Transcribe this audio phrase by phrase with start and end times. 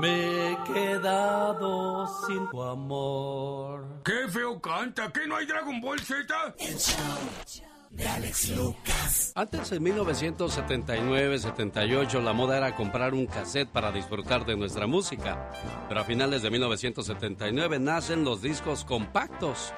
[0.00, 4.00] Me he quedado sin tu amor.
[4.02, 5.12] ¡Qué feo canta!
[5.12, 6.54] ¿Qué no hay Dragon Ball Z?
[6.58, 6.96] El show
[7.90, 9.32] de Alex Lucas.
[9.34, 15.50] Antes, en 1979-78, la moda era comprar un cassette para disfrutar de nuestra música.
[15.88, 19.74] Pero a finales de 1979 nacen los discos compactos.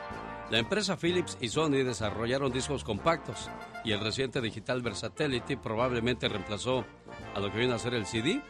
[0.49, 3.51] La empresa Philips y Sony desarrollaron discos compactos
[3.83, 6.85] y el reciente digital Versatility probablemente reemplazó
[7.35, 8.41] a lo que viene a ser el CD.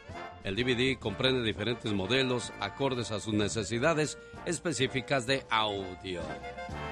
[0.45, 6.20] El DVD comprende diferentes modelos acordes a sus necesidades específicas de audio.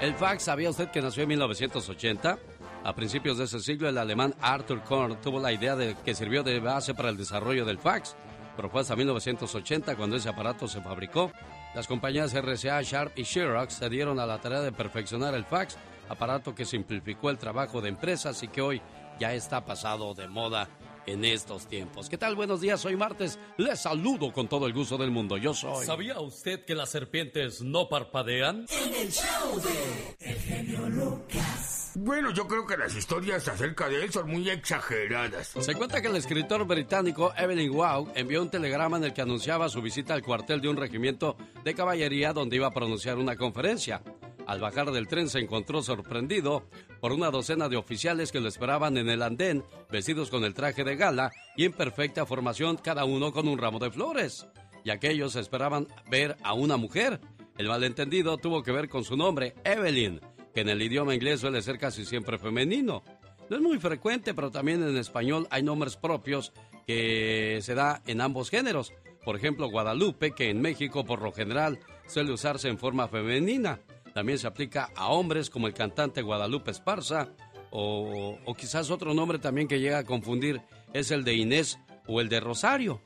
[0.01, 2.39] El fax, ¿sabía usted que nació en 1980?
[2.83, 6.43] A principios de ese siglo, el alemán Arthur Korn tuvo la idea de que sirvió
[6.43, 8.17] de base para el desarrollo del fax,
[8.57, 11.31] pero fue hasta 1980 cuando ese aparato se fabricó.
[11.75, 15.77] Las compañías RCA, Sharp y Xerox se dieron a la tarea de perfeccionar el fax,
[16.09, 18.81] aparato que simplificó el trabajo de empresas y que hoy
[19.21, 20.69] ya está pasado de moda
[21.07, 22.09] en estos tiempos.
[22.09, 22.35] ¿Qué tal?
[22.35, 23.39] Buenos días, hoy martes.
[23.57, 25.37] Les saludo con todo el gusto del mundo.
[25.37, 25.85] Yo soy.
[25.87, 28.67] ¿Sabía usted que las serpientes no parpadean?
[28.69, 31.93] En el show de El genio Lucas.
[31.95, 35.53] Bueno, yo creo que las historias acerca de él son muy exageradas.
[35.61, 39.69] Se cuenta que el escritor británico Evelyn Waugh envió un telegrama en el que anunciaba
[39.69, 44.03] su visita al cuartel de un regimiento de caballería donde iba a pronunciar una conferencia.
[44.47, 46.65] Al bajar del tren se encontró sorprendido
[47.01, 50.85] por una docena de oficiales que lo esperaban en el andén, vestidos con el traje
[50.85, 54.47] de gala y en perfecta formación, cada uno con un ramo de flores.
[54.85, 57.21] Y aquellos esperaban ver a una mujer.
[57.57, 60.21] El malentendido tuvo que ver con su nombre, Evelyn,
[60.55, 63.05] que en el idioma inglés suele ser casi siempre femenino.
[63.49, 66.53] No es muy frecuente, pero también en español hay nombres propios
[66.87, 68.93] que se da en ambos géneros.
[69.25, 73.81] Por ejemplo, Guadalupe, que en México por lo general suele usarse en forma femenina.
[74.15, 77.29] También se aplica a hombres como el cantante Guadalupe Esparza
[77.71, 80.61] o, quizás otro nombre también que llega a confundir
[80.93, 83.01] es el de Inés o el de Rosario,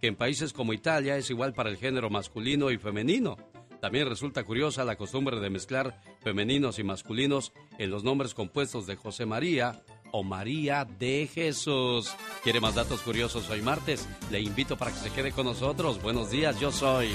[0.00, 3.36] que en países como Italia es igual para el género masculino y femenino.
[3.80, 8.94] También resulta curiosa la costumbre de mezclar femeninos y masculinos en los nombres compuestos de
[8.94, 12.14] José María o María de Jesús.
[12.44, 14.08] ¿Quiere más datos curiosos hoy martes?
[14.30, 16.00] Le invito para que se quede con nosotros.
[16.00, 17.10] Buenos días, yo soy...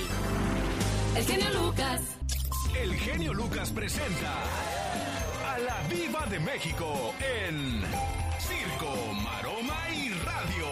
[1.16, 2.18] El genio Lucas
[2.76, 4.44] el genio Lucas presenta
[5.46, 7.82] a la Viva de México en
[8.40, 10.66] Circo, Maroma y Radio.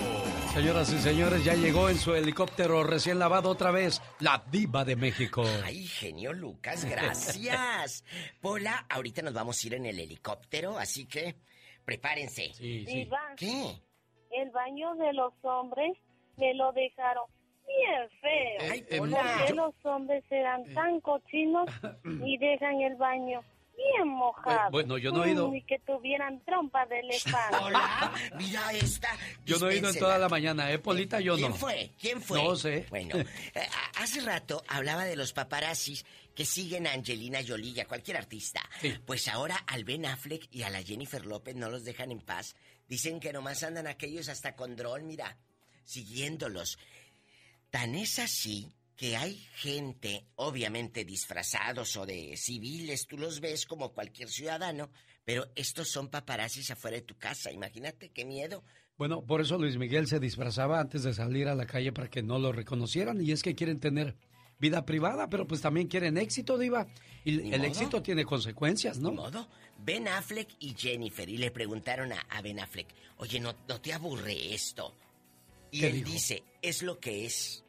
[0.54, 4.96] Señoras y señores, ya llegó en su helicóptero recién lavado otra vez la Viva de
[4.96, 5.44] México.
[5.64, 8.04] Ay, genio Lucas, gracias.
[8.42, 11.36] Pola, ahorita nos vamos a ir en el helicóptero, así que
[11.84, 12.54] prepárense.
[12.54, 13.10] Sí, sí.
[13.38, 13.82] ¿Qué?
[14.32, 15.98] El baño de los hombres
[16.38, 17.26] me lo dejaron
[17.68, 18.72] bien feo.
[18.72, 20.74] Ay, ¿Por qué los hombres serán eh.
[20.74, 21.68] tan cochinos
[22.26, 23.44] y dejan el baño
[23.76, 24.72] bien mojado?
[24.72, 25.54] bueno, yo no he ido.
[25.54, 27.58] Y que tuvieran trompa de elefante.
[27.62, 29.10] Hola, mira esta.
[29.46, 31.20] Yo no he ido en toda la mañana, ¿eh, Polita?
[31.20, 31.38] Yo no.
[31.38, 31.92] ¿Quién fue?
[32.00, 32.44] ¿Quién fue?
[32.44, 32.86] No sé.
[32.90, 33.26] Bueno, eh,
[34.00, 36.06] hace rato hablaba de los paparazzis
[36.36, 38.62] que siguen a Angelina Jolie y a cualquier artista.
[39.06, 42.56] Pues ahora al Ben Affleck y a la Jennifer López no los dejan en paz.
[42.88, 45.38] Dicen que nomás andan aquellos hasta con dron, mira,
[45.86, 46.78] siguiéndolos.
[47.76, 53.92] Tan es así que hay gente, obviamente disfrazados o de civiles, tú los ves como
[53.92, 54.90] cualquier ciudadano,
[55.26, 58.64] pero estos son paparazzis afuera de tu casa, imagínate qué miedo.
[58.98, 62.24] Bueno, por eso Luis Miguel se disfrazaba antes de salir a la calle para que
[62.24, 64.16] no lo reconocieran y es que quieren tener
[64.58, 66.88] vida privada, pero pues también quieren éxito, Diva.
[67.26, 69.12] Y el éxito tiene consecuencias, ¿no?
[69.12, 69.50] modo.
[69.80, 72.88] Ben Affleck y Jennifer, y le preguntaron a, Ben Affleck,
[73.18, 74.96] oye, ¿no, ¿no te aburre esto?
[75.72, 77.65] Y él dice, es lo que es.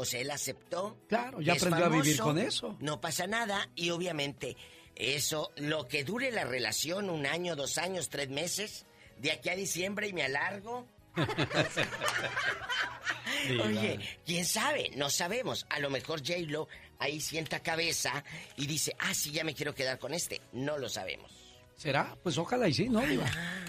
[0.00, 0.96] O sea, él aceptó.
[1.08, 2.76] Claro, ya aprendió a vivir con eso.
[2.78, 4.56] No pasa nada y obviamente
[4.94, 8.86] eso, lo que dure la relación, un año, dos años, tres meses,
[9.18, 10.86] de aquí a diciembre y me alargo.
[13.64, 15.66] Oye, quién sabe, no sabemos.
[15.68, 16.68] A lo mejor J-Lo
[17.00, 18.22] ahí sienta cabeza
[18.56, 20.40] y dice, ah, sí, ya me quiero quedar con este.
[20.52, 21.32] No lo sabemos.
[21.76, 22.16] ¿Será?
[22.22, 23.00] Pues ojalá y sí, ¿no?
[23.00, 23.64] Ojalá,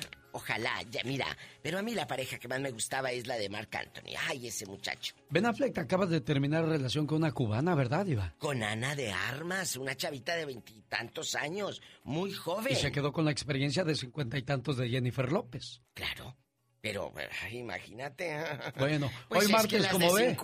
[0.90, 1.26] ya mira,
[1.62, 4.16] pero a mí la pareja que más me gustaba es la de Marc Anthony.
[4.28, 5.16] Ay, ese muchacho.
[5.30, 8.34] Ben Affleck, acabas de terminar relación con una cubana, ¿verdad, Iba?
[8.38, 12.74] Con Ana de Armas, una chavita de veintitantos años, muy joven.
[12.74, 15.82] Y se quedó con la experiencia de cincuenta y tantos de Jennifer López.
[15.94, 16.36] Claro.
[16.82, 17.12] Pero
[17.52, 18.42] imagínate.
[18.78, 20.38] Bueno, pues hoy martes, como ve,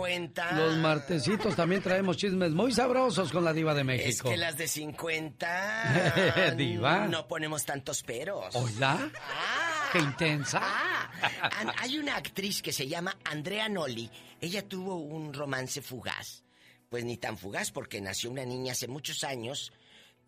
[0.55, 4.27] los martesitos también traemos chismes muy sabrosos con la diva de México.
[4.27, 6.53] Es que las de 50...
[6.57, 7.07] diva.
[7.07, 8.53] No ponemos tantos peros.
[8.53, 9.09] ¿Hola?
[9.15, 9.64] Ah,
[9.95, 10.59] ¡Qué intensa!
[10.61, 14.11] Ah, hay una actriz que se llama Andrea Nolli.
[14.41, 16.43] Ella tuvo un romance fugaz.
[16.89, 19.71] Pues ni tan fugaz porque nació una niña hace muchos años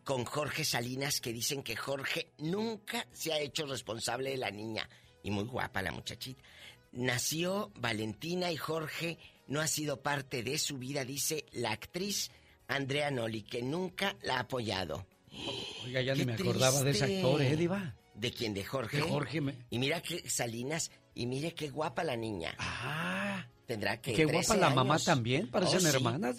[0.05, 4.87] con Jorge Salinas que dicen que Jorge nunca se ha hecho responsable de la niña
[5.21, 6.41] y muy guapa la muchachita.
[6.93, 9.17] Nació Valentina y Jorge
[9.47, 12.31] no ha sido parte de su vida, dice la actriz
[12.69, 15.05] Andrea Noli, que nunca la ha apoyado.
[15.83, 17.93] Oiga, ya ni me acordaba de ese actor, ¿eh, Diva?
[18.17, 18.53] ¿De quién?
[18.53, 18.97] ¿De Jorge?
[18.97, 19.41] De Jorge.
[19.69, 22.55] Y mira que Salinas, y mire qué guapa la niña.
[22.57, 23.45] Ah.
[23.67, 24.13] Tendrá que.
[24.13, 26.37] Qué guapa la mamá también, parecen oh, hermanas.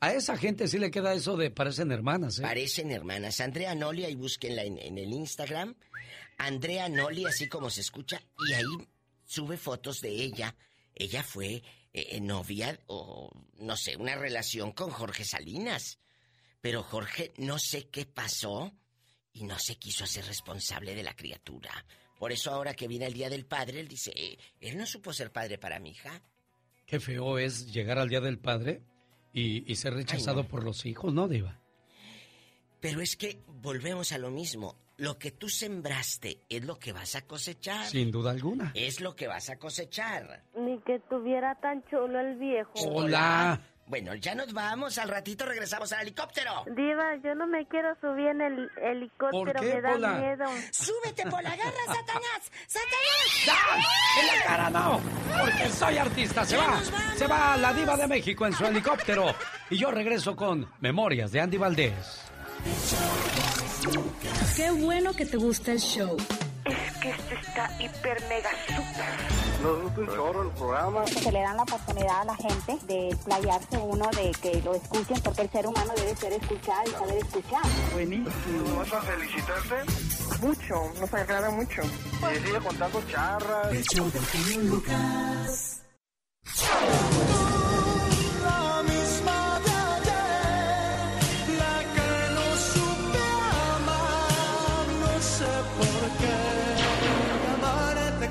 [0.00, 2.42] A esa gente sí le queda eso de parecen hermanas, ¿eh?
[2.42, 3.40] Parecen hermanas.
[3.40, 5.76] Andrea Noli, ahí búsquenla en, el Instagram.
[6.36, 8.88] Andrea Noli, así como se escucha, y ahí
[9.24, 10.56] sube fotos de ella.
[10.94, 11.62] Ella fue
[11.92, 16.00] eh, novia o, no sé, una relación con Jorge Salinas.
[16.60, 18.72] Pero Jorge no sé qué pasó
[19.34, 21.70] y no se quiso hacer responsable de la criatura.
[22.18, 25.12] Por eso ahora que viene el Día del Padre, él dice, eh, él no supo
[25.12, 26.22] ser padre para mi hija.
[26.86, 28.82] Qué feo es llegar al Día del Padre
[29.32, 31.58] y, ser rechazado por los hijos, ¿no, Diva?
[32.80, 34.76] Pero es que volvemos a lo mismo.
[34.96, 37.86] Lo que tú sembraste es lo que vas a cosechar.
[37.86, 38.70] Sin duda alguna.
[38.74, 40.44] Es lo que vas a cosechar.
[40.56, 42.72] Ni que tuviera tan chulo el viejo.
[42.74, 43.60] Hola.
[43.86, 44.96] Bueno, ya nos vamos.
[44.98, 46.64] Al ratito regresamos al helicóptero.
[46.74, 49.60] Diva, yo no me quiero subir en el helicóptero.
[49.62, 50.44] Me da miedo.
[50.72, 52.52] ¡Súbete por la garra, Satanás!
[52.66, 53.44] ¡Satanás!
[53.46, 54.20] ¡Ya!
[54.20, 55.00] ¡En la cara no!
[55.38, 56.44] Porque soy artista.
[56.44, 56.80] Se va.
[57.16, 59.34] Se va la Diva de México en su helicóptero.
[59.68, 62.22] Y yo regreso con Memorias de Andy Valdés.
[64.56, 66.16] Qué bueno que te gusta el show.
[66.64, 71.06] Es que esto está hiper mega super nos gusta un chorro el programa.
[71.06, 75.20] Se le dan la oportunidad a la gente de playarse uno, de que lo escuchen,
[75.22, 77.62] porque el ser humano debe ser escuchado y saber escuchar.
[77.92, 78.78] Buenísimo.
[78.78, 79.74] ¿Vas a felicitarte?
[80.42, 81.82] Mucho, nos agrada mucho.
[81.82, 83.72] Y sigue contando charras.
[83.72, 85.80] El show de Lucas.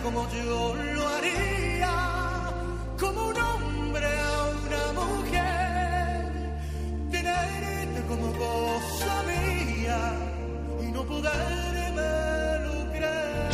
[0.03, 0.92] como yo
[8.43, 10.01] cosa mía
[10.81, 12.11] y no poderme
[12.65, 13.51] lucrar.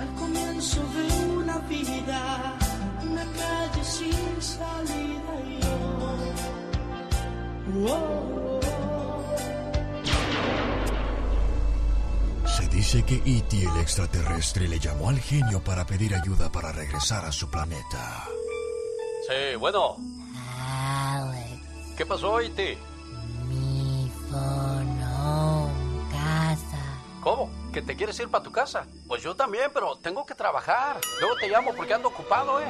[0.00, 1.04] Al comienzo de
[1.38, 2.20] una vida,
[3.10, 5.88] una calle sin salida y yo.
[12.78, 13.64] Dice que E.T.
[13.64, 18.24] el extraterrestre le llamó al genio para pedir ayuda para regresar a su planeta.
[19.26, 19.96] Sí, bueno.
[21.98, 22.78] ¿Qué pasó, E.T.?
[23.48, 25.68] Mi fono
[26.12, 27.00] casa.
[27.20, 27.50] ¿Cómo?
[27.72, 28.86] ¿Que te quieres ir para tu casa?
[29.08, 31.00] Pues yo también, pero tengo que trabajar.
[31.18, 32.68] Luego te llamo porque ando ocupado, ¿eh?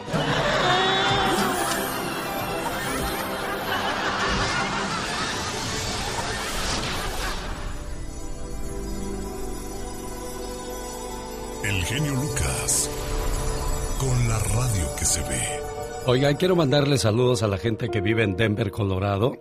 [11.64, 12.88] El genio Lucas.
[14.00, 15.77] Con la radio que se ve.
[16.06, 19.36] Oigan, quiero mandarle saludos a la gente que vive en Denver, Colorado.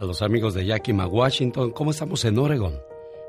[0.00, 1.70] A los amigos de Yakima, Washington.
[1.70, 2.80] ¿Cómo estamos en Oregon?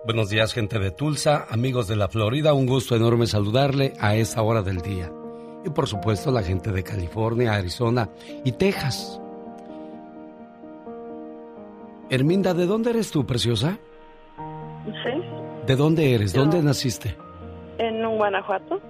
[0.05, 2.53] Buenos días, gente de Tulsa, amigos de la Florida.
[2.53, 5.11] Un gusto enorme saludarle a esta hora del día.
[5.65, 8.09] Y por supuesto, la gente de California, Arizona
[8.43, 9.19] y Texas.
[12.09, 13.77] Herminda, ¿de dónde eres tú, preciosa?
[14.85, 15.21] Sí.
[15.67, 16.33] ¿De dónde eres?
[16.33, 17.15] ¿Dónde naciste?
[17.77, 18.81] En Guanajuato.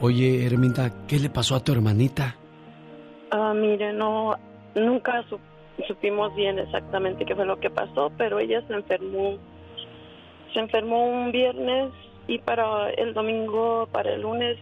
[0.00, 2.36] Oye, Herminda, ¿qué le pasó a tu hermanita?
[3.36, 4.36] Ah, mire, no,
[4.76, 5.24] nunca
[5.88, 9.38] supimos bien exactamente qué fue lo que pasó, pero ella se enfermó.
[10.52, 11.90] Se enfermó un viernes
[12.28, 14.56] y para el domingo, para el lunes,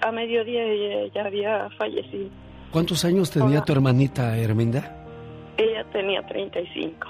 [0.00, 2.30] a mediodía ella ya había fallecido.
[2.70, 5.04] ¿Cuántos años tenía tu hermanita, Herminda?
[5.58, 7.06] Ella tenía 35.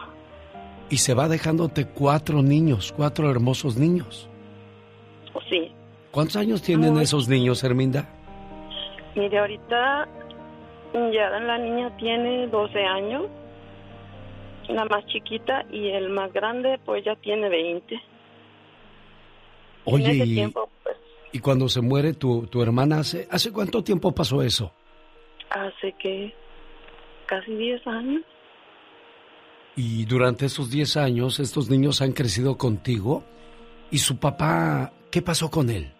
[0.90, 4.28] Y se va dejándote cuatro niños, cuatro hermosos niños.
[5.48, 5.70] Sí.
[6.10, 8.08] ¿Cuántos años tienen esos niños, Herminda?
[9.14, 10.08] Mire, ahorita
[10.92, 13.26] ya la niña tiene 12 años,
[14.68, 18.00] la más chiquita, y el más grande pues ya tiene 20.
[19.84, 20.96] Oye, y, pues,
[21.32, 24.72] y cuando se muere tu, tu hermana, ¿hace, ¿hace cuánto tiempo pasó eso?
[25.50, 26.32] Hace que
[27.26, 28.22] casi 10 años.
[29.74, 33.24] Y durante esos 10 años, estos niños han crecido contigo
[33.90, 35.92] y su papá ¿Qué pasó con él?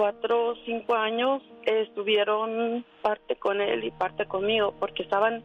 [0.00, 5.44] Cuatro o cinco años estuvieron parte con él y parte conmigo, porque estaban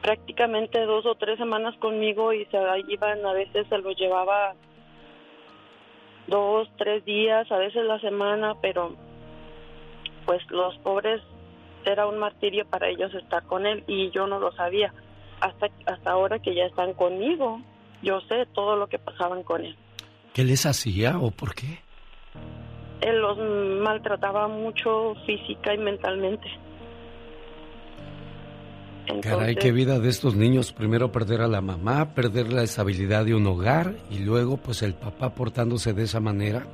[0.00, 4.54] prácticamente dos o tres semanas conmigo y se iban, a veces se los llevaba
[6.28, 8.94] dos, tres días, a veces la semana, pero
[10.24, 11.20] pues los pobres
[11.84, 14.94] era un martirio para ellos estar con él y yo no lo sabía
[15.40, 17.60] hasta hasta ahora que ya están conmigo
[18.02, 19.76] yo sé todo lo que pasaban con él.
[20.32, 21.80] ¿Qué les hacía o por qué?
[23.02, 23.38] Él los
[23.82, 26.48] maltrataba mucho física y mentalmente.
[29.20, 30.72] Caray, qué vida de estos niños.
[30.72, 34.94] Primero perder a la mamá, perder la estabilidad de un hogar y luego pues el
[34.94, 36.66] papá portándose de esa manera.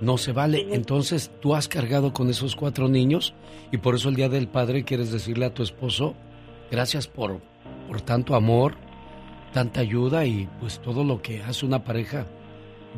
[0.00, 0.68] No se vale.
[0.70, 3.34] Entonces tú has cargado con esos cuatro niños
[3.70, 6.14] y por eso el Día del Padre quieres decirle a tu esposo,
[6.70, 7.40] gracias por,
[7.88, 8.74] por tanto amor,
[9.52, 12.26] tanta ayuda y pues todo lo que hace una pareja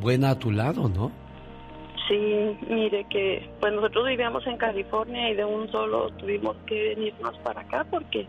[0.00, 1.23] buena a tu lado, ¿no?
[2.08, 7.38] Sí, mire que pues nosotros vivíamos en California y de un solo tuvimos que venirnos
[7.38, 8.26] para acá porque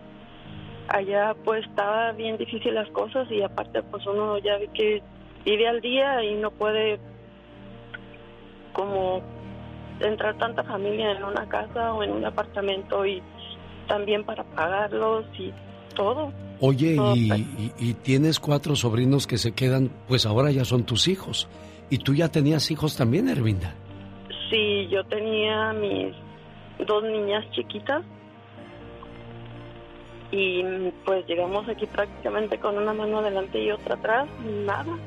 [0.87, 5.01] allá pues estaba bien difícil las cosas y aparte pues uno ya ve que
[5.43, 6.99] vive al día y no puede
[8.71, 9.21] como
[9.99, 13.21] entrar tanta familia en una casa o en un apartamento y
[13.87, 15.51] también para pagarlos y
[15.95, 16.31] todo.
[16.61, 21.49] Oye, y, y, tienes cuatro sobrinos que se quedan, pues ahora ya son tus hijos.
[21.89, 23.73] ¿Y tú ya tenías hijos también, Ervinda?
[24.49, 26.13] Sí, yo tenía mis
[26.87, 28.03] dos niñas chiquitas
[30.31, 30.63] y
[31.05, 34.27] pues llegamos aquí prácticamente con una mano adelante y otra atrás,
[34.65, 34.97] nada.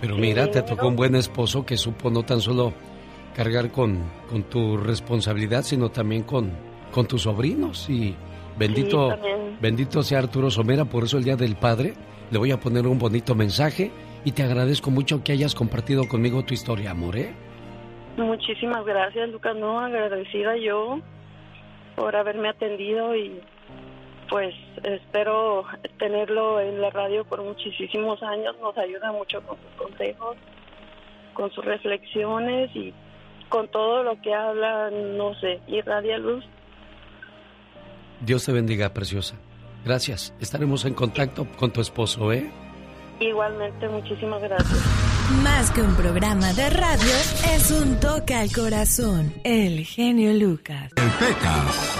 [0.00, 2.72] Pero mira, te tocó un buen esposo que supo no tan solo
[3.34, 6.50] cargar con, con tu responsabilidad, sino también con,
[6.92, 7.88] con tus sobrinos.
[7.88, 8.14] Y
[8.58, 9.16] bendito,
[9.60, 11.94] bendito sea Arturo Somera, por eso el Día del Padre
[12.30, 13.90] le voy a poner un bonito mensaje
[14.24, 17.16] y te agradezco mucho que hayas compartido conmigo tu historia, amor.
[17.16, 17.32] ¿eh?
[18.16, 19.56] Muchísimas gracias, Lucas.
[19.56, 21.00] No, agradecida yo
[21.96, 23.40] por haberme atendido y
[24.28, 25.64] pues espero
[25.98, 28.54] tenerlo en la radio por muchísimos años.
[28.60, 30.36] Nos ayuda mucho con sus consejos,
[31.34, 32.94] con sus reflexiones y
[33.48, 36.44] con todo lo que habla, no sé, irradia luz.
[38.20, 39.36] Dios te bendiga, preciosa.
[39.84, 40.32] Gracias.
[40.40, 42.50] Estaremos en contacto con tu esposo, ¿eh?
[43.22, 44.78] Igualmente, muchísimas gracias.
[45.44, 47.14] Más que un programa de radio,
[47.54, 49.32] es un toque al corazón.
[49.44, 50.90] El genio Lucas.
[50.96, 51.98] El Pecas.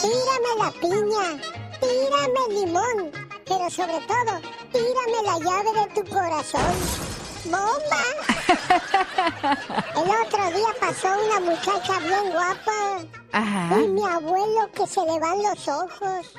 [0.00, 1.42] Tírame la piña,
[1.80, 3.10] tírame el limón,
[3.44, 4.40] pero sobre todo,
[4.72, 7.13] tírame la llave de tu corazón.
[7.44, 8.02] ¡Bomba!
[9.96, 13.00] El otro día pasó una muchacha bien guapa.
[13.32, 13.80] Ajá.
[13.80, 16.34] Y mi abuelo que se le van los ojos.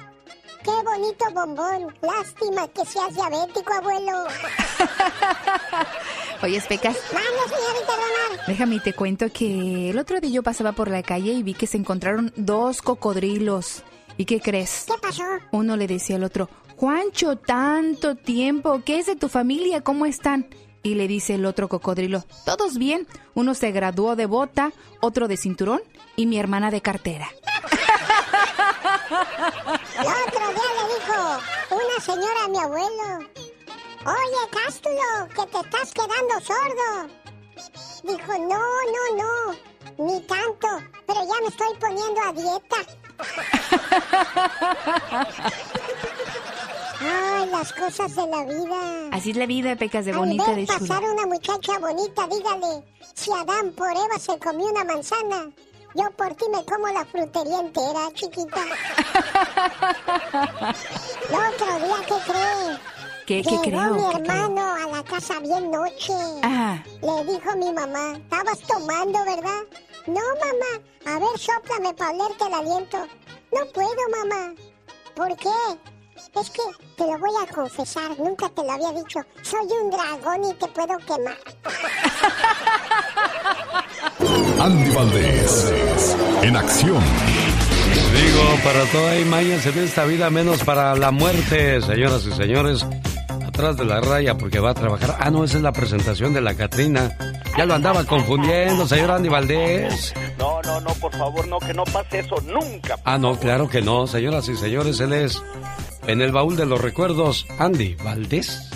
[0.63, 1.95] ¡Qué bonito bombón!
[2.01, 4.25] Lástima que seas diabético, abuelo.
[6.41, 6.97] Oye, Pecas.
[8.47, 11.67] Déjame te cuento que el otro día yo pasaba por la calle y vi que
[11.67, 13.83] se encontraron dos cocodrilos.
[14.17, 14.85] ¿Y qué crees?
[14.87, 15.23] ¿Qué pasó?
[15.51, 19.81] Uno le decía al otro, Juancho, tanto tiempo, ¿qué es de tu familia?
[19.81, 20.47] ¿Cómo están?
[20.85, 23.07] Y le dice el otro cocodrilo, todos bien.
[23.33, 25.81] Uno se graduó de bota, otro de cinturón
[26.15, 27.27] y mi hermana de cartera.
[29.97, 31.17] El otro día le dijo
[31.71, 33.25] una señora a mi abuelo,
[34.05, 37.09] oye Cástulo, que te estás quedando sordo.
[38.03, 38.61] Dijo, no,
[38.93, 39.55] no, no,
[40.05, 40.67] ni tanto,
[41.07, 42.77] pero ya me estoy poniendo a dieta.
[47.01, 49.09] Ay, las cosas de la vida.
[49.11, 50.79] Así es la vida, pecas de bonita, Al de ver chula.
[50.79, 52.83] pasar una muchacha bonita, dígale,
[53.13, 55.49] si Adán por Eva se comió una manzana,
[55.95, 58.61] yo por ti me como la frutería entera, chiquita.
[61.29, 62.77] El otro día, ¿qué cree?
[63.25, 63.93] ¿Qué, qué Llegó creo?
[63.95, 64.35] mi ¿Qué creo?
[64.45, 66.13] hermano a la casa bien noche.
[66.43, 66.83] Ajá.
[67.01, 69.61] Le dijo mi mamá, estabas tomando, ¿verdad?
[70.07, 70.71] No, mamá.
[71.07, 72.97] A ver, sóplame para olerte el aliento.
[73.51, 74.53] No puedo, mamá.
[75.15, 75.49] ¿Por qué?
[76.39, 76.61] Es que
[76.97, 79.19] te lo voy a confesar, nunca te lo había dicho.
[79.41, 81.37] Soy un dragón y te puedo quemar.
[84.59, 85.73] Andy Valdés,
[86.41, 87.01] en acción.
[88.13, 92.85] Digo, para todo hay mañas en esta vida, menos para la muerte, señoras y señores.
[93.47, 95.17] Atrás de la raya porque va a trabajar.
[95.19, 97.15] Ah, no, esa es la presentación de la Catrina.
[97.57, 100.13] Ya lo andaba confundiendo, señor Andy Valdés.
[100.37, 102.99] No, no, no, por favor, no, que no pase eso nunca.
[103.05, 105.41] Ah, no, claro que no, señoras y señores, él es
[106.07, 108.69] en el baúl de los recuerdos, Andy Valdés.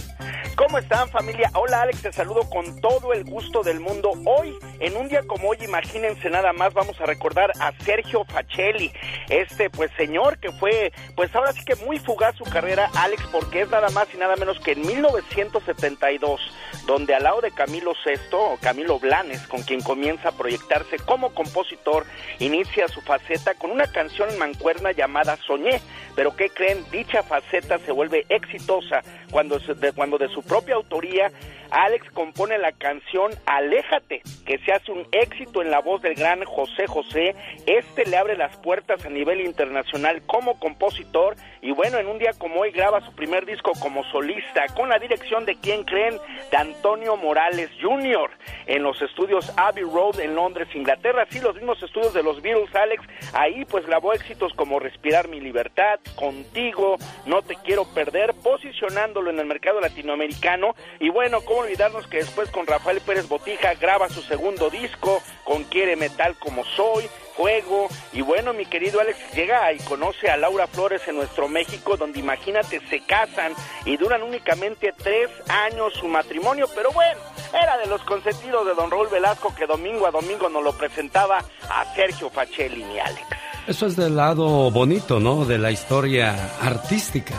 [0.56, 1.50] ¿Cómo están familia?
[1.54, 4.12] Hola Alex, te saludo con todo el gusto del mundo.
[4.26, 8.92] Hoy, en un día como hoy, imagínense nada más, vamos a recordar a Sergio Facelli,
[9.30, 13.62] este pues señor que fue, pues ahora sí que muy fugaz su carrera, Alex, porque
[13.62, 16.42] es nada más y nada menos que en 1972,
[16.86, 22.06] donde al lado de Camilo VI, Camilo Blanes, con quien comienza a proyectarse como compositor,
[22.40, 25.82] inicia su faceta con una canción en mancuerna llamada Soñé,
[26.20, 26.84] Pero ¿qué creen?
[26.92, 31.32] Dicha faceta se vuelve exitosa cuando, de, cuando de su propia autoría
[31.72, 36.44] Alex compone la canción Aléjate, que se hace un éxito en la voz del gran
[36.44, 37.36] José José.
[37.66, 42.32] Este le abre las puertas a nivel internacional como compositor y bueno, en un día
[42.38, 46.18] como hoy graba su primer disco como solista con la dirección de quien creen,
[46.52, 48.32] de Antonio Morales Jr.
[48.66, 51.28] en los estudios Abbey Road en Londres, Inglaterra.
[51.30, 53.04] Sí, los mismos estudios de los Beatles, Alex.
[53.34, 59.40] Ahí pues grabó éxitos como Respirar mi libertad, Contigo, No te quiero perder, posicionándolo en
[59.40, 60.76] el mercado latinoamericano.
[61.00, 65.64] Y bueno, cómo olvidarnos que después con Rafael Pérez Botija graba su segundo disco con
[65.66, 67.88] Quiere Metal como Soy, Fuego.
[68.12, 72.20] Y bueno, mi querido Alex llega y conoce a Laura Flores en nuestro México, donde
[72.20, 73.54] imagínate, se casan
[73.86, 76.68] y duran únicamente tres años su matrimonio.
[76.76, 77.20] Pero bueno,
[77.54, 81.40] era de los consentidos de don Raúl Velasco que domingo a domingo nos lo presentaba
[81.70, 83.39] a Sergio Facelli, mi Alex.
[83.70, 85.46] Eso es del lado bonito, ¿no?
[85.46, 87.36] De la historia artística.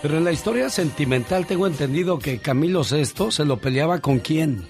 [0.00, 4.64] Pero en la historia sentimental tengo entendido que Camilo VI se lo peleaba con quién.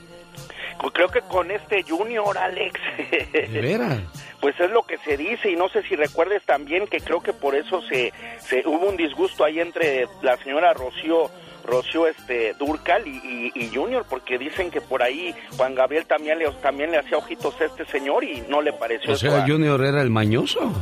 [0.94, 2.80] Creo que con este Junior, Alex.
[3.32, 4.00] ¿De veras?
[4.40, 7.34] Pues es lo que se dice y no sé si recuerdes también que creo que
[7.34, 11.30] por eso se, se hubo un disgusto ahí entre la señora Rocío
[11.64, 16.90] Rocío este Durcal y, Junior porque dicen que por ahí Juan Gabriel también le también
[16.90, 20.10] le hacía ojitos a este señor y no le pareció o sea Junior era el
[20.10, 20.72] mañoso.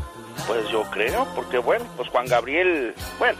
[0.46, 3.38] Pues yo creo porque bueno pues Juan Gabriel bueno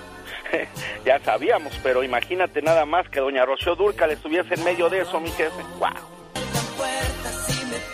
[1.04, 5.20] ya sabíamos pero imagínate nada más que doña Rocío Durcal estuviese en medio de eso
[5.20, 5.62] mi jefe.
[5.78, 6.22] Wow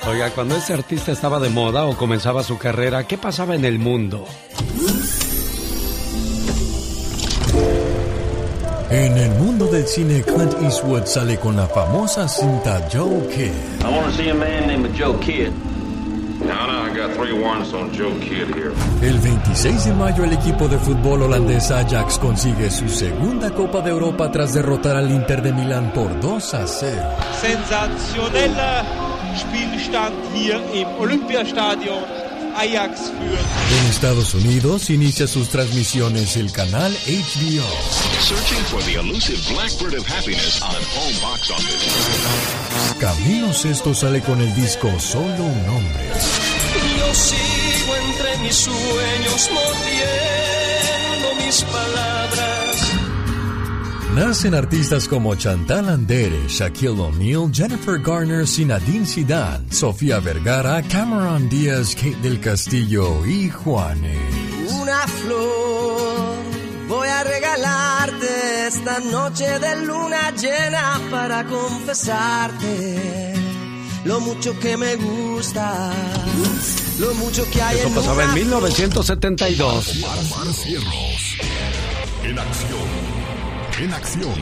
[0.08, 3.78] Oiga, cuando ese artista estaba de moda o comenzaba su carrera, ¿qué pasaba en el
[3.78, 4.26] mundo?
[8.90, 13.52] En el mundo del cine, Clint Eastwood sale con la famosa cinta Joe Kidd.
[13.82, 15.52] I want to see a man named Joe Kidd.
[16.40, 18.72] No, no, I got three warrants on Joe Kidd here.
[19.02, 23.90] El 26 de mayo el equipo de fútbol holandés Ajax consigue su segunda Copa de
[23.90, 26.96] Europa tras derrotar al Inter de Milán por 2 a 0.
[27.42, 28.84] Sensationeller
[29.36, 32.17] Spielstand hier im Olympiastadion.
[32.58, 33.58] Ajax führt.
[33.70, 37.68] En Estados Unidos inicia sus transmisiones el canal HBO.
[38.20, 42.98] Searching for the elusive blackbird of happiness on home box office.
[42.98, 46.10] Camilo Sesto sale con el disco Solo un hombre.
[46.98, 52.67] Yo sigo entre mis sueños mordiendo mis palabras.
[54.14, 61.94] Nacen artistas como Chantal Andere, Shaquille O'Neal, Jennifer Garner, Sinadine Zidane, Sofía Vergara, Cameron Díaz,
[61.94, 64.16] Kate del Castillo y Juanes.
[64.80, 66.36] Una flor
[66.88, 73.34] voy a regalarte esta noche de luna llena para confesarte
[74.04, 75.92] lo mucho que me gusta,
[76.98, 80.02] lo mucho que hay Eso en pasaba en una 1972.
[80.02, 81.36] Omar Cierros.
[82.24, 83.17] En acción.
[83.80, 84.34] En acción.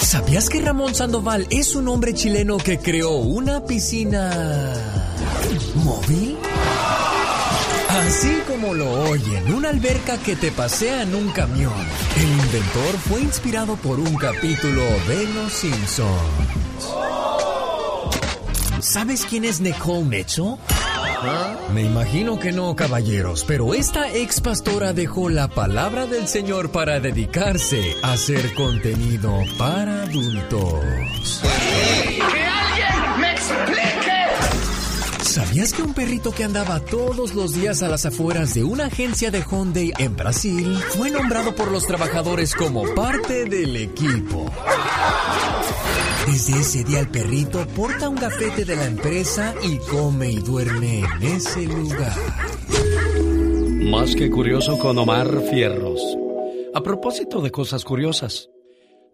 [0.00, 4.74] ¿Sabías que Ramón Sandoval es un hombre chileno que creó una piscina
[5.74, 6.38] móvil?
[7.90, 11.74] Así como lo oyen, una alberca que te pasea en un camión.
[12.16, 16.08] El inventor fue inspirado por un capítulo de Los Simpsons.
[18.80, 20.56] ¿Sabes quién es Nicole Mitchell?
[21.72, 27.00] Me imagino que no, caballeros, pero esta ex pastora dejó la palabra del Señor para
[27.00, 31.42] dedicarse a hacer contenido para adultos.
[31.42, 34.08] ¡Que alguien me explique!
[35.22, 39.30] ¿Sabías que un perrito que andaba todos los días a las afueras de una agencia
[39.30, 44.50] de Hyundai en Brasil fue nombrado por los trabajadores como parte del equipo?
[46.30, 50.98] Desde ese día el perrito porta un gafete de la empresa y come y duerme
[50.98, 52.12] en ese lugar.
[53.90, 56.02] Más que curioso con Omar Fierros.
[56.74, 58.50] A propósito de cosas curiosas,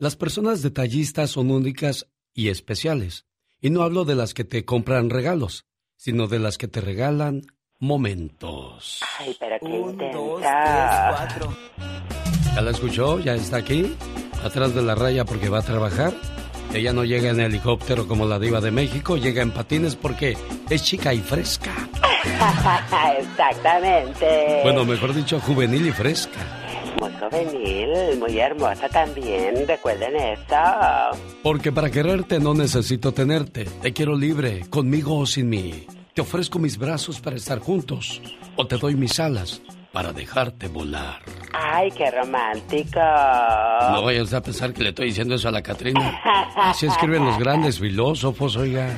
[0.01, 3.27] las personas detallistas son únicas y especiales.
[3.61, 7.43] Y no hablo de las que te compran regalos, sino de las que te regalan
[7.79, 9.01] momentos.
[9.21, 11.57] Ay, pero qué Un, dos, tres, cuatro.
[12.57, 13.21] ¿Ya la escuchó?
[13.21, 13.95] ¿Ya está aquí?
[14.43, 16.13] Atrás de la raya porque va a trabajar.
[16.75, 20.37] Ella no llega en helicóptero como la diva de México, llega en patines porque
[20.69, 21.71] es chica y fresca.
[23.21, 24.61] Exactamente.
[24.65, 26.41] Bueno, mejor dicho, juvenil y fresca.
[27.01, 31.17] Muy juvenil, muy hermosa también, recuerden eso.
[31.45, 33.67] Porque para quererte no necesito tenerte.
[33.81, 35.87] Te quiero libre, conmigo o sin mí.
[36.13, 38.21] Te ofrezco mis brazos para estar juntos.
[38.57, 39.63] O te doy mis alas
[39.95, 41.23] para dejarte volar.
[41.53, 42.99] Ay, qué romántico.
[42.99, 46.21] No vayas a pensar que le estoy diciendo eso a la Catrina.
[46.57, 48.89] Así escriben los grandes filósofos, oiga.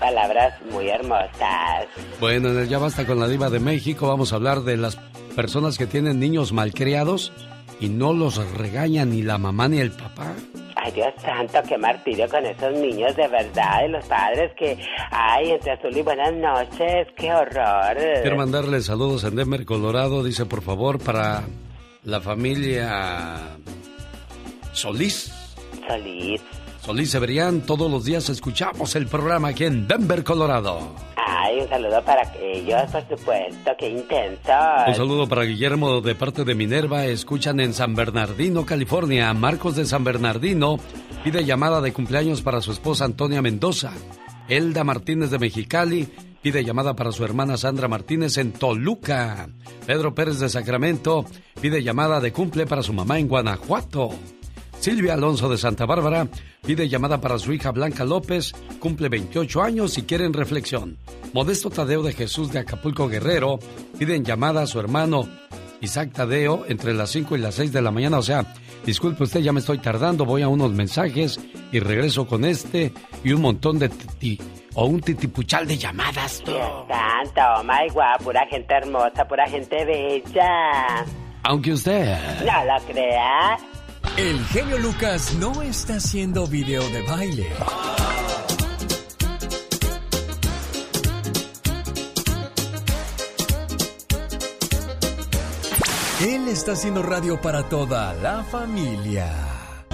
[0.00, 1.86] Palabras muy hermosas.
[2.18, 4.96] Bueno, Ya Basta con la Diva de México vamos a hablar de las
[5.36, 7.32] personas que tienen niños malcriados
[7.80, 10.34] y no los regañan ni la mamá ni el papá.
[10.76, 14.78] Ay, Dios santo, qué martirio con esos niños de verdad, y los padres que,
[15.10, 17.96] ay, entre azul y buenas noches, qué horror.
[18.22, 21.42] Quiero mandarle saludos a Denver, Colorado, dice por favor para
[22.04, 23.56] la familia
[24.72, 25.32] Solís.
[25.86, 26.40] Solís.
[26.82, 31.09] Solís Severian, todos los días escuchamos el programa aquí en Denver, Colorado.
[31.32, 34.52] Ay, un saludo para ellos, por supuesto, qué intenso.
[34.88, 37.06] Un saludo para Guillermo de parte de Minerva.
[37.06, 39.32] Escuchan en San Bernardino, California.
[39.32, 40.78] Marcos de San Bernardino
[41.22, 43.92] pide llamada de cumpleaños para su esposa Antonia Mendoza.
[44.48, 46.08] Elda Martínez de Mexicali
[46.42, 49.48] pide llamada para su hermana Sandra Martínez en Toluca.
[49.86, 51.26] Pedro Pérez de Sacramento
[51.60, 54.10] pide llamada de cumple para su mamá en Guanajuato.
[54.80, 56.26] Silvia Alonso de Santa Bárbara
[56.64, 60.96] pide llamada para su hija Blanca López, cumple 28 años y quieren reflexión.
[61.34, 63.58] Modesto Tadeo de Jesús de Acapulco Guerrero
[63.98, 65.28] piden llamada a su hermano
[65.82, 68.18] Isaac Tadeo entre las 5 y las 6 de la mañana.
[68.18, 68.46] O sea,
[68.86, 71.38] disculpe usted, ya me estoy tardando, voy a unos mensajes
[71.72, 72.90] y regreso con este
[73.22, 74.38] y un montón de titi
[74.74, 76.42] o un titipuchal de llamadas.
[76.42, 81.04] Santo, my God, pura gente hermosa, pura gente bella.
[81.42, 82.16] Aunque usted...
[82.46, 83.58] No lo crea.
[84.16, 87.46] El genio Lucas no está haciendo video de baile.
[96.20, 99.32] Él está haciendo radio para toda la familia.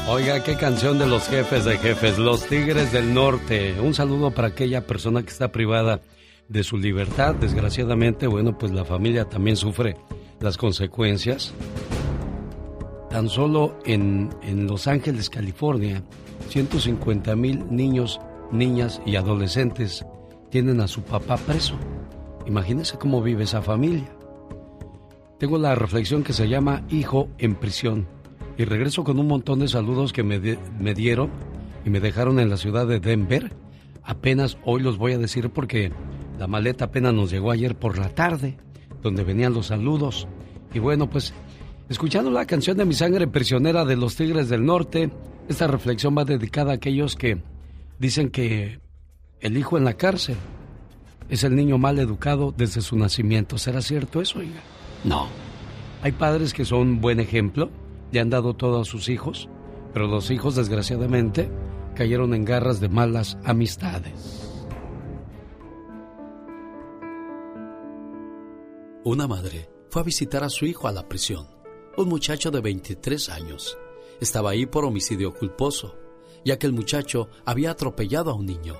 [0.09, 3.81] Oiga, qué canción de los jefes de jefes, los Tigres del Norte.
[3.81, 6.01] Un saludo para aquella persona que está privada
[6.49, 7.35] de su libertad.
[7.35, 9.97] Desgraciadamente, bueno, pues la familia también sufre
[10.41, 11.53] las consecuencias.
[13.17, 14.29] Tan solo en,
[14.67, 16.03] Los Ángeles, California,
[16.51, 18.21] 150 mil niños,
[18.53, 20.05] niñas y adolescentes
[20.51, 21.77] tienen a su papá preso.
[22.45, 24.15] Imagínese cómo vive esa familia.
[25.39, 28.07] Tengo la reflexión que se llama Hijo en prisión.
[28.59, 30.39] Y regreso con un montón de saludos que me,
[30.79, 31.31] me dieron
[31.87, 33.51] y me dejaron en la ciudad de Denver.
[34.03, 35.91] Apenas hoy los voy a decir porque
[36.39, 38.59] la maleta apenas nos llegó ayer por la tarde,
[39.01, 40.29] donde venían los saludos.
[40.75, 41.33] Y bueno, pues
[41.89, 45.11] escuchando la canción de Mi Sangre Prisionera de los Tigres del Norte,
[45.49, 47.39] esta reflexión va dedicada a aquellos que
[47.99, 48.81] dicen que
[49.41, 50.37] el hijo en la cárcel
[51.29, 53.59] es el niño mal educado desde su nacimiento.
[53.59, 54.61] ¿Será cierto eso, oiga?
[55.05, 55.29] No.
[56.03, 57.71] Hay padres que son buen ejemplo,
[58.13, 59.49] le han dado todo a sus hijos,
[59.93, 61.51] pero los hijos desgraciadamente
[61.95, 64.43] cayeron en garras de malas amistades.
[69.05, 71.47] Una madre fue a visitar a su hijo a la prisión,
[71.97, 73.79] un muchacho de 23 años.
[74.21, 75.97] Estaba ahí por homicidio culposo,
[76.45, 78.77] ya que el muchacho había atropellado a un niño.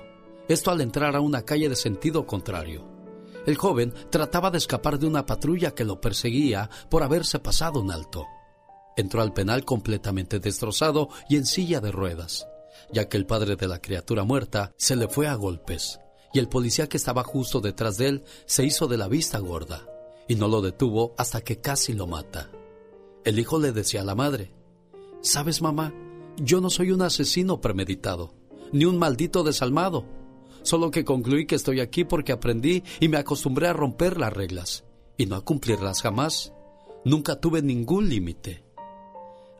[0.47, 2.85] Esto al entrar a una calle de sentido contrario.
[3.45, 7.91] El joven trataba de escapar de una patrulla que lo perseguía por haberse pasado un
[7.91, 8.25] alto.
[8.95, 12.47] Entró al penal completamente destrozado y en silla de ruedas,
[12.91, 15.99] ya que el padre de la criatura muerta se le fue a golpes,
[16.33, 19.85] y el policía que estaba justo detrás de él se hizo de la vista gorda,
[20.27, 22.49] y no lo detuvo hasta que casi lo mata.
[23.27, 24.53] El hijo le decía a la madre,
[25.19, 25.93] ¿Sabes, mamá?
[26.37, 28.33] Yo no soy un asesino premeditado,
[28.71, 30.05] ni un maldito desalmado
[30.61, 34.85] solo que concluí que estoy aquí porque aprendí y me acostumbré a romper las reglas
[35.17, 36.53] y no a cumplirlas jamás.
[37.03, 38.63] Nunca tuve ningún límite.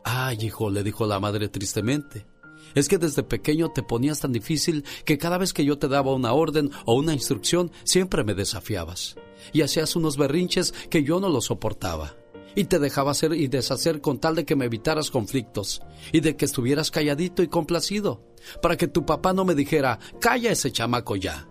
[0.02, 2.26] Ay, hijo, le dijo la madre tristemente,
[2.74, 6.14] es que desde pequeño te ponías tan difícil que cada vez que yo te daba
[6.14, 9.16] una orden o una instrucción siempre me desafiabas
[9.52, 12.16] y hacías unos berrinches que yo no los soportaba
[12.54, 15.82] y te dejaba hacer y deshacer con tal de que me evitaras conflictos
[16.12, 18.22] y de que estuvieras calladito y complacido,
[18.62, 21.48] para que tu papá no me dijera, calla ese chamaco ya.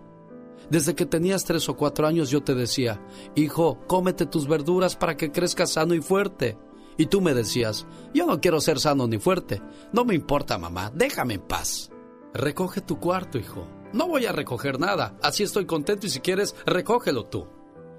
[0.70, 3.00] Desde que tenías tres o cuatro años yo te decía,
[3.34, 6.58] hijo, cómete tus verduras para que crezcas sano y fuerte.
[6.98, 9.62] Y tú me decías, yo no quiero ser sano ni fuerte.
[9.92, 11.90] No me importa, mamá, déjame en paz.
[12.34, 13.66] Recoge tu cuarto, hijo.
[13.92, 17.46] No voy a recoger nada, así estoy contento y si quieres, recógelo tú.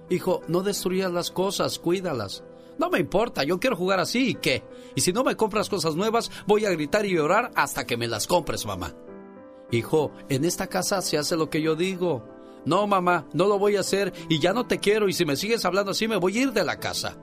[0.09, 2.43] Hijo, no destruyas las cosas, cuídalas.
[2.79, 4.63] No me importa, yo quiero jugar así y qué.
[4.95, 8.07] Y si no me compras cosas nuevas, voy a gritar y llorar hasta que me
[8.07, 8.95] las compres, mamá.
[9.69, 12.25] Hijo, en esta casa se hace lo que yo digo.
[12.65, 15.35] No, mamá, no lo voy a hacer y ya no te quiero y si me
[15.35, 17.17] sigues hablando así me voy a ir de la casa.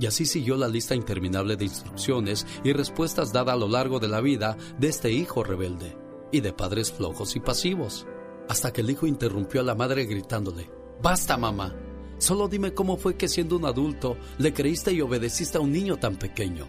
[0.00, 4.08] Y así siguió la lista interminable de instrucciones y respuestas dadas a lo largo de
[4.08, 5.96] la vida de este hijo rebelde
[6.32, 8.06] y de padres flojos y pasivos.
[8.48, 10.70] Hasta que el hijo interrumpió a la madre gritándole,
[11.02, 11.74] Basta, mamá,
[12.18, 15.96] Solo dime cómo fue que siendo un adulto le creíste y obedeciste a un niño
[15.96, 16.68] tan pequeño.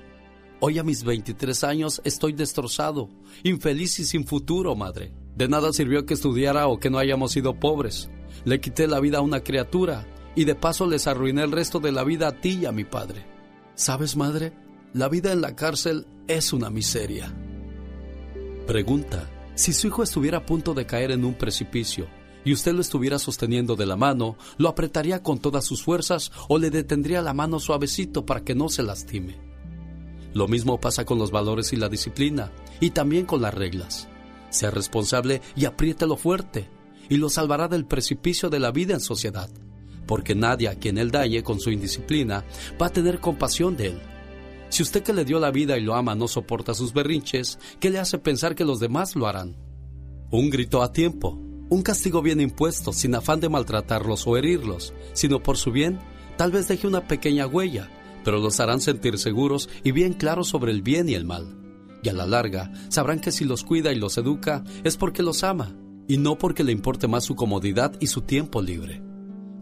[0.62, 3.10] Hoy a mis 23 años estoy destrozado,
[3.44, 5.14] infeliz y sin futuro, madre.
[5.36, 8.10] De nada sirvió que estudiara o que no hayamos sido pobres.
[8.46, 11.92] Le quité la vida a una criatura y de paso les arruiné el resto de
[11.92, 13.26] la vida a ti y a mi padre.
[13.74, 14.54] ¿Sabes, madre?
[14.94, 17.34] La vida en la cárcel es una miseria.
[18.68, 22.08] Pregunta, si su hijo estuviera a punto de caer en un precipicio
[22.46, 26.58] y usted lo estuviera sosteniendo de la mano, ¿lo apretaría con todas sus fuerzas o
[26.58, 29.38] le detendría la mano suavecito para que no se lastime?
[30.34, 34.08] Lo mismo pasa con los valores y la disciplina, y también con las reglas.
[34.50, 36.70] Sea responsable y apriételo fuerte,
[37.10, 39.50] y lo salvará del precipicio de la vida en sociedad,
[40.06, 42.46] porque nadie a quien él dañe con su indisciplina
[42.82, 44.02] va a tener compasión de él.
[44.70, 47.90] Si usted que le dio la vida y lo ama no soporta sus berrinches, ¿qué
[47.90, 49.58] le hace pensar que los demás lo harán?
[50.30, 55.42] Un grito a tiempo, un castigo bien impuesto, sin afán de maltratarlos o herirlos, sino
[55.42, 56.00] por su bien,
[56.38, 57.90] tal vez deje una pequeña huella,
[58.24, 61.56] pero los harán sentir seguros y bien claros sobre el bien y el mal.
[62.02, 65.44] Y a la larga sabrán que si los cuida y los educa es porque los
[65.44, 65.76] ama,
[66.08, 69.02] y no porque le importe más su comodidad y su tiempo libre.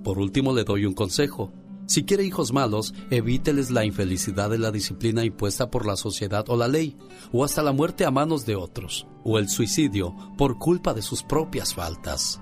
[0.04, 1.52] Por último le doy un consejo.
[1.88, 6.58] Si quiere hijos malos, evíteles la infelicidad de la disciplina impuesta por la sociedad o
[6.58, 6.98] la ley,
[7.32, 11.24] o hasta la muerte a manos de otros, o el suicidio por culpa de sus
[11.24, 12.42] propias faltas.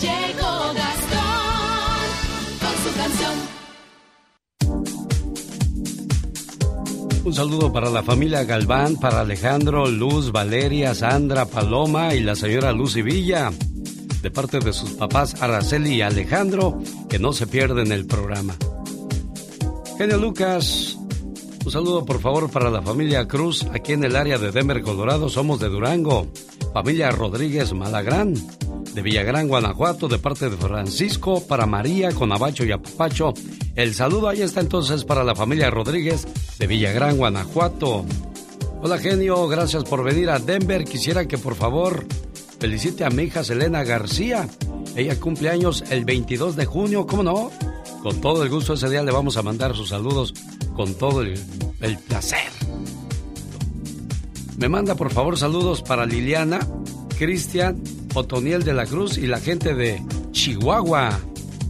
[0.00, 1.18] Llegó Gastón
[2.60, 3.32] con su canción.
[7.24, 12.72] Un saludo para la familia Galván, para Alejandro, Luz, Valeria, Sandra, Paloma y la señora
[12.72, 13.50] Lucy Villa
[14.22, 18.56] de parte de sus papás Araceli y Alejandro, que no se pierden el programa.
[19.98, 20.96] Genio Lucas,
[21.64, 25.28] un saludo por favor para la familia Cruz, aquí en el área de Denver, Colorado,
[25.28, 26.28] somos de Durango.
[26.72, 28.34] Familia Rodríguez Malagrán,
[28.94, 33.34] de Villagrán, Guanajuato, de parte de Francisco, para María, con Abacho y Apapacho.
[33.74, 36.26] El saludo ahí está entonces para la familia Rodríguez
[36.58, 38.06] de Villagrán, Guanajuato.
[38.80, 40.84] Hola genio, gracias por venir a Denver.
[40.84, 42.06] Quisiera que por favor
[42.62, 44.48] felicite a mi hija Selena García.
[44.94, 47.50] Ella cumple años el 22 de junio, ¿cómo no?
[48.04, 50.32] Con todo el gusto ese día le vamos a mandar sus saludos
[50.76, 51.34] con todo el,
[52.06, 52.52] placer.
[54.58, 56.60] Me manda por favor saludos para Liliana,
[57.18, 57.82] Cristian,
[58.14, 61.18] Otoniel de la Cruz y la gente de Chihuahua.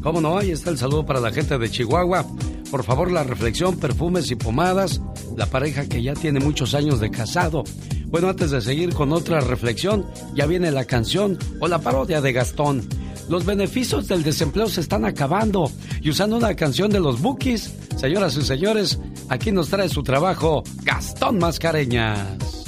[0.02, 0.36] ¿Cómo no?
[0.36, 2.26] Ahí está el saludo para la gente de Chihuahua.
[2.70, 5.00] Por favor, la reflexión, perfumes y pomadas.
[5.38, 7.64] La pareja que ya tiene muchos años de casado
[8.12, 12.34] bueno, antes de seguir con otra reflexión, ya viene la canción o la parodia de
[12.34, 12.86] Gastón.
[13.30, 15.70] Los beneficios del desempleo se están acabando
[16.02, 17.72] y usando una canción de los Bookies.
[17.96, 18.98] Señoras y señores,
[19.30, 22.66] aquí nos trae su trabajo Gastón Mascareñas.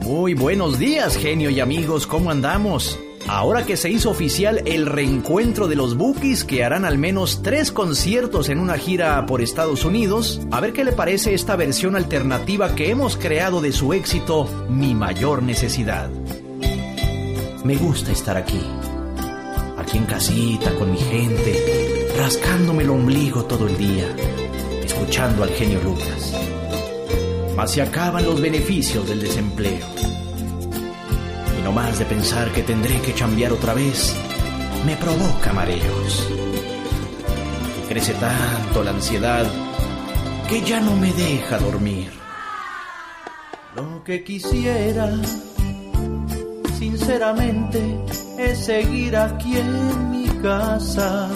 [0.00, 2.98] Muy buenos días, genio y amigos, ¿cómo andamos?
[3.28, 7.70] Ahora que se hizo oficial el reencuentro de los Bookies que harán al menos tres
[7.70, 12.74] conciertos en una gira por Estados Unidos, a ver qué le parece esta versión alternativa
[12.74, 16.08] que hemos creado de su éxito Mi mayor necesidad.
[17.64, 18.62] Me gusta estar aquí,
[19.76, 24.06] aquí en casita con mi gente, rascándome el ombligo todo el día,
[24.82, 26.34] escuchando al genio Lucas.
[27.54, 29.86] Mas se acaban los beneficios del desempleo
[31.68, 34.16] no más de pensar que tendré que cambiar otra vez,
[34.86, 36.26] me provoca mareos.
[37.90, 39.46] Crece tanto la ansiedad
[40.48, 42.10] que ya no me deja dormir.
[43.76, 45.12] Lo que quisiera,
[46.78, 47.80] sinceramente,
[48.38, 51.28] es seguir aquí en mi casa.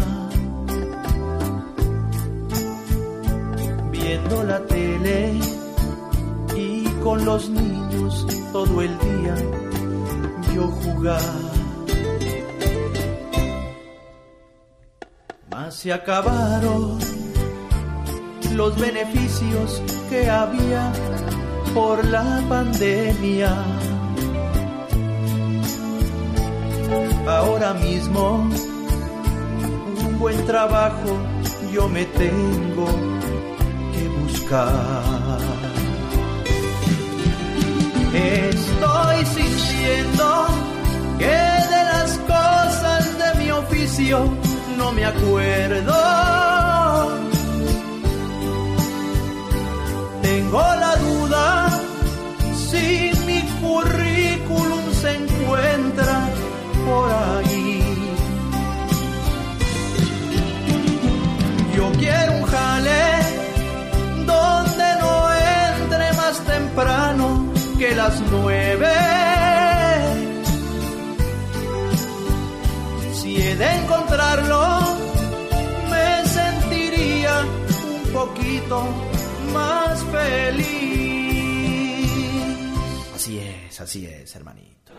[3.90, 5.34] Viendo la tele
[6.56, 9.34] y con los niños todo el día
[10.60, 11.20] jugar.
[15.50, 16.98] Mas se acabaron
[18.54, 20.92] los beneficios que había
[21.74, 23.54] por la pandemia.
[27.26, 28.48] Ahora mismo
[30.06, 31.18] un buen trabajo
[31.72, 32.86] yo me tengo
[33.92, 34.72] que buscar.
[38.14, 39.21] Estoy
[45.12, 45.98] acuerdo.
[50.22, 51.70] Tengo la duda
[52.70, 56.14] si mi currículum se encuentra
[56.87, 57.83] por ahí.
[61.77, 63.05] Yo quiero un jale
[64.27, 68.92] donde no entre más temprano que las nueve.
[73.14, 74.91] Si he de encontrarlo,
[78.34, 78.88] poquito
[79.52, 80.62] más feliz.
[83.14, 84.92] Así es, así es, hermanito.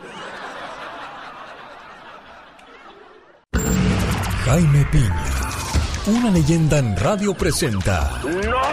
[4.46, 5.26] Jaime Piña,
[6.08, 8.22] una leyenda en radio presenta.
[8.24, 8.32] ¡No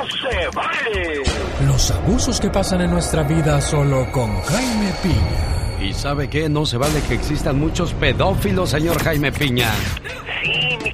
[0.08, 1.22] se vale!
[1.66, 5.80] Los abusos que pasan en nuestra vida solo con Jaime Piña.
[5.80, 6.48] ¿Y sabe qué?
[6.48, 9.72] No se vale que existan muchos pedófilos, señor Jaime Piña.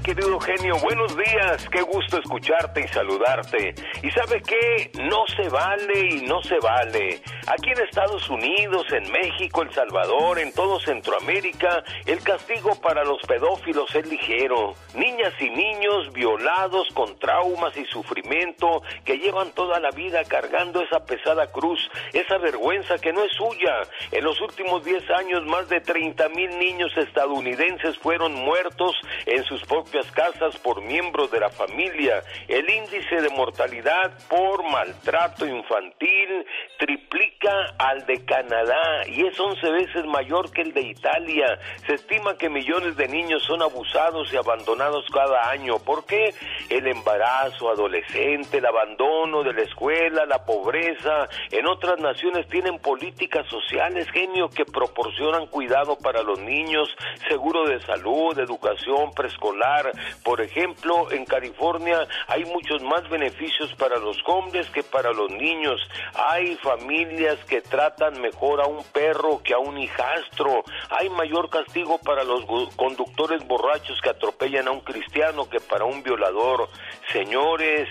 [0.07, 1.69] Querido genio, buenos días.
[1.69, 3.75] Qué gusto escucharte y saludarte.
[4.05, 4.89] ¿Y sabe qué?
[5.03, 7.21] No se vale y no se vale.
[7.49, 13.21] Aquí en Estados Unidos, en México, El Salvador, en todo Centroamérica, el castigo para los
[13.23, 14.75] pedófilos es ligero.
[14.95, 21.05] Niñas y niños violados con traumas y sufrimiento que llevan toda la vida cargando esa
[21.05, 21.81] pesada cruz,
[22.13, 23.83] esa vergüenza que no es suya.
[24.13, 28.95] En los últimos 10 años, más de 30 mil niños estadounidenses fueron muertos
[29.27, 29.65] en sus
[29.97, 32.23] propias casas por miembros de la familia.
[32.49, 36.47] El índice de mortalidad por maltrato infantil
[36.79, 41.59] triplica al de Canadá y es 11 veces mayor que el de Italia.
[41.87, 45.79] Se estima que millones de niños son abusados y abandonados cada año.
[45.79, 46.35] ¿Por qué?
[46.69, 51.29] El embarazo adolescente, el abandono de la escuela, la pobreza.
[51.51, 56.95] En otras naciones tienen políticas sociales, genio, que proporcionan cuidado para los niños,
[57.29, 59.86] seguro de salud, educación preescolar.
[60.23, 65.81] Por ejemplo, en California hay muchos más beneficios para los hombres que para los niños.
[66.15, 70.65] Hay familias que tratan mejor a un perro que a un hijastro.
[70.91, 72.45] Hay mayor castigo para los
[72.77, 76.69] conductores borrachos que atropellan a un cristiano que para un violador.
[77.13, 77.89] Señores,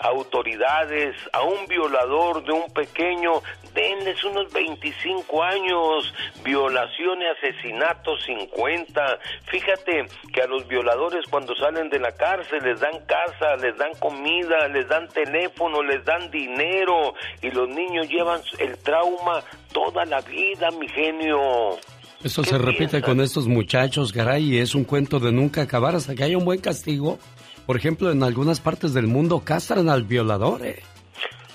[0.00, 3.42] autoridades, a un violador de un pequeño,
[3.74, 9.18] denles unos 25 años, violación y asesinato 50.
[9.46, 13.92] Fíjate que a los violadores cuando salen de la cárcel les dan casa, les dan
[13.98, 20.20] comida, les dan teléfono, les dan dinero y los niños llevan el trauma toda la
[20.20, 21.78] vida, mi genio.
[22.22, 26.14] Eso se repite con estos muchachos, caray, y es un cuento de nunca acabar hasta
[26.14, 27.18] que haya un buen castigo.
[27.66, 30.64] Por ejemplo, en algunas partes del mundo castran al violador.
[30.66, 30.82] ¿eh?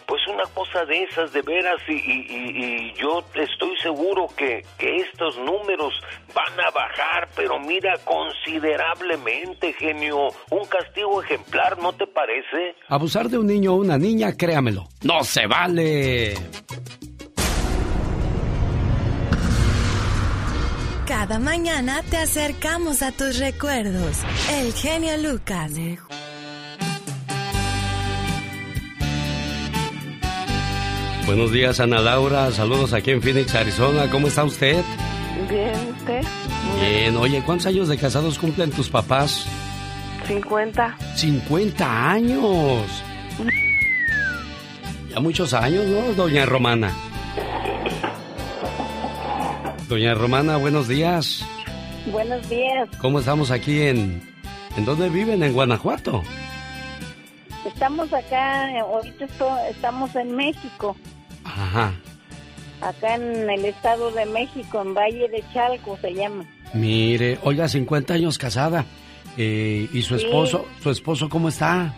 [0.07, 5.93] Pues una cosa de esas, de veras, y, yo estoy seguro que, que, estos números
[6.33, 10.29] van a bajar, pero mira, considerablemente, genio.
[10.49, 12.75] Un castigo ejemplar, ¿no te parece?
[12.87, 16.33] Abusar de un niño o una niña, créamelo, no se vale.
[21.09, 24.17] Cada mañana te acercamos a tus recuerdos.
[24.53, 25.71] El genio Lucas.
[31.25, 32.51] Buenos días, Ana Laura.
[32.51, 34.07] Saludos aquí en Phoenix, Arizona.
[34.11, 34.83] ¿Cómo está usted?
[35.49, 36.21] Bien, ¿usted?
[36.79, 37.17] Bien.
[37.17, 39.47] Oye, ¿cuántos años de casados cumplen tus papás?
[40.27, 40.95] 50.
[41.15, 43.03] 50 años.
[45.09, 47.08] Ya muchos años, ¿no, doña Romana?
[49.89, 51.43] Doña Romana, buenos días.
[52.11, 52.87] Buenos días.
[53.01, 54.21] ¿Cómo estamos aquí en...
[54.77, 55.41] ¿En dónde viven?
[55.41, 56.21] ¿En Guanajuato?
[57.65, 59.25] Estamos acá, ahorita
[59.67, 60.95] estamos en México.
[61.43, 61.91] Ajá.
[62.81, 66.45] Acá en el Estado de México, en Valle de Chalco se llama.
[66.75, 68.85] Mire, oiga, 50 años casada.
[69.37, 70.67] Eh, ¿Y su esposo?
[70.83, 71.95] ¿Su esposo cómo está?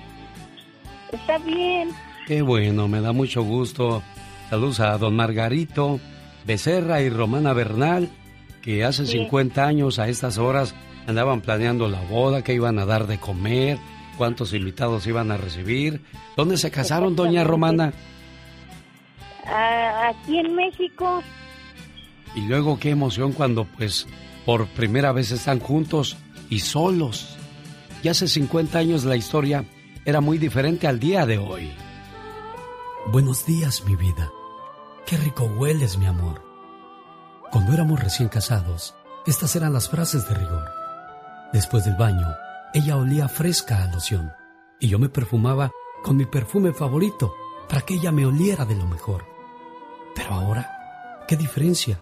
[1.12, 1.90] Está bien.
[2.26, 4.02] Qué bueno, me da mucho gusto.
[4.50, 6.00] Saludos a don Margarito.
[6.46, 8.10] Becerra y Romana Bernal,
[8.62, 10.76] que hace 50 años a estas horas
[11.08, 13.78] andaban planeando la boda, que iban a dar de comer,
[14.18, 16.02] cuántos invitados iban a recibir.
[16.38, 17.94] ¿Dónde se casaron, doña Romana?
[19.46, 21.24] Ah, aquí en México.
[22.36, 24.08] Y luego qué emoción cuando pues
[24.46, 26.18] por primera vez están juntos
[26.50, 27.38] y solos.
[28.04, 29.66] Y hace 50 años la historia
[30.06, 31.72] era muy diferente al día de hoy.
[33.08, 34.32] Buenos días, mi vida.
[35.06, 36.42] Qué rico hueles, mi amor.
[37.52, 40.66] Cuando éramos recién casados, estas eran las frases de rigor.
[41.52, 42.28] Después del baño,
[42.74, 44.32] ella olía fresca a loción
[44.80, 45.72] y yo me perfumaba
[46.04, 47.34] con mi perfume favorito
[47.68, 49.26] para que ella me oliera de lo mejor.
[50.16, 52.02] Pero ahora, ¿qué diferencia?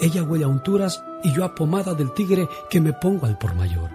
[0.00, 3.54] Ella huele a unturas y yo a pomada del tigre que me pongo al por
[3.54, 3.90] mayor.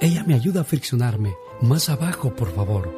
[0.00, 2.90] Ella me ayuda a friccionarme más abajo, por favor,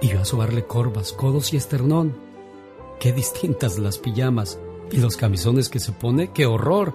[0.00, 2.29] y yo a sobarle corvas, codos y esternón.
[3.00, 4.60] Qué distintas las pijamas
[4.92, 6.94] y los camisones que se pone, qué horror.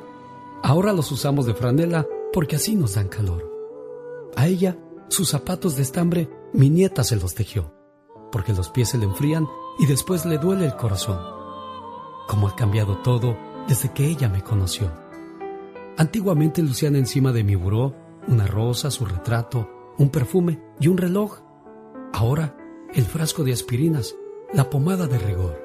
[0.61, 3.51] Ahora los usamos de franela porque así nos dan calor.
[4.35, 7.73] A ella, sus zapatos de estambre, mi nieta se los tejió,
[8.31, 9.47] porque los pies se le enfrían
[9.79, 11.19] y después le duele el corazón.
[12.27, 13.35] Cómo ha cambiado todo
[13.67, 14.91] desde que ella me conoció.
[15.97, 17.95] Antiguamente lucían encima de mi buró
[18.27, 21.39] una rosa, su retrato, un perfume y un reloj.
[22.13, 22.55] Ahora,
[22.93, 24.15] el frasco de aspirinas,
[24.53, 25.64] la pomada de rigor,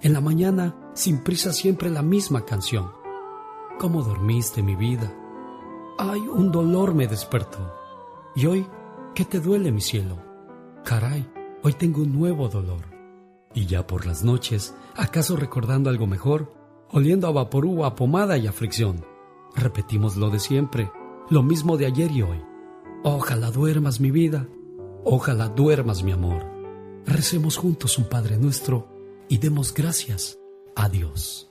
[0.00, 2.90] En la mañana, sin prisa siempre la misma canción.
[3.78, 5.12] ¿Cómo dormiste mi vida?
[5.98, 7.72] Ay, un dolor me despertó.
[8.36, 8.66] Y hoy,
[9.14, 10.18] ¿qué te duele mi cielo?
[10.84, 11.26] Caray,
[11.62, 12.82] hoy tengo un nuevo dolor.
[13.54, 16.52] Y ya por las noches, ¿acaso recordando algo mejor?
[16.90, 19.04] Oliendo a vaporú, a pomada y a fricción.
[19.56, 20.90] Repetimos lo de siempre,
[21.30, 22.42] lo mismo de ayer y hoy.
[23.04, 24.46] Ojalá duermas mi vida,
[25.04, 26.44] ojalá duermas mi amor.
[27.06, 28.93] Recemos juntos un Padre nuestro
[29.28, 30.38] y demos gracias
[30.76, 31.50] a Dios.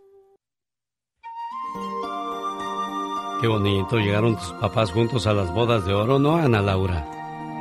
[3.42, 7.06] Qué bonito, llegaron tus papás juntos a las bodas de oro, ¿no, Ana Laura?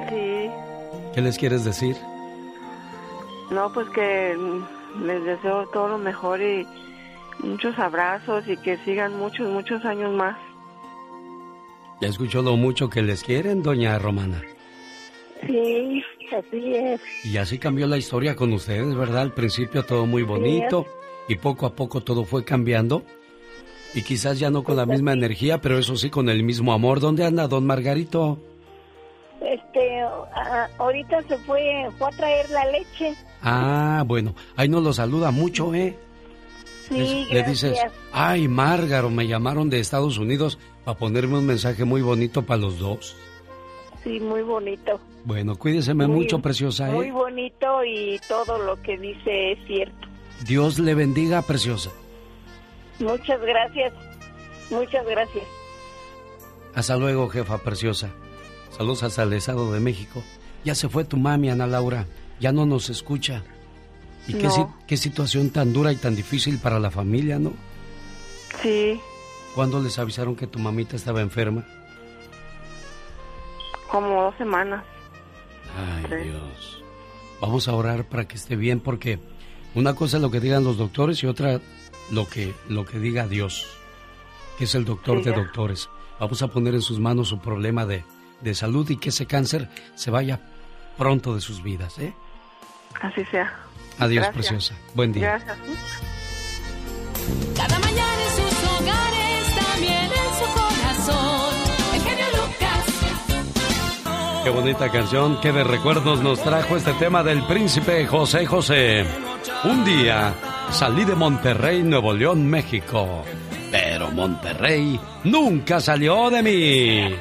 [0.08, 0.48] Sí.
[1.12, 1.96] ¿Qué les quieres decir?
[3.50, 4.36] No, pues que
[5.04, 6.66] les deseo todo lo mejor y
[7.40, 10.36] muchos abrazos y que sigan muchos, muchos años más.
[12.00, 14.40] ¿Ya escuchó lo mucho que les quieren, doña Romana?
[15.46, 16.02] Sí,
[16.36, 17.00] así es.
[17.24, 19.22] Y así cambió la historia con ustedes, ¿verdad?
[19.22, 20.86] Al principio todo muy bonito
[21.28, 23.02] y poco a poco todo fue cambiando.
[23.94, 27.00] Y quizás ya no con la misma energía, pero eso sí con el mismo amor.
[27.00, 28.38] ¿Dónde anda don Margarito?
[29.40, 33.14] Este, a- ahorita se fue, fue a traer la leche.
[33.42, 35.96] Ah, bueno, ahí nos lo saluda mucho, ¿eh?
[36.88, 37.78] Sí, Les- le dices,
[38.12, 42.78] ay, Márgaro, me llamaron de Estados Unidos para ponerme un mensaje muy bonito para los
[42.78, 43.16] dos.
[44.04, 45.00] Sí, muy bonito.
[45.24, 47.12] Bueno, cuídeseme Muy- mucho, preciosa, Muy ¿eh?
[47.12, 50.08] bonito y todo lo que dice es cierto.
[50.44, 51.90] Dios le bendiga, preciosa.
[52.98, 53.92] Muchas gracias.
[54.70, 55.44] Muchas gracias.
[56.74, 58.10] Hasta luego, jefa preciosa.
[58.76, 60.22] Saludos hasta el Estado de México.
[60.64, 62.06] Ya se fue tu mami, Ana Laura.
[62.40, 63.42] Ya no nos escucha.
[64.26, 64.76] Y No.
[64.86, 67.52] qué situación tan dura y tan difícil para la familia, ¿no?
[68.62, 69.00] Sí,
[69.54, 71.66] ¿Cuándo les avisaron que tu mamita estaba enferma?
[73.92, 74.82] Como dos semanas.
[75.76, 76.82] Ay, Dios.
[77.40, 79.18] Vamos a orar para que esté bien porque
[79.74, 81.60] una cosa es lo que digan los doctores y otra
[82.10, 83.66] lo que, lo que diga Dios,
[84.58, 85.36] que es el doctor Sí, de ya.
[85.36, 85.88] doctores.
[86.18, 88.04] Vamos a poner en sus manos su problema de,
[88.40, 90.40] de salud y que ese cáncer se vaya
[90.98, 92.14] pronto de sus vidas, ¿eh?
[93.00, 93.52] Así sea.
[93.98, 94.34] Adiós, Gracias.
[94.34, 94.74] preciosa.
[94.94, 95.38] Buen día.
[95.44, 95.58] Gracias.
[97.56, 98.51] Cada mañana en sus
[104.44, 109.04] Qué bonita canción, qué de recuerdos nos trajo este tema del príncipe José José.
[109.62, 110.34] Un día
[110.72, 113.22] salí de Monterrey, Nuevo León, México.
[113.70, 117.14] Pero Monterrey nunca salió de mí.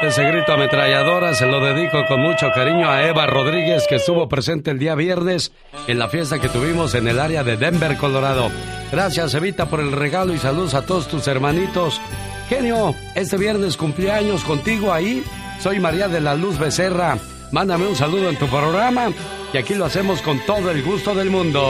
[0.00, 4.70] Ese grito ametralladora se lo dedico con mucho cariño a Eva Rodríguez que estuvo presente
[4.70, 5.50] el día viernes
[5.88, 8.48] en la fiesta que tuvimos en el área de Denver, Colorado.
[8.92, 12.00] Gracias Evita por el regalo y saludos a todos tus hermanitos.
[12.48, 15.22] Genio, este viernes cumpleaños contigo ahí.
[15.60, 17.18] Soy María de la Luz Becerra.
[17.52, 19.10] Mándame un saludo en tu programa
[19.52, 21.60] y aquí lo hacemos con todo el gusto del mundo.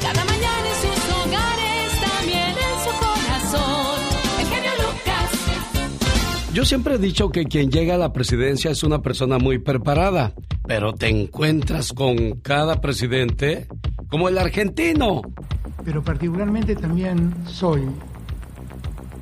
[0.00, 4.00] Cada mañana en sus hogares, también en su corazón.
[4.40, 6.54] El genio Lucas.
[6.54, 10.32] Yo siempre he dicho que quien llega a la presidencia es una persona muy preparada,
[10.66, 13.66] pero te encuentras con cada presidente
[14.08, 15.22] como el argentino.
[15.84, 17.82] pero particularmente también soy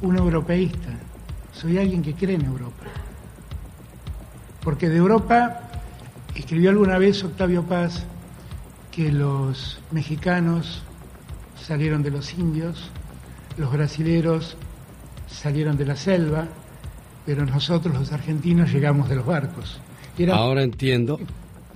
[0.02, 0.88] un europeísta,
[1.52, 2.86] soy alguien que cree en Europa.
[4.62, 5.60] Porque de Europa,
[6.34, 8.04] escribió alguna vez Octavio Paz
[8.90, 10.82] que los mexicanos
[11.60, 12.90] salieron de los indios,
[13.56, 14.56] los brasileros
[15.28, 16.46] salieron de la selva,
[17.24, 19.80] pero nosotros los argentinos llegamos de los barcos.
[20.18, 21.18] Era Ahora entiendo.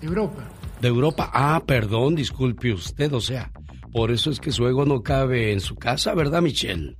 [0.00, 0.42] de Europa.
[0.80, 1.30] De Europa.
[1.32, 3.50] Ah, perdón, disculpe usted, o sea,
[3.92, 6.96] por eso es que su ego no cabe en su casa, ¿verdad, Michelle?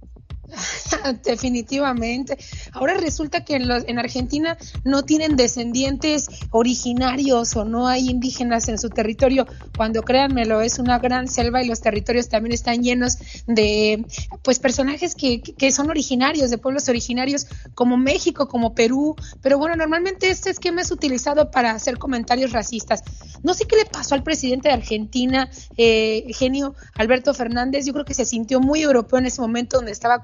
[1.24, 2.38] Definitivamente.
[2.72, 8.68] Ahora resulta que en, los- en Argentina no tienen descendientes originarios o no hay indígenas
[8.68, 9.46] en su territorio,
[9.76, 14.04] cuando créanmelo, es una gran selva y los territorios también están llenos de
[14.42, 19.76] pues personajes que, que son originarios, de pueblos originarios como México, como Perú, pero bueno,
[19.76, 23.02] normalmente este esquema es utilizado para hacer comentarios racistas.
[23.42, 28.04] No sé qué le pasó al presidente de Argentina, eh, genio Alberto Fernández, yo creo
[28.04, 30.22] que se sintió muy europeo en ese momento donde estaba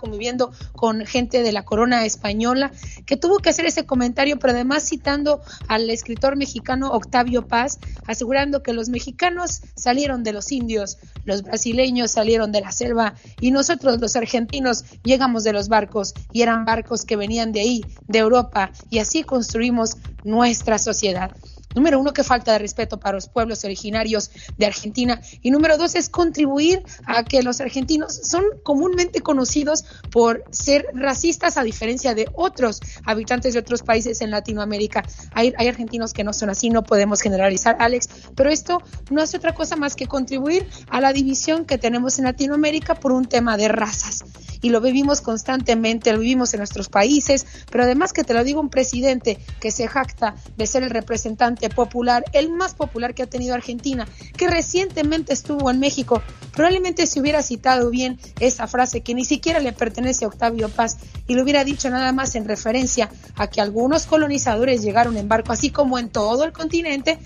[0.73, 2.71] con gente de la corona española,
[3.07, 8.63] que tuvo que hacer ese comentario, pero además citando al escritor mexicano Octavio Paz, asegurando
[8.63, 14.01] que los mexicanos salieron de los indios, los brasileños salieron de la selva y nosotros
[14.01, 18.73] los argentinos llegamos de los barcos y eran barcos que venían de ahí, de Europa,
[18.91, 21.31] y así construimos nuestra sociedad.
[21.75, 25.21] Número uno, que falta de respeto para los pueblos originarios de Argentina.
[25.41, 31.57] Y número dos, es contribuir a que los argentinos son comúnmente conocidos por ser racistas
[31.57, 35.05] a diferencia de otros habitantes de otros países en Latinoamérica.
[35.33, 39.55] Hay, argentinos que no son así, no podemos generalizar, Alex, pero esto no es otra
[39.55, 43.69] cosa más que contribuir a la división que tenemos en Latinoamérica por un tema de
[43.69, 44.25] razas
[44.63, 48.61] y lo vivimos constantemente, lo vivimos en nuestros países, pero además que te lo digo
[48.61, 53.27] un presidente que se jacta de ser el representante popular, el más popular que ha
[53.27, 54.07] tenido Argentina,
[54.37, 59.61] que recientemente estuvo en México, probablemente se hubiera citado bien esa frase que ni siquiera
[59.61, 63.61] le pertenece a Octavio Paz y lo hubiera dicho nada más en referencia a que
[63.61, 67.19] algunos colonizadores llegaron en barco, así como en todo el continente,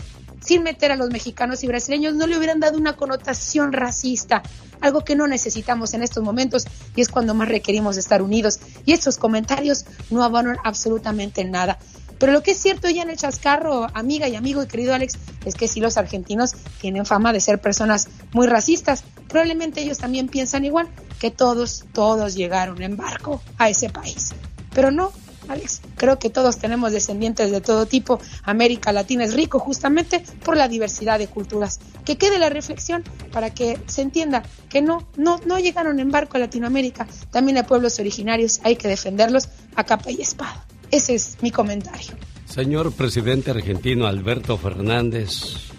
[0.44, 4.42] sin meter a los mexicanos y brasileños, no le hubieran dado una connotación racista,
[4.80, 8.60] algo que no necesitamos en estos momentos y es cuando más requerimos estar unidos.
[8.84, 11.78] Y estos comentarios no abonan absolutamente nada.
[12.18, 15.14] Pero lo que es cierto ya en el chascarro, amiga y amigo y querido Alex,
[15.44, 20.28] es que si los argentinos tienen fama de ser personas muy racistas, probablemente ellos también
[20.28, 20.88] piensan igual,
[21.18, 24.30] que todos, todos llegaron en barco a ese país.
[24.74, 25.12] Pero no,
[25.48, 28.20] Alex, creo que todos tenemos descendientes de todo tipo.
[28.42, 31.80] América Latina es rico justamente por la diversidad de culturas.
[32.04, 36.36] Que quede la reflexión para que se entienda que no, no, no llegaron en barco
[36.36, 37.06] a Latinoamérica.
[37.30, 40.64] También hay pueblos originarios, hay que defenderlos a capa y espada.
[40.90, 42.14] Ese es mi comentario.
[42.46, 45.70] Señor presidente argentino Alberto Fernández,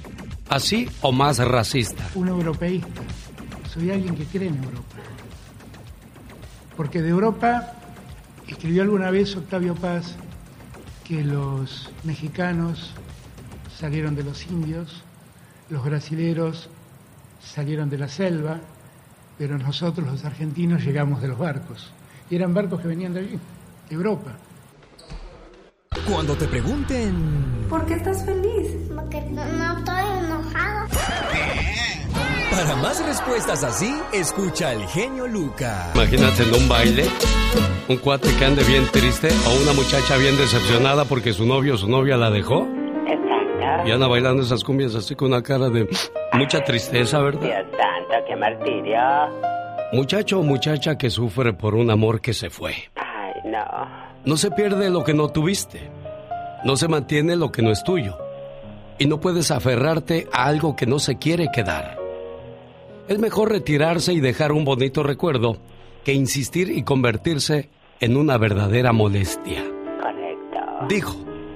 [0.50, 2.04] ¿así o más racista?
[2.16, 3.02] Un europeísta.
[3.74, 4.96] Soy alguien que cree en Europa.
[6.76, 7.74] Porque de Europa
[8.48, 10.16] escribió alguna vez Octavio Paz
[11.04, 12.92] que los mexicanos
[13.80, 15.04] salieron de los indios,
[15.70, 16.70] los brasileros
[17.42, 18.60] salieron de la selva,
[19.38, 21.92] pero nosotros los argentinos llegamos de los barcos.
[22.30, 23.40] Y eran barcos que venían de allí,
[23.90, 24.32] de Europa.
[26.10, 27.66] Cuando te pregunten...
[27.70, 28.76] ¿Por qué estás feliz?
[28.94, 30.88] Porque no, no estoy enojada.
[32.52, 35.92] Para más respuestas así, escucha al genio Lucas.
[35.96, 37.06] Imagínate en un baile,
[37.90, 41.78] un cuate que ande bien triste o una muchacha bien decepcionada porque su novio o
[41.78, 42.68] su novia la dejó.
[43.08, 43.88] Exacto.
[43.88, 45.88] Y anda bailando esas cumbias así con una cara de
[46.34, 47.42] mucha tristeza, ¿verdad?
[47.42, 49.00] Dios santo, qué martirio.
[49.92, 52.74] Muchacho o muchacha que sufre por un amor que se fue.
[52.96, 54.05] Ay, no.
[54.26, 55.90] No se pierde lo que no tuviste.
[56.64, 58.18] No se mantiene lo que no es tuyo.
[58.98, 62.00] Y no puedes aferrarte a algo que no se quiere quedar.
[63.08, 65.58] Es mejor retirarse y dejar un bonito recuerdo
[66.04, 67.70] que insistir y convertirse
[68.00, 69.64] en una verdadera molestia.
[70.02, 70.88] Correcto.
[70.90, 71.16] Dijo.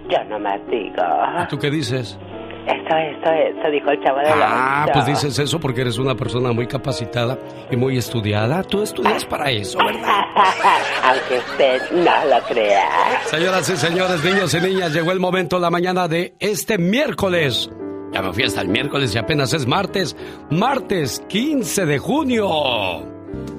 [0.09, 1.03] Yo nomás digo.
[1.43, 2.19] ¿Y tú qué dices?
[2.67, 4.93] Eso, eso, eso, dijo el chavo de Ah, Ocho.
[4.93, 7.37] pues dices eso porque eres una persona muy capacitada
[7.71, 8.61] y muy estudiada.
[8.63, 10.21] Tú estudias para eso, ¿verdad?
[11.03, 13.21] Aunque usted no lo crea.
[13.25, 17.69] Señoras y señores, niños y niñas, llegó el momento la mañana de este miércoles.
[18.11, 20.15] Ya me fui hasta el miércoles y apenas es martes.
[20.49, 22.49] Martes 15 de junio.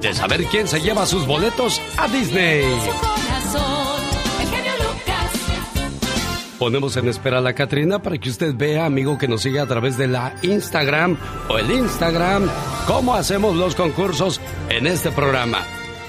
[0.00, 2.62] De saber quién se lleva sus boletos a Disney.
[2.64, 3.99] Corazón, genio Lucas.
[6.60, 9.66] Ponemos en espera a la Catrina para que usted vea, amigo, que nos siga a
[9.66, 11.16] través de la Instagram
[11.48, 12.50] o el Instagram,
[12.86, 15.60] cómo hacemos los concursos en este programa.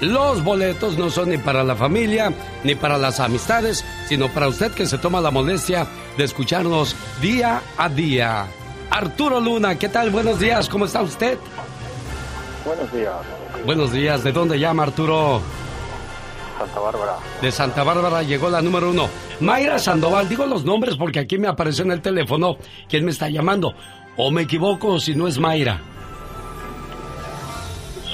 [0.02, 2.34] Los boletos no son ni para la familia
[2.64, 5.86] ni para las amistades, sino para usted que se toma la molestia
[6.18, 8.44] de escucharnos día a día.
[8.90, 10.10] Arturo Luna, ¿qué tal?
[10.10, 11.38] Buenos días, ¿cómo está usted?
[12.66, 13.14] Buenos días,
[13.64, 15.40] Buenos días, ¿de dónde llama Arturo?
[16.66, 17.16] Santa Bárbara.
[17.40, 19.08] De Santa Bárbara llegó la número uno.
[19.40, 22.56] Mayra Sandoval, digo los nombres porque aquí me apareció en el teléfono
[22.88, 23.74] quién me está llamando.
[24.16, 25.80] O me equivoco si no es Mayra.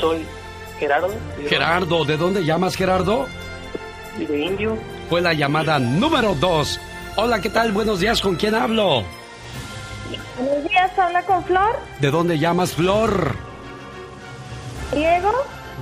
[0.00, 0.24] Soy
[0.78, 1.08] Gerardo.
[1.48, 3.26] Gerardo, ¿de dónde llamas Gerardo?
[4.16, 4.76] De Indio.
[5.10, 6.80] Fue la llamada número dos.
[7.16, 7.72] Hola, ¿qué tal?
[7.72, 9.02] Buenos días, ¿con quién hablo?
[10.38, 11.76] Buenos días, habla con Flor.
[12.00, 13.34] ¿De dónde llamas Flor?
[14.94, 15.32] Diego.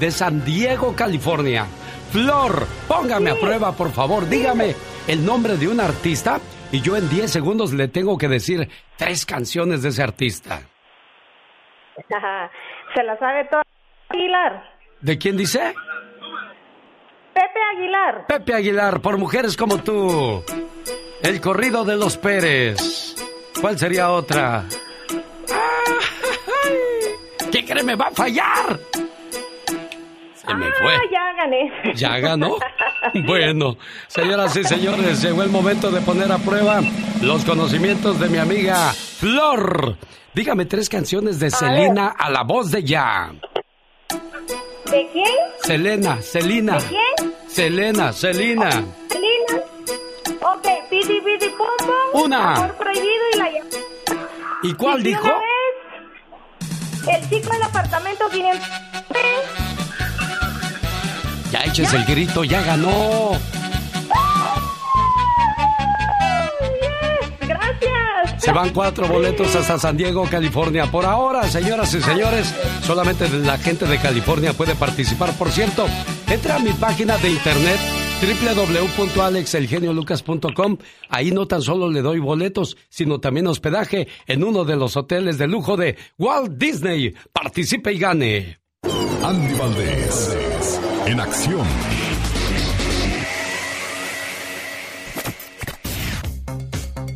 [0.01, 1.67] De San Diego, California.
[2.17, 4.27] Flor, póngame a prueba, por favor.
[4.27, 4.75] Dígame
[5.07, 6.41] el nombre de un artista
[6.73, 10.62] y yo en 10 segundos le tengo que decir tres canciones de ese artista.
[12.95, 13.62] Se la sabe toda.
[14.09, 14.64] Aguilar.
[15.03, 15.75] ¿De quién dice?
[17.35, 18.27] Pepe Aguilar.
[18.27, 20.43] Pepe Aguilar, por mujeres como tú.
[21.23, 23.14] El corrido de los Pérez.
[23.61, 24.64] ¿Cuál sería otra?
[27.53, 27.83] ¿Qué cree?
[27.83, 28.81] ¿Me va a fallar?
[30.49, 31.72] Ah, ya gané.
[31.94, 32.57] ¿Ya ganó?
[33.26, 33.76] bueno,
[34.07, 36.80] señoras y señores, llegó el momento de poner a prueba
[37.22, 39.97] los conocimientos de mi amiga Flor.
[40.34, 43.32] Dígame tres canciones de Selena a la voz de ya.
[44.90, 45.26] ¿De quién?
[45.62, 46.78] Selena, Selena.
[46.78, 47.34] ¿De quién?
[47.49, 48.70] Selena, Selena.
[48.70, 49.64] Selena.
[50.42, 52.24] Ok, piti, piti, popo.
[52.24, 52.70] Una.
[52.94, 53.51] Y la
[54.62, 55.28] ¿Y cuál ¿Y dijo?
[57.09, 59.66] El chico del apartamento 500
[61.85, 63.33] el grito, ya ganó.
[68.39, 70.91] Se van cuatro boletos hasta San Diego, California.
[70.91, 75.37] Por ahora, señoras y señores, solamente la gente de California puede participar.
[75.37, 75.87] Por cierto,
[76.31, 77.79] entra a mi página de internet
[78.22, 80.79] www.alexelgeniolucas.com.
[81.11, 85.37] Ahí no tan solo le doy boletos, sino también hospedaje en uno de los hoteles
[85.37, 87.14] de lujo de Walt Disney.
[87.33, 88.61] Participe y gane.
[89.22, 91.67] Andy Valdés en acción.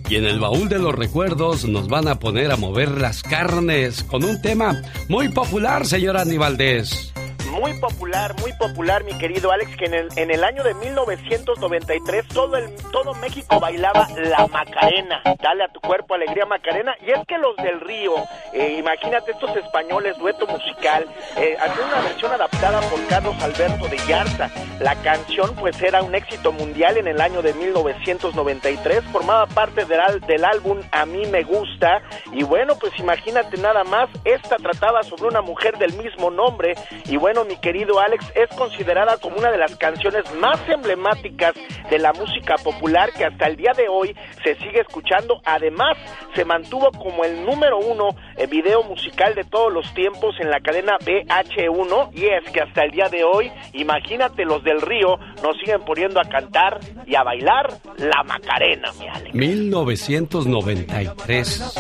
[0.09, 4.03] Y en el baúl de los recuerdos nos van a poner a mover las carnes
[4.05, 7.13] con un tema muy popular, señora Andy Valdés.
[7.51, 12.29] Muy popular, muy popular, mi querido Alex, que en el, en el año de 1993
[12.29, 15.21] todo, el, todo México bailaba la Macarena.
[15.41, 16.95] Dale a tu cuerpo alegría Macarena.
[17.05, 18.15] Y es que los del Río,
[18.53, 24.51] eh, imagínate estos españoles, dueto musical, eh, una versión adaptada por Carlos Alberto de Yarza.
[24.79, 30.21] La canción pues era un éxito mundial en el año de 1993, formaba parte del,
[30.21, 32.03] del álbum A mí me gusta.
[32.33, 36.75] Y bueno, pues imagínate nada más, esta trataba sobre una mujer del mismo nombre.
[37.07, 41.53] Y bueno, mi querido Alex, es considerada como una de las canciones más emblemáticas
[41.91, 45.41] de la música popular que hasta el día de hoy se sigue escuchando.
[45.45, 45.97] Además,
[46.35, 50.61] se mantuvo como el número uno eh, video musical de todos los tiempos en la
[50.61, 55.57] cadena BH1 y es que hasta el día de hoy, imagínate los del río, nos
[55.59, 59.35] siguen poniendo a cantar y a bailar la Macarena, mi Alex.
[59.35, 61.75] 1993.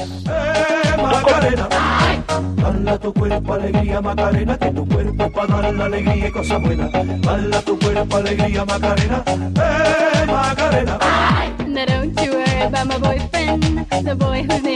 [0.96, 1.68] Macarena,
[2.56, 7.64] Bala tu cuerpo, alegría, Macarena, que tu cuerpo alegría y cosas buenas.
[7.64, 10.98] Tu cuerpo, alegría, Macarena, eh, Macarena.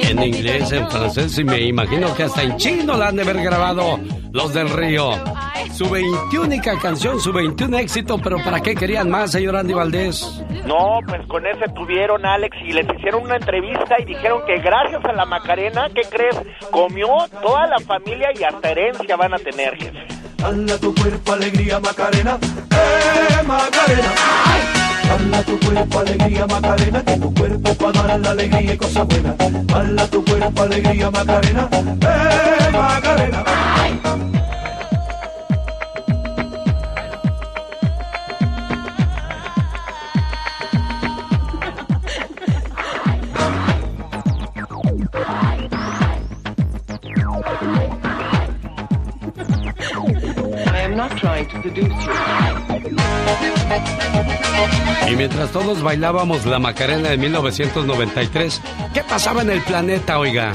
[0.08, 3.42] En inglés, en francés y me imagino que hasta en chino la han de haber
[3.42, 3.98] grabado
[4.32, 5.10] los del río.
[5.72, 10.44] Su 21 canción, su 21 éxito, pero ¿para qué querían más, señor Andy Valdés?
[10.66, 15.04] No, pues con ese tuvieron Alex y les hicieron una entrevista y dijeron que gracias
[15.04, 16.40] a la Macarena, ¿qué crees?
[16.70, 17.08] Comió
[17.42, 20.13] toda la familia y hasta herencia van a tener, jefe.
[20.44, 22.38] Bala tu cuerpo, alegría, Macarena,
[22.70, 24.12] eh, Macarena.
[25.08, 29.36] Bala tu cuerpo, alegría, Macarena, que tu cuerpo para dar la alegría y cosas buenas.
[29.68, 33.44] Bala tu cuerpo, alegría, Macarena, eh, Macarena.
[55.10, 58.60] Y mientras todos bailábamos la Macarena de 1993,
[58.92, 60.52] ¿qué pasaba en el planeta, oiga?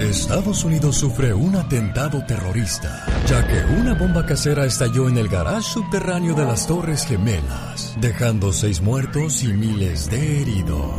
[0.00, 5.62] Estados Unidos sufre un atentado terrorista, ya que una bomba casera estalló en el garage
[5.62, 10.90] subterráneo de las Torres Gemelas, dejando seis muertos y miles de heridos.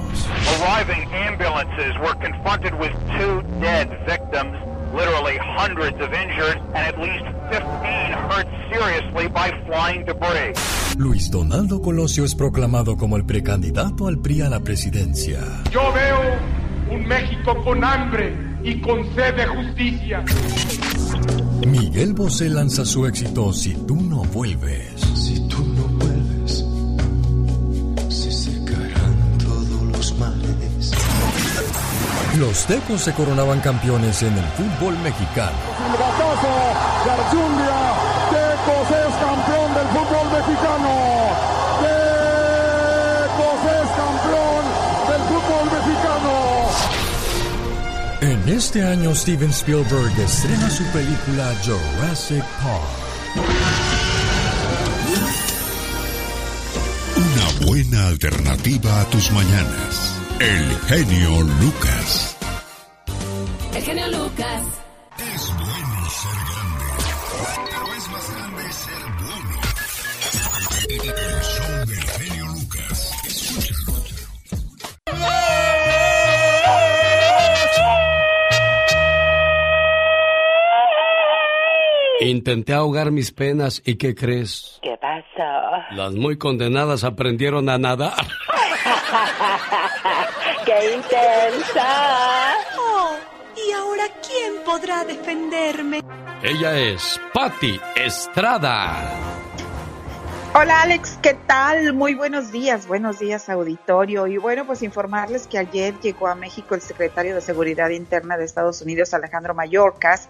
[0.77, 4.55] Arriving ambulances were confronted with two dead victims,
[4.93, 7.63] literally hundreds of injured, and at least 15
[8.29, 10.53] hurt seriously by flying debris.
[10.99, 15.39] Luis Donaldo Colosio es proclamado como el precandidato al PRI a la presidencia.
[15.71, 16.21] Yo veo
[16.91, 20.23] un México con hambre y con sed de justicia.
[21.65, 25.01] Miguel Bosé lanza su éxito Si tú no vuelves.
[25.15, 25.66] Si tú
[32.39, 35.57] Los tecos se coronaban campeones en el fútbol mexicano.
[35.75, 36.53] Silbatazo
[37.03, 37.79] de Archundia.
[38.29, 40.93] Tecos es campeón del fútbol mexicano.
[41.81, 44.63] Tecos es campeón
[45.09, 46.33] del fútbol mexicano.
[48.21, 52.83] En este año Steven Spielberg estrena su película Jurassic Park.
[57.15, 60.16] Una buena alternativa a tus mañanas.
[60.39, 62.37] El genio Lucas.
[63.73, 64.83] El genio Lucas.
[65.17, 66.85] Es bueno ser grande,
[67.65, 69.55] pero es más grande ser bueno.
[70.89, 71.01] El
[71.41, 72.97] show del genio Lucas.
[73.25, 73.93] Escúchalo.
[82.21, 84.79] Intenté ahogar mis penas y ¿qué crees?
[84.83, 85.95] ¿Qué pasó?
[85.95, 88.13] Las muy condenadas aprendieron a nadar.
[90.65, 92.55] ¡Qué intensa!
[92.77, 93.15] Oh,
[93.55, 96.01] ¿y ahora quién podrá defenderme?
[96.43, 99.09] Ella es Patti Estrada.
[100.53, 101.93] Hola Alex, ¿qué tal?
[101.93, 104.27] Muy buenos días, buenos días auditorio.
[104.27, 108.45] Y bueno, pues informarles que ayer llegó a México el secretario de Seguridad Interna de
[108.45, 110.27] Estados Unidos, Alejandro Mayorkas,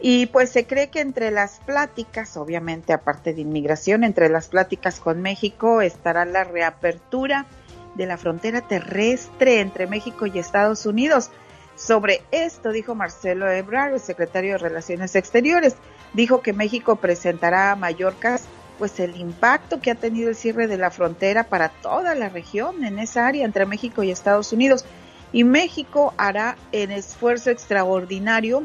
[0.00, 4.98] y pues se cree que entre las pláticas, obviamente aparte de inmigración, entre las pláticas
[4.98, 7.46] con México estará la reapertura
[7.94, 11.30] de la frontera terrestre entre México y Estados Unidos.
[11.76, 15.74] Sobre esto dijo Marcelo Ebrard, el secretario de Relaciones Exteriores.
[16.12, 18.44] Dijo que México presentará a Mallorcas
[18.78, 22.84] pues el impacto que ha tenido el cierre de la frontera para toda la región
[22.84, 24.84] en esa área entre México y Estados Unidos.
[25.32, 28.64] Y México hará el esfuerzo extraordinario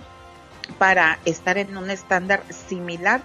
[0.77, 3.21] para estar en un estándar similar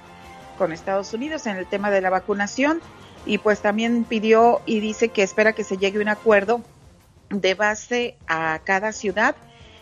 [0.59, 2.81] con Estados Unidos en el tema de la vacunación
[3.25, 6.62] y pues también pidió y dice que espera que se llegue a un acuerdo
[7.31, 9.37] de base a cada ciudad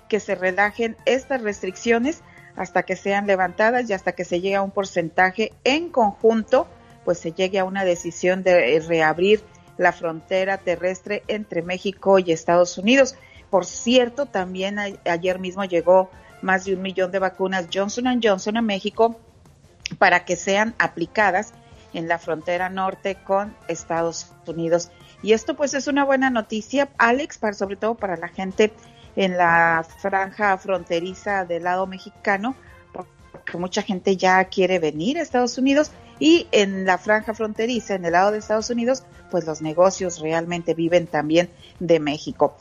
[0.08, 2.22] que se relajen estas restricciones
[2.56, 6.66] hasta que sean levantadas y hasta que se llegue a un porcentaje en conjunto,
[7.04, 9.42] pues se llegue a una decisión de reabrir
[9.78, 13.14] la frontera terrestre entre México y Estados Unidos.
[13.48, 16.10] Por cierto, también ayer mismo llegó
[16.42, 19.18] más de un millón de vacunas Johnson Johnson a México
[19.98, 21.54] para que sean aplicadas
[21.92, 24.90] en la frontera norte con Estados Unidos.
[25.22, 28.72] Y esto pues es una buena noticia, Alex, para, sobre todo para la gente
[29.16, 32.54] en la franja fronteriza del lado mexicano,
[32.92, 38.04] porque mucha gente ya quiere venir a Estados Unidos y en la franja fronteriza, en
[38.04, 42.56] el lado de Estados Unidos, pues los negocios realmente viven también de México.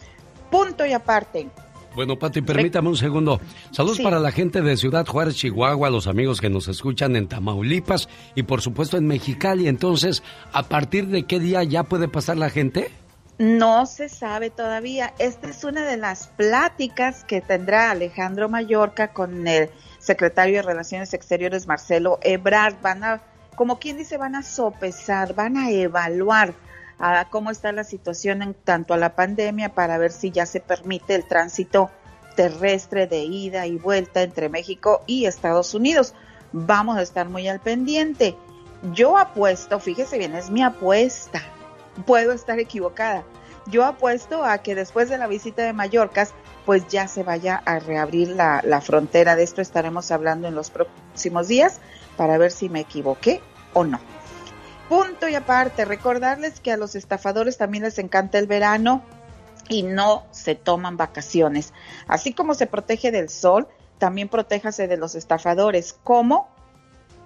[0.49, 1.49] Punto y aparte,
[1.95, 3.39] bueno, Pati, permítame un segundo.
[3.71, 8.09] Saludos para la gente de Ciudad Juárez, Chihuahua, los amigos que nos escuchan en Tamaulipas
[8.35, 9.67] y por supuesto en Mexicali.
[9.67, 10.23] Entonces,
[10.53, 12.91] ¿a partir de qué día ya puede pasar la gente?
[13.39, 15.13] No se sabe todavía.
[15.17, 19.69] Esta es una de las pláticas que tendrá Alejandro Mallorca con el
[19.99, 22.75] secretario de Relaciones Exteriores, Marcelo Ebrard.
[22.81, 23.21] Van a,
[23.55, 26.53] como quien dice, van a sopesar, van a evaluar
[26.99, 30.59] a cómo está la situación en tanto a la pandemia para ver si ya se
[30.59, 31.89] permite el tránsito
[32.35, 36.13] terrestre de ida y vuelta entre México y Estados Unidos.
[36.51, 38.35] Vamos a estar muy al pendiente.
[38.93, 41.41] Yo apuesto, fíjese bien, es mi apuesta.
[42.05, 43.23] Puedo estar equivocada.
[43.67, 46.33] Yo apuesto a que después de la visita de Mallorcas,
[46.65, 49.35] pues ya se vaya a reabrir la, la frontera.
[49.35, 51.79] De esto estaremos hablando en los próximos días
[52.17, 53.41] para ver si me equivoqué
[53.73, 53.99] o no.
[54.89, 59.03] Punto y aparte, recordarles que a los estafadores también les encanta el verano
[59.69, 61.73] y no se toman vacaciones.
[62.07, 63.67] Así como se protege del sol,
[63.99, 65.95] también protéjase de los estafadores.
[66.03, 66.49] ¿Cómo?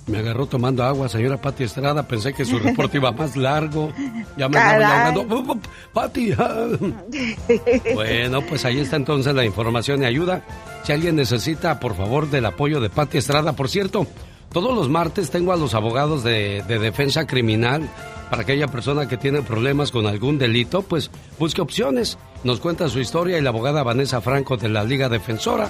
[0.07, 2.07] Me agarró tomando agua, señora Pati Estrada.
[2.07, 3.91] Pensé que su reporte iba más largo.
[4.37, 5.59] Ya me andaba llamando.
[5.95, 6.33] Pati.
[7.95, 10.43] bueno, pues ahí está entonces la información y ayuda.
[10.83, 13.55] Si alguien necesita, por favor, del apoyo de Pati Estrada.
[13.55, 14.07] Por cierto,
[14.55, 17.91] todos los martes tengo a los abogados de, defensa criminal
[18.31, 22.19] para aquella persona que tiene problemas con algún delito, pues busque opciones.
[22.45, 25.69] Nos cuenta su historia y la abogada Vanessa Franco de la Liga Defensora.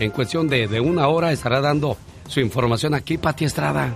[0.00, 3.94] En cuestión de, de una hora estará dando su información aquí, Pati Estrada.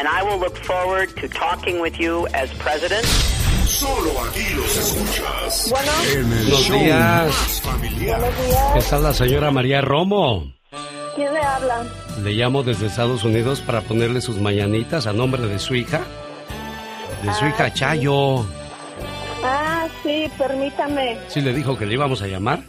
[0.00, 3.04] and I will look forward to talking with you as president.
[3.66, 5.70] Solo aquí los escuchas.
[5.70, 5.92] Bueno.
[6.12, 7.60] En el Buenos show días.
[7.62, 8.18] familiar.
[8.20, 8.76] Buenos días.
[8.76, 10.52] Está la señora María Romo.
[11.14, 11.84] ¿Quién le habla?
[12.22, 16.00] Le llamo desde Estados Unidos para ponerle sus mañanitas a nombre de su hija.
[17.22, 17.72] De su Ah, hija sí.
[17.74, 18.46] Chayo.
[19.44, 21.18] Ah, sí, permítame.
[21.28, 22.60] Sí le dijo que le íbamos a llamar.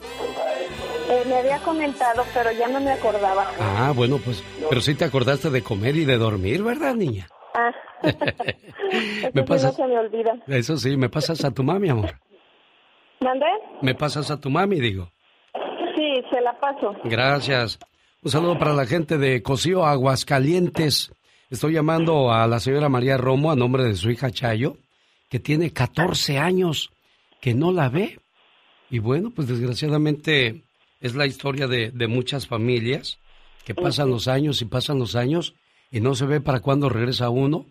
[1.11, 3.51] Eh, me había comentado, pero ya no me acordaba.
[3.59, 7.27] Ah, bueno, pues, pero sí te acordaste de comer y de dormir, ¿verdad, niña?
[7.53, 7.71] Ah.
[8.01, 10.33] Me Eso sí pasas- no se me olvida.
[10.47, 12.19] Eso sí, me pasas a tu mami, amor.
[13.19, 13.45] ¿Mandé?
[13.81, 15.11] Me pasas a tu mami, digo.
[15.95, 16.95] Sí, se la paso.
[17.03, 17.77] Gracias.
[18.23, 21.11] Un saludo para la gente de Cocío, Aguascalientes.
[21.49, 24.77] Estoy llamando a la señora María Romo a nombre de su hija Chayo,
[25.29, 26.89] que tiene 14 años,
[27.39, 28.19] que no la ve.
[28.89, 30.63] Y bueno, pues desgraciadamente
[31.01, 33.19] es la historia de, de muchas familias
[33.65, 35.55] que pasan los años y pasan los años
[35.91, 37.65] y no se ve para cuándo regresa uno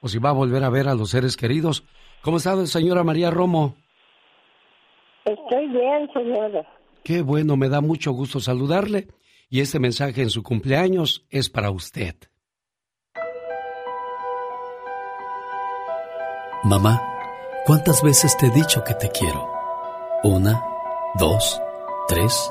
[0.00, 1.84] o si va a volver a ver a los seres queridos.
[2.22, 3.76] ¿Cómo está, señora María Romo?
[5.24, 6.66] Estoy bien, señora.
[7.04, 9.08] Qué bueno, me da mucho gusto saludarle.
[9.48, 12.14] Y este mensaje en su cumpleaños es para usted.
[16.64, 17.02] Mamá,
[17.66, 19.50] ¿cuántas veces te he dicho que te quiero?
[20.22, 20.62] Una,
[21.18, 21.60] dos,
[22.08, 22.50] tres,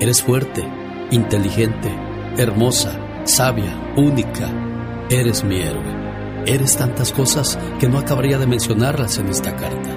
[0.00, 0.66] eres fuerte,
[1.10, 1.90] inteligente,
[2.38, 4.50] hermosa, sabia, única.
[5.10, 6.00] Eres mi héroe.
[6.46, 9.90] Eres tantas cosas que no acabaría de mencionarlas en esta carta.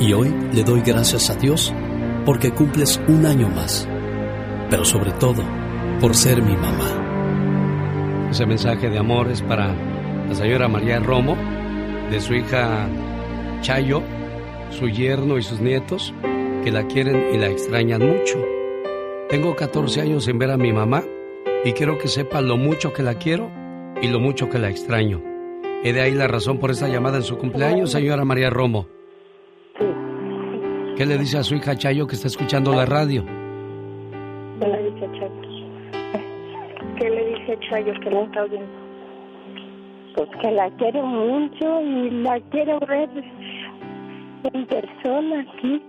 [0.00, 1.72] Y hoy le doy gracias a Dios
[2.24, 3.88] porque cumples un año más.
[4.68, 5.44] Pero sobre todo,
[6.00, 8.28] por ser mi mamá.
[8.30, 9.74] Ese mensaje de amor es para
[10.28, 11.36] la señora María Romo,
[12.10, 12.88] de su hija
[13.60, 14.02] Chayo,
[14.70, 16.12] su yerno y sus nietos,
[16.64, 18.55] que la quieren y la extrañan mucho.
[19.28, 21.02] Tengo 14 años sin ver a mi mamá
[21.64, 23.50] y quiero que sepa lo mucho que la quiero
[24.00, 25.20] y lo mucho que la extraño.
[25.82, 28.86] He de ahí la razón por esta llamada en su cumpleaños, señora María Romo.
[30.96, 33.24] ¿Qué le dice a su hija Chayo que está escuchando la radio?
[34.60, 35.42] ¿Qué le dice Chayo?
[36.96, 38.68] ¿Qué le dice Chayo que no está oyendo?
[40.14, 43.10] Pues que la quiero mucho y la quiero ver
[44.52, 45.82] en persona aquí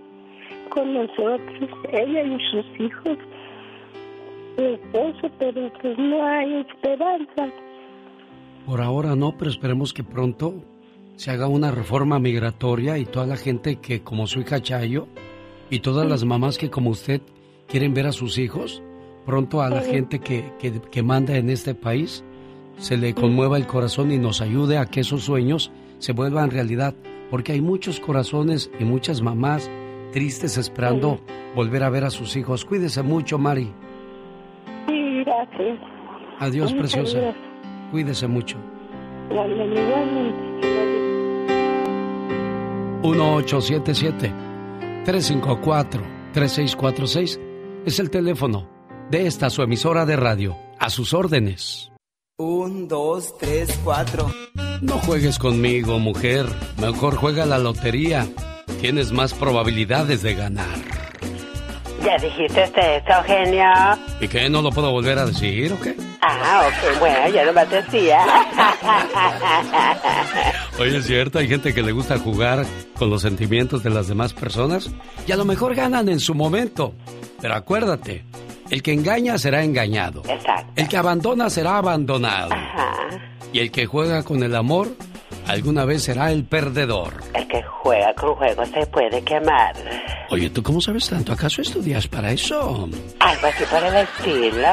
[0.70, 3.18] con nosotros, ella y sus hijos,
[4.56, 7.48] esposo, pero pues no hay esperanza.
[8.66, 10.54] Por ahora no, pero esperemos que pronto
[11.16, 15.06] se haga una reforma migratoria y toda la gente que, como su hija Chayo,
[15.70, 17.20] y todas las mamás que, como usted,
[17.66, 18.82] quieren ver a sus hijos,
[19.26, 19.90] pronto a la Sí.
[19.92, 22.24] gente que, que, que manda en este país,
[22.78, 26.94] se le conmueva el corazón y nos ayude a que esos sueños se vuelvan realidad,
[27.30, 29.70] porque hay muchos corazones y muchas mamás
[30.12, 31.20] tristes esperando
[31.54, 32.64] volver a ver a sus hijos.
[32.64, 33.72] Cuídese mucho, Mari.
[34.86, 35.78] Sí, gracias.
[36.38, 37.18] Adiós, Muchas preciosa.
[37.20, 37.44] gracias.
[37.90, 38.56] Cuídese mucho.
[39.30, 40.48] Ándale, igualmente.
[46.34, 47.38] 1877-354-3646
[47.86, 48.68] es el teléfono
[49.10, 50.56] de esta su emisora de radio.
[50.78, 51.90] A sus órdenes.
[52.38, 54.30] Un, dos, tres, cuatro.
[54.80, 56.46] No juegues conmigo, mujer.
[56.80, 58.28] Mejor juega la lotería.
[58.80, 60.78] Tienes más probabilidades de ganar.
[62.04, 63.64] ¿Ya dijiste eso, genio?
[64.20, 64.48] ¿Y qué?
[64.48, 65.96] ¿No lo puedo volver a decir o qué?
[66.22, 68.20] Ah, ok, bueno, ya no me decía.
[70.78, 72.64] Oye, es cierto, hay gente que le gusta jugar
[72.96, 74.90] con los sentimientos de las demás personas
[75.26, 76.94] y a lo mejor ganan en su momento.
[77.40, 78.24] Pero acuérdate,
[78.70, 80.22] el que engaña será engañado.
[80.28, 80.72] Exacto.
[80.76, 82.52] El que abandona será abandonado.
[82.52, 82.94] Ajá.
[83.52, 84.88] Y el que juega con el amor,
[85.48, 87.14] alguna vez será el perdedor.
[87.34, 89.74] El que juega con juego se puede quemar.
[90.30, 91.32] Oye, ¿tú cómo sabes tanto?
[91.32, 92.88] ¿Acaso estudias para eso?
[93.18, 94.68] Algo así por el estilo.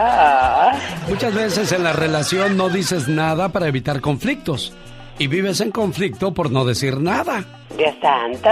[1.07, 4.73] Muchas veces en la relación no dices nada para evitar conflictos.
[5.17, 7.43] Y vives en conflicto por no decir nada.
[7.78, 8.49] Dios santo.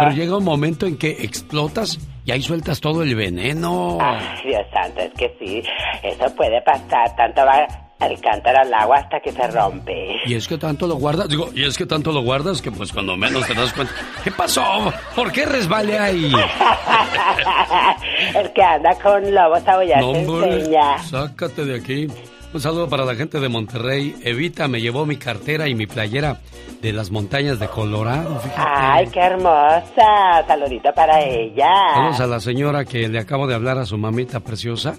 [0.00, 3.98] Pero llega un momento en que explotas y ahí sueltas todo el veneno.
[4.00, 5.62] Ay, Dios santo, es que sí,
[6.02, 7.14] eso puede pasar.
[7.16, 10.16] Tanto va el cántaro al agua hasta que se rompe.
[10.26, 12.92] Y es que tanto lo guardas, digo, y es que tanto lo guardas que pues
[12.92, 13.94] cuando menos te das cuenta.
[14.22, 14.92] ¿Qué pasó?
[15.16, 16.30] ¿Por qué resbalé ahí?
[18.34, 20.98] el que anda con lobos a No, se hombre, enseña.
[20.98, 22.08] sácate de aquí.
[22.52, 24.14] Un saludo para la gente de Monterrey.
[24.22, 26.38] Evita me llevó mi cartera y mi playera
[26.80, 28.38] de las montañas de Colorado.
[28.38, 28.62] Fíjate.
[28.64, 30.44] Ay, qué hermosa.
[30.46, 31.68] Saludito para ella.
[31.94, 34.94] Saludos a la señora que le acabo de hablar a su mamita preciosa.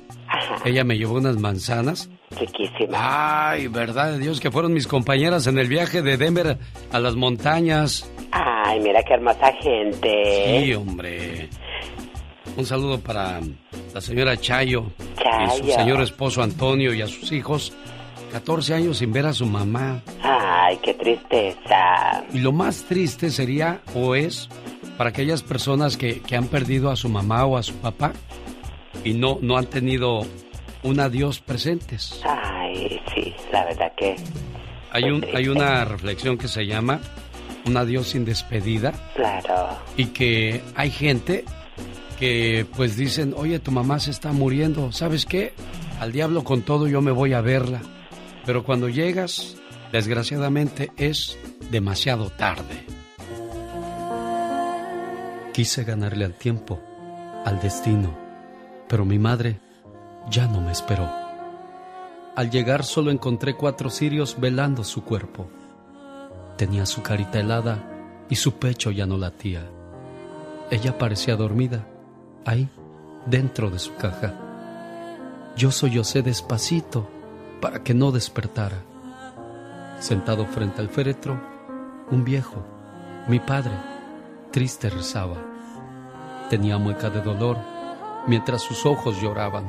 [0.66, 2.10] Ella me llevó unas manzanas.
[2.32, 3.49] Riquísima.
[3.51, 6.57] Ay, verdad de Dios que fueron mis compañeras en el viaje de Denver
[6.91, 8.09] a las montañas.
[8.32, 10.63] Ay, mira qué hermosa gente.
[10.63, 11.49] Sí, hombre.
[12.57, 13.39] Un saludo para
[13.93, 17.73] la señora Chayo, y su señor esposo Antonio y a sus hijos.
[18.32, 20.01] 14 años sin ver a su mamá.
[20.21, 22.26] Ay, qué tristeza.
[22.34, 24.49] Y lo más triste sería o es
[24.97, 28.13] para aquellas personas que, que han perdido a su mamá o a su papá
[29.03, 30.26] y no, no han tenido
[30.86, 32.22] un adiós presentes.
[32.24, 34.16] Ay, sí, la verdad que
[34.92, 37.02] Hay, un, hay una reflexión que se llama
[37.66, 39.78] Un adiós sin despedida claro.
[39.98, 41.44] y que hay gente
[42.20, 45.54] que pues dicen, oye, tu mamá se está muriendo, ¿sabes qué?
[46.00, 47.82] Al diablo con todo yo me voy a verla.
[48.46, 49.58] Pero cuando llegas,
[49.92, 51.38] desgraciadamente es
[51.72, 52.86] demasiado tarde.
[55.52, 56.80] Quise ganarle al tiempo,
[57.44, 58.16] al destino,
[58.88, 59.60] pero mi madre
[60.30, 61.09] ya no me esperó.
[62.36, 65.47] Al llegar solo encontré cuatro cirios velando su cuerpo.
[66.57, 67.84] Tenía su carita helada
[68.30, 69.63] y su pecho ya no latía.
[70.69, 71.86] Ella parecía dormida,
[72.45, 72.69] ahí,
[73.26, 74.34] dentro de su caja.
[75.55, 77.07] Yo sollocé despacito
[77.61, 78.84] para que no despertara.
[79.99, 81.39] Sentado frente al féretro,
[82.11, 82.65] un viejo,
[83.28, 83.73] mi padre,
[84.51, 85.38] triste rezaba.
[86.49, 87.57] Tenía mueca de dolor
[88.28, 89.65] mientras sus ojos lloraban.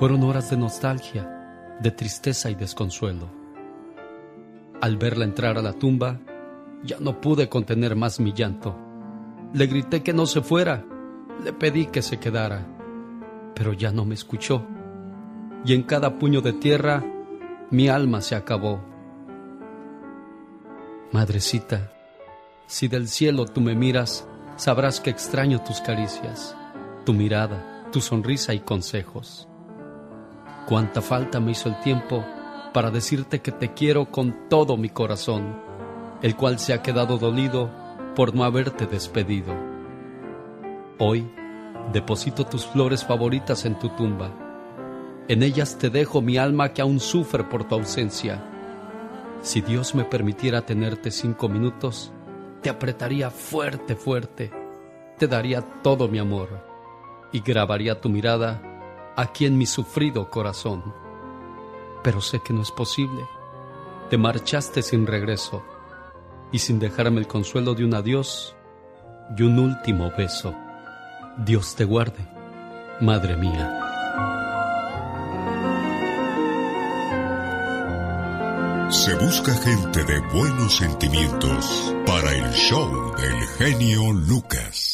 [0.00, 3.28] Fueron horas de nostalgia, de tristeza y desconsuelo.
[4.80, 6.18] Al verla entrar a la tumba,
[6.82, 8.74] ya no pude contener más mi llanto.
[9.52, 10.86] Le grité que no se fuera,
[11.44, 12.66] le pedí que se quedara,
[13.54, 14.66] pero ya no me escuchó.
[15.66, 17.04] Y en cada puño de tierra,
[17.70, 18.80] mi alma se acabó.
[21.12, 21.92] Madrecita,
[22.66, 24.26] si del cielo tú me miras,
[24.56, 26.56] sabrás que extraño tus caricias,
[27.04, 29.49] tu mirada, tu sonrisa y consejos.
[30.66, 32.24] Cuánta falta me hizo el tiempo
[32.72, 35.60] para decirte que te quiero con todo mi corazón,
[36.22, 37.70] el cual se ha quedado dolido
[38.14, 39.54] por no haberte despedido.
[40.98, 41.28] Hoy
[41.92, 44.30] deposito tus flores favoritas en tu tumba.
[45.28, 48.44] En ellas te dejo mi alma que aún sufre por tu ausencia.
[49.42, 52.12] Si Dios me permitiera tenerte cinco minutos,
[52.62, 54.52] te apretaría fuerte, fuerte,
[55.18, 56.48] te daría todo mi amor
[57.32, 58.69] y grabaría tu mirada
[59.20, 60.82] aquí en mi sufrido corazón.
[62.02, 63.26] Pero sé que no es posible.
[64.08, 65.62] Te marchaste sin regreso
[66.50, 68.56] y sin dejarme el consuelo de un adiós
[69.36, 70.54] y un último beso.
[71.36, 72.26] Dios te guarde,
[73.00, 73.76] Madre mía.
[78.90, 84.89] Se busca gente de buenos sentimientos para el show del genio Lucas.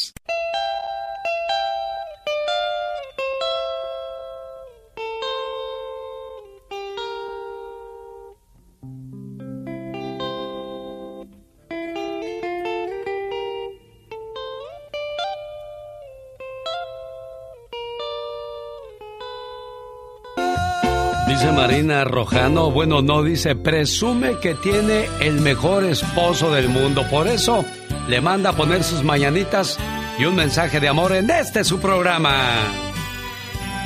[21.76, 27.04] Marina Rojano, bueno, no dice, presume que tiene el mejor esposo del mundo.
[27.10, 27.66] Por eso
[28.08, 29.78] le manda a poner sus mañanitas
[30.18, 32.32] y un mensaje de amor en este su programa.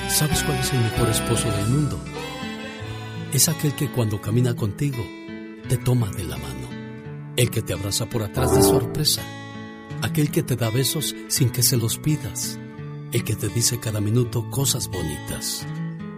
[0.08, 1.98] ¿Sabes cuál es el mejor esposo del mundo?
[3.32, 5.04] Es aquel que cuando camina contigo
[5.68, 6.68] te toma de la mano.
[7.36, 9.22] El que te abraza por atrás de sorpresa.
[10.00, 12.56] Aquel que te da besos sin que se los pidas.
[13.10, 15.66] El que te dice cada minuto cosas bonitas.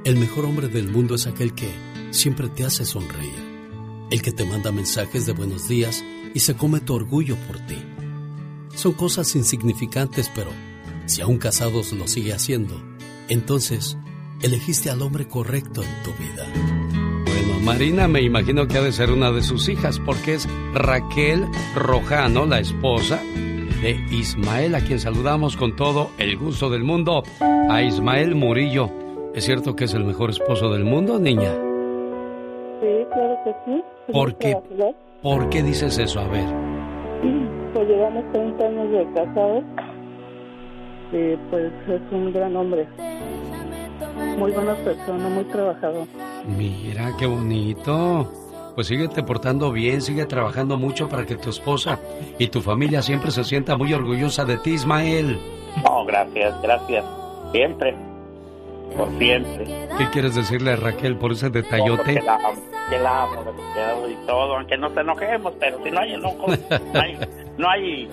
[0.04, 1.70] El mejor hombre del mundo es aquel que
[2.10, 3.52] siempre te hace sonreír.
[4.10, 7.76] El que te manda mensajes de buenos días y se come tu orgullo por ti.
[8.74, 10.50] Son cosas insignificantes, pero
[11.06, 12.82] si aún casados lo sigue haciendo,
[13.28, 13.96] entonces
[14.42, 16.48] elegiste al hombre correcto en tu vida.
[17.24, 21.46] Bueno, Marina me imagino que ha de ser una de sus hijas porque es Raquel
[21.76, 23.22] Rojano, la esposa
[23.80, 27.22] de Ismael, a quien saludamos con todo el gusto del mundo,
[27.70, 28.90] a Ismael Murillo.
[29.34, 31.52] ¿Es cierto que es el mejor esposo del mundo, niña?
[32.80, 33.84] Sí, claro que sí.
[34.12, 34.56] ¿Por qué?
[35.22, 36.20] ¿Por qué dices eso?
[36.20, 36.44] A ver.
[37.72, 39.64] Pues llevamos 30 años de casados.
[41.12, 42.86] Y pues es un gran hombre.
[44.36, 46.06] Muy buena persona, muy trabajador.
[46.58, 48.30] Mira, qué bonito.
[48.74, 51.98] Pues síguete portando bien, sigue trabajando mucho para que tu esposa
[52.38, 55.38] y tu familia siempre se sienta muy orgullosa de ti, Ismael.
[55.84, 57.04] No, gracias, gracias.
[57.52, 58.11] Siempre.
[58.96, 59.64] Por siempre.
[59.98, 62.14] ¿Qué quieres decirle a Raquel por ese detallote?
[62.14, 62.52] Que la, amo,
[62.90, 66.46] que la amo demasiado y todo, aunque no te enojemos, pero si no hay enojo,
[66.92, 67.18] no hay,
[67.58, 68.08] no hay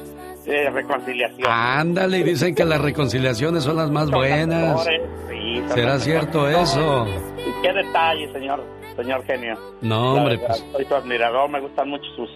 [0.46, 1.48] eh, reconciliación.
[1.52, 4.84] Ándale, y dicen que las reconciliaciones son las más Son buenas.
[5.30, 6.70] sí, ¿Será las cierto mejores.
[6.72, 7.08] eso?
[7.38, 8.64] Y qué detalle, señor,
[8.96, 9.58] señor genio.
[9.82, 12.30] No, hombre, verdad, pues Soy tu admirador, me gustan mucho sus,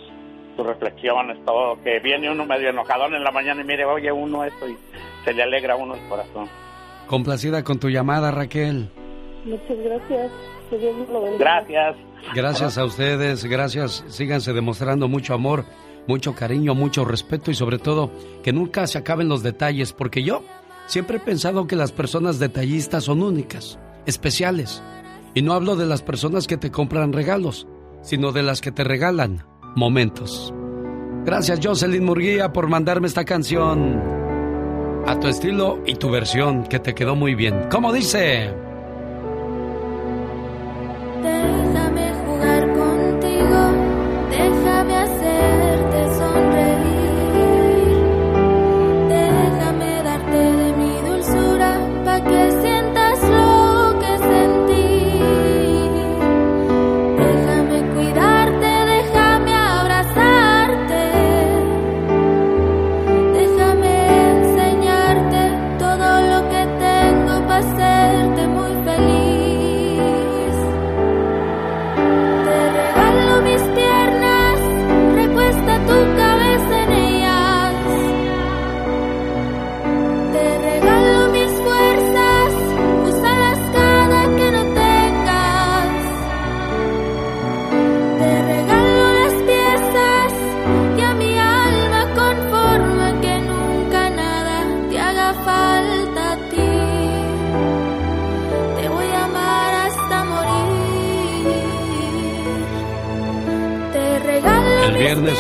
[0.56, 1.82] sus reflexiones, todo.
[1.84, 4.78] Que viene uno medio enojadón en la mañana y mire, oye uno esto y
[5.26, 6.48] se le alegra a uno el corazón.
[7.14, 8.90] Complacida con tu llamada, Raquel.
[9.46, 10.32] Muchas gracias.
[10.68, 11.62] Que Dios nos lo bendiga.
[11.62, 11.96] Gracias.
[12.34, 14.04] Gracias a ustedes, gracias.
[14.08, 15.64] Síganse demostrando mucho amor,
[16.08, 18.10] mucho cariño, mucho respeto y sobre todo
[18.42, 20.42] que nunca se acaben los detalles, porque yo
[20.88, 24.82] siempre he pensado que las personas detallistas son únicas, especiales.
[25.36, 27.68] Y no hablo de las personas que te compran regalos,
[28.02, 29.46] sino de las que te regalan
[29.76, 30.52] momentos.
[31.26, 34.23] Gracias Jocelyn Murguía por mandarme esta canción.
[35.06, 37.68] A tu estilo y tu versión, que te quedó muy bien.
[37.70, 38.54] ¿Cómo dice?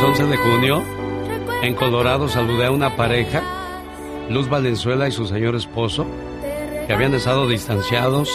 [0.03, 0.83] 11 de junio,
[1.61, 3.41] en Colorado, saludé a una pareja,
[4.29, 6.05] Luz Valenzuela y su señor esposo,
[6.85, 8.29] que habían estado distanciados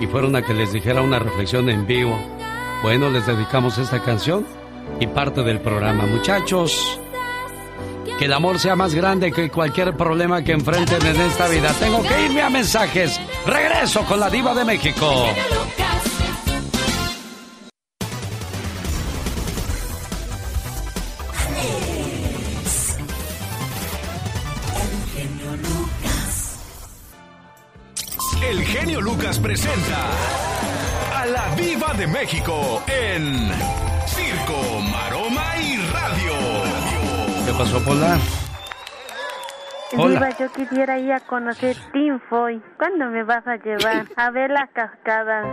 [0.00, 2.16] y fueron a que les dijera una reflexión en vivo.
[2.84, 4.46] Bueno, les dedicamos esta canción
[5.00, 6.06] y parte del programa.
[6.06, 7.00] Muchachos,
[8.16, 11.72] que el amor sea más grande que cualquier problema que enfrenten en esta vida.
[11.80, 13.20] Tengo que irme a mensajes.
[13.44, 15.26] Regreso con la diva de México.
[28.90, 30.10] Genio Lucas presenta
[31.14, 33.48] a la Viva de México en
[34.06, 36.32] Circo, Maroma y Radio.
[37.46, 38.18] ¿Qué pasó, Pola?
[39.96, 40.26] Hola.
[40.26, 42.60] Diva, yo quisiera ir a conocer Team Foy.
[42.78, 45.46] ¿Cuándo me vas a llevar a ver las cascadas?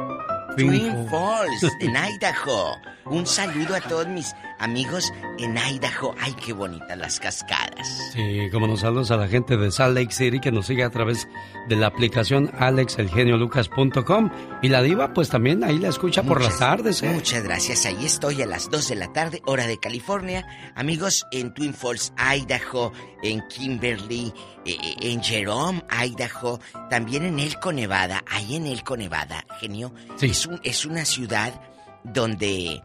[0.56, 2.76] Twin Falls, en Idaho.
[3.06, 6.16] Un saludo a todos mis amigos en Idaho.
[6.20, 7.88] Ay, qué bonitas las cascadas.
[8.14, 10.90] Sí, como nos saludos a la gente de Salt Lake City que nos sigue a
[10.90, 11.28] través
[11.68, 14.30] de la aplicación alexelgeniolucas.com
[14.62, 17.04] y la diva pues también ahí la escucha por las tardes.
[17.04, 17.10] ¿eh?
[17.14, 17.86] Muchas gracias.
[17.86, 20.46] Ahí estoy a las 2 de la tarde, hora de California.
[20.76, 22.92] Amigos en Twin Falls, Idaho,
[23.24, 24.34] en Kimberly,
[24.66, 26.60] eh, eh, en Jerome, Idaho,
[26.90, 28.24] también en Elko, Nevada.
[28.28, 29.94] Ahí en Elko, Nevada, genio.
[30.22, 31.62] Es, un, es una ciudad
[32.04, 32.82] donde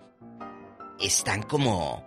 [1.01, 2.07] están como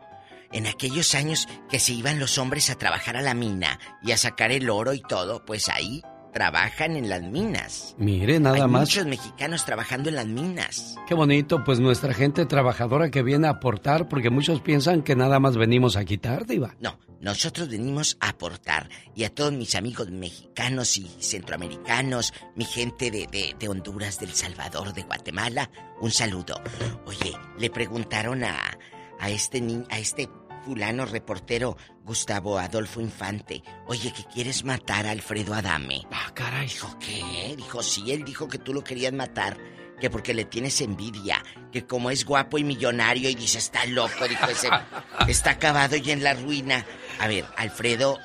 [0.51, 4.17] en aquellos años que se iban los hombres a trabajar a la mina y a
[4.17, 6.01] sacar el oro y todo, pues ahí
[6.33, 7.95] trabajan en las minas.
[7.97, 8.81] Mire, nada Hay más.
[8.81, 10.95] muchos mexicanos trabajando en las minas.
[11.07, 15.39] Qué bonito, pues nuestra gente trabajadora que viene a aportar, porque muchos piensan que nada
[15.39, 16.75] más venimos a quitar, Diva.
[16.81, 18.89] No, nosotros venimos a aportar.
[19.15, 24.33] Y a todos mis amigos mexicanos y centroamericanos, mi gente de, de- de Honduras, del
[24.33, 25.69] Salvador, de Guatemala,
[26.01, 26.61] un saludo.
[27.05, 28.77] Oye, le preguntaron a,
[29.19, 30.29] a este ni- a este
[30.65, 36.01] fulano reportero Gustavo Adolfo Infante, oye, que quieres matar a Alfredo Adame.
[36.11, 36.67] Ah, caray.
[36.67, 37.53] Dijo, ¿qué?
[37.55, 39.57] Dijo, sí, él dijo que tú lo querías matar.
[39.99, 44.27] Que porque le tienes envidia, que como es guapo y millonario y dice, está loco,
[44.27, 44.69] dijo ese,
[45.27, 46.85] está acabado y en la ruina.
[47.19, 48.19] A ver, Alfredo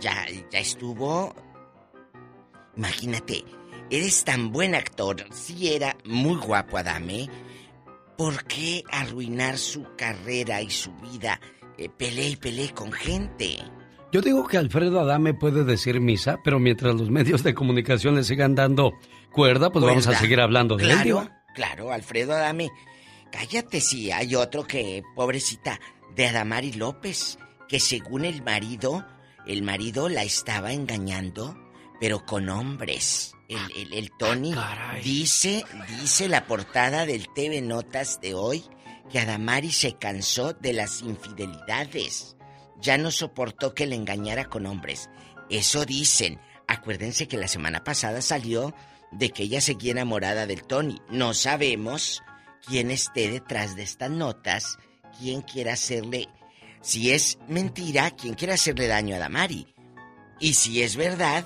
[0.00, 1.34] ya, ya estuvo.
[2.76, 3.44] Imagínate,
[3.90, 7.28] eres tan buen actor, sí era muy guapo Adame.
[8.16, 11.40] ¿Por qué arruinar su carrera y su vida?
[11.78, 13.58] Eh, peleé y peleé con gente.
[14.12, 18.24] Yo digo que Alfredo Adame puede decir misa, pero mientras los medios de comunicación le
[18.24, 18.92] sigan dando
[19.36, 21.30] cuerda, pues vamos a seguir hablando de él, claro.
[21.54, 22.70] Claro, Alfredo Adame.
[23.30, 25.80] Cállate, sí, hay otro que, pobrecita,
[26.14, 27.38] de Adamari López,
[27.68, 29.06] que según el marido,
[29.46, 31.56] el marido la estaba engañando,
[32.00, 33.34] pero con hombres.
[33.48, 34.54] El, el, el Tony
[35.04, 35.64] dice,
[36.00, 38.64] dice la portada del TV Notas de hoy,
[39.10, 42.36] que Adamari se cansó de las infidelidades.
[42.80, 45.10] Ya no soportó que le engañara con hombres.
[45.48, 46.40] Eso dicen.
[46.68, 48.74] Acuérdense que la semana pasada salió
[49.18, 51.00] de que ella seguía enamorada del Tony.
[51.10, 52.22] No sabemos
[52.66, 54.78] quién esté detrás de estas notas,
[55.18, 56.28] quién quiera hacerle...
[56.82, 59.66] Si es mentira, quién quiere hacerle daño a Damari.
[60.38, 61.44] Y si es verdad,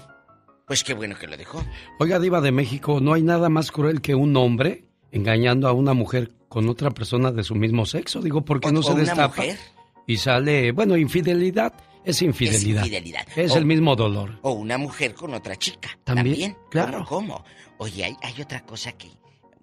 [0.66, 1.64] pues qué bueno que lo dejó.
[1.98, 5.94] Oiga, Diva de México, no hay nada más cruel que un hombre engañando a una
[5.94, 8.20] mujer con otra persona de su mismo sexo.
[8.20, 9.28] Digo, ¿por qué no o se destapa?
[9.28, 9.58] mujer.
[10.06, 11.72] Y sale, bueno, infidelidad
[12.04, 12.82] es infidelidad.
[12.82, 13.26] Es infidelidad.
[13.36, 14.38] Es O- el mismo dolor.
[14.42, 15.90] O una mujer con otra chica.
[16.04, 16.58] También, También.
[16.70, 17.04] claro.
[17.08, 17.44] ¿Cómo?
[17.78, 19.08] Oye, hay, hay otra cosa que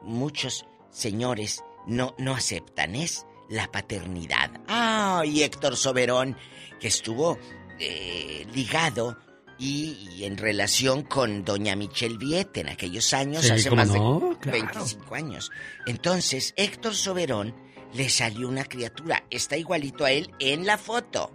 [0.03, 4.51] muchos señores no, no aceptan, es la paternidad.
[4.68, 6.35] Ah, y Héctor Soberón,
[6.80, 7.38] que estuvo
[7.80, 9.18] eh, ligado
[9.59, 14.19] y, y en relación con doña Michelle Viet en aquellos años, Sí, hace más no,
[14.31, 14.57] de claro.
[14.73, 15.51] 25 años.
[15.85, 17.55] Entonces, Héctor Soberón
[17.93, 19.23] le salió una criatura.
[19.30, 21.31] Está igualito a él en la foto.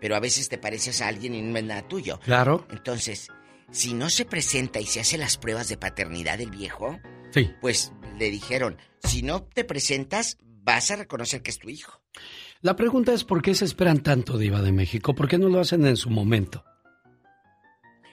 [0.00, 2.18] Pero a veces te pareces a alguien y no es nada tuyo.
[2.20, 2.66] Claro.
[2.70, 3.28] Entonces,
[3.70, 6.98] si no se presenta y se hace las pruebas de paternidad del viejo,
[7.32, 7.50] Sí.
[7.60, 12.00] pues le dijeron, si no te presentas, vas a reconocer que es tu hijo.
[12.62, 15.14] La pregunta es por qué se esperan tanto, Diva de México.
[15.14, 16.64] ¿Por qué no lo hacen en su momento?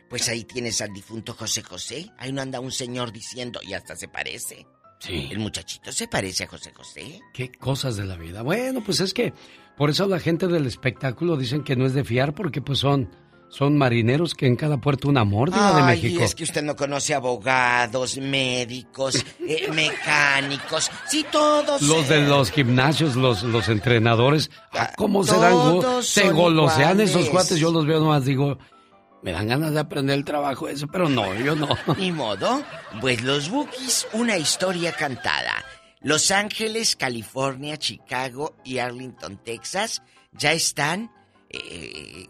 [0.10, 2.12] Pues ahí tienes al difunto José José.
[2.18, 4.66] Ahí no anda un señor diciendo, y hasta se parece.
[5.00, 5.28] Sí.
[5.32, 7.20] El muchachito se parece a José José.
[7.34, 8.42] Qué cosas de la vida.
[8.42, 9.34] Bueno, pues es que
[9.78, 13.10] por eso la gente del espectáculo dicen que no es de fiar porque pues son
[13.50, 16.22] son marineros que en cada puerto un amor, de Ay, México.
[16.22, 20.92] es que usted no conoce abogados, médicos, eh, mecánicos.
[21.08, 21.82] Sí, todos.
[21.82, 25.54] Los de eh, los gimnasios, los, los entrenadores, ah, ¿cómo se dan?
[25.54, 27.10] go- Se golosean iguales.
[27.12, 28.58] esos cuates, yo los veo nomás, digo,
[29.24, 31.70] me dan ganas de aprender el trabajo ese, pero no, yo no.
[31.98, 32.62] Ni modo.
[33.00, 35.54] Pues los Bookies, una historia cantada.
[36.08, 40.02] Los Ángeles, California, Chicago y Arlington, Texas,
[40.32, 41.12] ya están,
[41.50, 42.28] eh,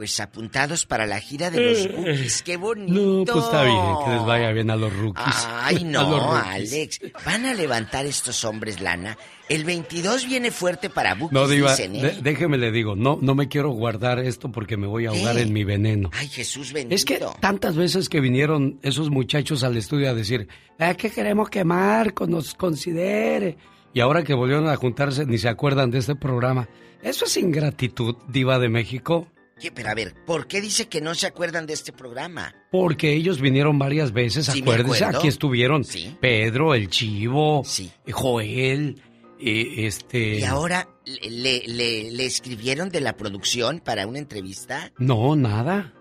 [0.00, 2.42] pues apuntados para la gira de los Bookies.
[2.42, 3.26] ¡Qué bonito!
[3.26, 5.46] No, pues está bien, que les vaya bien a los rookies.
[5.46, 6.72] Ay, no, rookies.
[6.72, 7.00] Alex.
[7.26, 9.18] Van a levantar estos hombres lana.
[9.50, 12.18] El 22 viene fuerte para Bookies, No, Diva, dicen, ¿eh?
[12.22, 15.42] déjeme le digo, no, no me quiero guardar esto porque me voy a ahogar ¿Qué?
[15.42, 16.08] en mi veneno.
[16.14, 16.94] Ay, Jesús bendito.
[16.94, 20.48] Es que tantas veces que vinieron esos muchachos al estudio a decir,
[20.78, 23.58] es que queremos que Marco nos considere.
[23.92, 26.70] Y ahora que volvieron a juntarse, ni se acuerdan de este programa.
[27.02, 29.26] Eso es ingratitud, diva de México.
[29.60, 29.70] ¿Qué?
[29.70, 32.54] Pero a ver, ¿por qué dice que no se acuerdan de este programa?
[32.70, 36.16] Porque ellos vinieron varias veces, Sí, acuérdense, aquí estuvieron Sí.
[36.20, 37.62] Pedro, el Chivo,
[38.10, 39.02] Joel,
[39.38, 40.38] eh, este...
[40.40, 44.92] Y ahora le, le, le escribieron de la producción para una entrevista.
[44.98, 45.92] No, nada.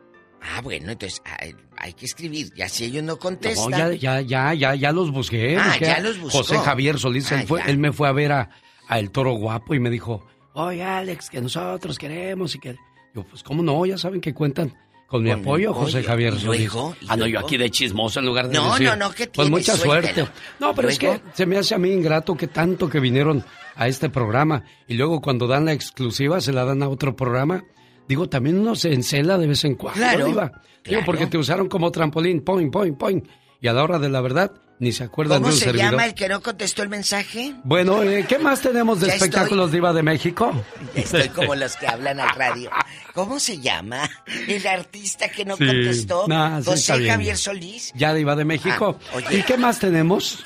[0.41, 2.53] Ah, bueno, entonces hay, hay que escribir.
[2.56, 3.72] Ya si ellos no No, contestan.
[3.72, 5.57] ya, ya, ya, ya, ya los busqué.
[5.57, 6.38] Ah, busqué ya los buscó.
[6.40, 8.49] José Javier Solís, Ah, él, fue- él me fue a ver a,
[8.88, 12.76] a El Toro Guapo y me dijo, oye Alex, que nosotros queremos y que...
[13.15, 14.73] Yo, pues cómo no, ya saben que cuentan
[15.07, 16.07] con mi Con apoyo, José apoyo.
[16.10, 16.73] Javier ¿Y Solís.
[16.73, 16.95] luego?
[17.02, 17.48] ¿Y ah, no, yo luego?
[17.48, 19.49] aquí de chismoso en lugar de No, decir, no, no, ¿qué Pues tiene?
[19.49, 20.14] mucha Suéltelo.
[20.27, 20.31] suerte.
[20.60, 21.23] No, pero es que ¿Luego?
[21.34, 23.44] se me hace a mí ingrato que tanto que vinieron
[23.76, 27.64] a este programa y luego cuando dan la exclusiva se la dan a otro programa.
[28.07, 30.26] Digo, también uno se encela de vez en cuando, Claro.
[30.27, 30.52] Digo,
[30.84, 31.03] claro.
[31.06, 33.27] porque te usaron como trampolín, point, point, point.
[33.61, 35.92] Y a la hora de la verdad, Ni se acuerdan ¿Cómo de un se servidor.
[35.92, 37.54] llama el que no contestó el mensaje?
[37.64, 40.54] Bueno, eh, ¿qué más tenemos de Ya espectáculos Diva de México?
[40.96, 42.70] Estoy como los que hablan al radio.
[43.14, 44.10] ¿Cómo se llama
[44.48, 46.26] el artista que no Sí, contestó?
[46.30, 47.08] nah, sí, José.
[47.10, 47.92] Javier Solís.
[47.94, 48.98] Ya Diva de México.
[49.14, 49.20] Ah.
[49.32, 50.44] ¿Y qué más tenemos?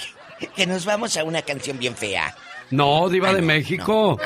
[0.55, 2.35] Que nos vamos a una canción bien fea.
[2.71, 4.19] No, Diva Ah, de no, México.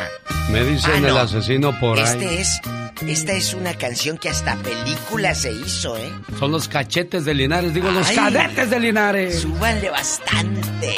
[0.51, 1.17] Me dicen Ah, el no.
[1.19, 2.37] asesino por este ahí.
[2.37, 2.61] es,
[3.05, 6.09] esta es una canción que hasta película se hizo, ¿eh?
[6.39, 9.39] Son los cachetes de Linares, digo, los cadetes de Linares.
[9.41, 10.95] Súbanle bastante.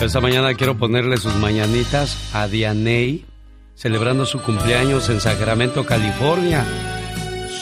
[0.00, 3.26] Esta mañana quiero ponerle sus mañanitas a Dianey,
[3.74, 6.64] celebrando su cumpleaños en Sacramento, California.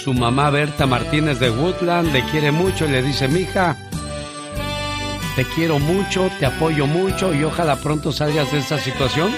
[0.04, 3.76] Su mamá Berta Martínez de Woodland le quiere mucho y le dice, mija,
[5.38, 9.30] te quiero mucho, te apoyo mucho y ojalá pronto salgas de esta situación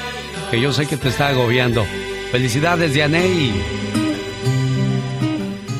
[0.50, 1.84] que yo sé que te está agobiando.
[2.32, 3.52] Felicidades, Dianey.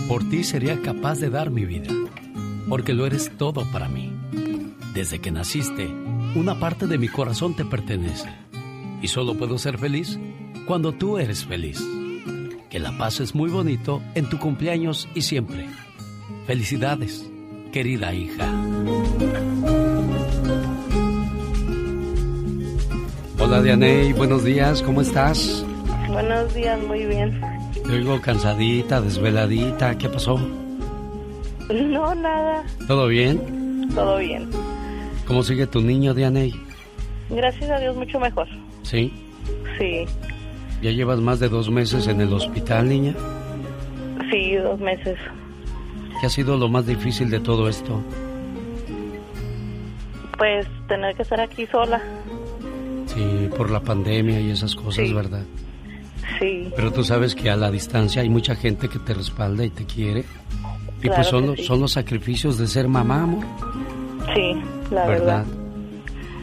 [0.06, 1.90] Por ti sería capaz de dar mi vida,
[2.68, 4.12] porque lo eres todo para mí.
[4.92, 5.86] Desde que naciste,
[6.34, 8.28] una parte de mi corazón te pertenece.
[9.01, 10.18] Y solo puedo ser feliz
[10.66, 11.82] cuando tú eres feliz.
[12.68, 15.66] Que la pases muy bonito en tu cumpleaños y siempre.
[16.47, 17.26] Felicidades,
[17.72, 18.52] querida hija.
[23.52, 25.66] Hola Dianey, buenos días, ¿cómo estás?
[26.06, 27.40] Buenos días, muy bien.
[27.85, 30.39] Te oigo cansadita, desveladita, ¿qué pasó?
[31.68, 33.89] No, nada, ¿Todo bien?
[33.93, 34.48] todo bien.
[35.27, 36.52] ¿Cómo sigue tu niño, Dianey?
[37.28, 38.47] Gracias a Dios, mucho mejor.
[38.85, 39.12] ¿Sí?
[39.81, 40.05] Sí,
[40.81, 43.16] ¿Ya llevas más de dos meses en el hospital, niña?
[44.31, 45.18] sí, dos meses.
[46.20, 48.01] ¿Qué ha sido lo más difícil de todo esto?
[50.39, 52.01] Pues tener que estar aquí sola.
[53.15, 55.12] Sí, por la pandemia y esas cosas, Sí.
[55.15, 55.45] ¿verdad?
[56.39, 59.70] Sí, Pero tú sabes que a la distancia hay mucha gente que te respalda y
[59.70, 60.24] te quiere.
[60.99, 61.65] Y Claro pues son, los- sí.
[61.65, 63.45] son los sacrificios de ser mamá, amor,
[64.35, 64.53] sí,
[64.91, 65.45] la ¿verdad?
[65.45, 65.47] verdad.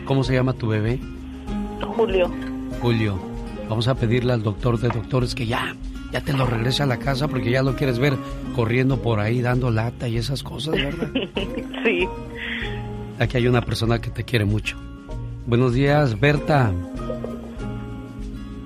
[0.06, 1.00] ¿Cómo se llama tu bebé?
[1.96, 2.30] Julio.
[2.82, 3.20] Julio.
[3.70, 5.76] Vamos a pedirle al doctor de doctores que ya,
[6.12, 8.16] ya te lo regrese a la casa porque ya lo quieres ver
[8.56, 11.10] corriendo por ahí dando lata y esas cosas, ¿verdad?
[11.86, 12.08] sí.
[13.20, 14.78] Aquí hay una persona que te quiere mucho.
[15.48, 16.72] Buenos días, Berta.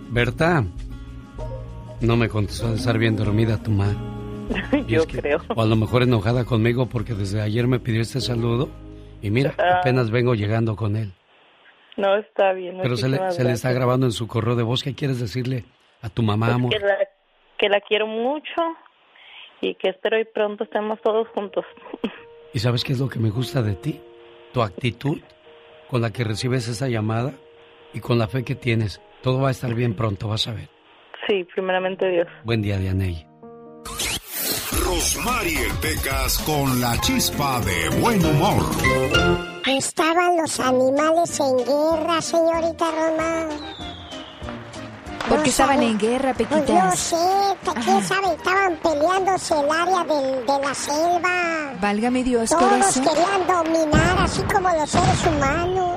[0.10, 0.64] Berta.
[2.02, 3.98] No me contestó de estar bien dormida tu madre.
[4.74, 5.40] Y Yo es que- creo.
[5.56, 8.70] O a lo mejor enojada conmigo porque desde ayer me pidió este saludo.
[9.22, 9.80] Y mira, Ah.
[9.82, 11.14] apenas vengo llegando con él.
[11.98, 12.80] No, está bien.
[12.82, 14.84] Pero se le, muchísimas se le está grabando en su correo de voz.
[14.84, 15.66] ¿Qué quieres decirle
[16.02, 16.72] a tu mamá, Pues amor?
[16.72, 16.98] que, la,
[17.60, 18.62] que la quiero mucho
[19.62, 21.64] y que espero y pronto estemos todos juntos.
[22.53, 23.99] ¿Y sabes qué es lo que me gusta de ti?
[24.53, 25.20] Tu actitud
[25.91, 27.34] con la que recibes esa llamada
[27.93, 29.01] y con la fe que tienes.
[29.22, 30.69] Todo va a estar bien pronto, vas a ver.
[31.27, 32.27] Sí, primeramente Dios.
[32.45, 33.27] Buen día, Dianey.
[34.85, 38.63] Rosmarie Pecas con la chispa de buen humor.
[39.68, 43.49] Estaban los animales en guerra, señorita Roma.
[45.27, 45.88] ¿Por No qué estaban sabe.
[45.88, 46.99] en guerra, Pues no Pequitas?
[46.99, 47.15] sé,
[47.64, 48.34] ¿te- ¿quién sabe?
[48.34, 51.73] Estaban peleándose el área del- de la selva.
[51.80, 53.03] Válgame Dios, Todos corazón.
[53.06, 55.91] querían dominar, así como los seres humanos.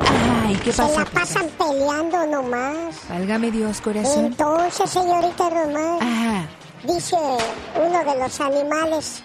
[0.47, 0.99] Ay, ¿qué Se pasó?
[1.01, 2.95] la pasan peleando nomás.
[3.09, 4.27] Válgame Dios, corazón.
[4.27, 6.49] Entonces, señorita Román,
[6.85, 9.23] dice uno de los animales,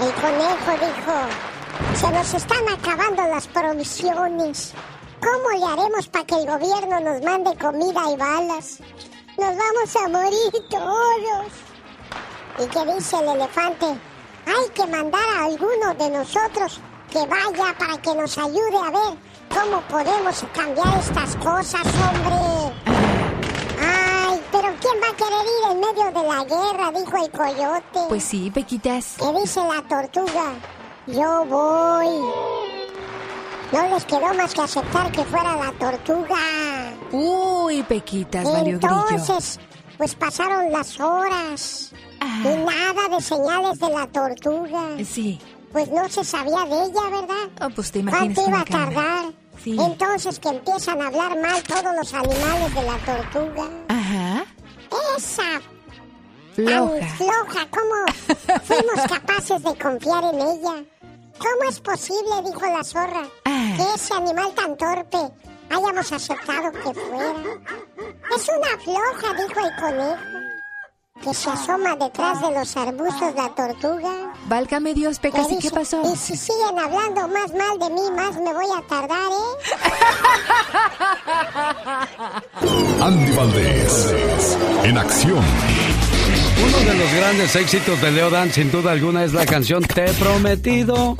[0.00, 1.12] el conejo dijo,
[2.00, 4.72] se nos están acabando las provisiones.
[5.20, 8.78] ¿Cómo le haremos para que el gobierno nos mande comida y balas?
[9.36, 11.46] Nos vamos a morir todos.
[12.58, 13.86] ¿Y qué dice el elefante?
[13.86, 16.80] Hay que mandar a alguno de nosotros
[17.10, 19.18] que vaya para que nos ayude a ver
[19.54, 22.74] cómo podemos cambiar estas cosas, hombre.
[23.78, 26.98] Ay, pero ¿quién va a querer ir en medio de la guerra?
[26.98, 28.08] Dijo el coyote.
[28.08, 29.16] Pues sí, Pequitas.
[29.18, 30.54] ¿Qué dice la tortuga?
[31.06, 32.69] Yo voy.
[33.72, 36.36] No les quedó más que aceptar que fuera la tortuga.
[37.12, 38.74] Uy, Pequitas, valió.
[38.74, 39.60] Entonces,
[39.96, 41.92] pues pasaron las horas.
[42.20, 44.82] Y nada de señales de la tortuga.
[45.04, 45.40] Sí.
[45.72, 47.48] Pues no se sabía de ella, ¿verdad?
[47.60, 49.32] Oh, pues te imaginas ¿Cuánto iba a tardar?
[49.62, 49.76] Sí.
[49.78, 53.68] Entonces que empiezan a hablar mal todos los animales de la tortuga.
[53.88, 54.44] Ajá.
[55.16, 55.60] Esa
[56.54, 56.98] Floja.
[56.98, 60.84] tan floja, ¿cómo fuimos capaces de confiar en ella?
[61.40, 63.72] ¿Cómo es posible, dijo la zorra, Ah.
[63.76, 65.18] que ese animal tan torpe
[65.70, 67.34] hayamos aceptado que fuera?
[68.36, 70.22] Es una floja, dijo el conejo,
[71.22, 74.32] que se asoma detrás de los arbustos la tortuga.
[74.46, 76.02] Válgame Dios, Pecas, ¿y qué pasó?
[76.12, 79.56] Y si siguen hablando más mal de mí, más me voy a tardar, ¿eh?
[83.02, 85.44] Andy Valdés, en acción.
[86.62, 90.04] Uno de los grandes éxitos de Leo Dan, sin duda alguna, es la canción Te
[90.04, 91.16] he prometido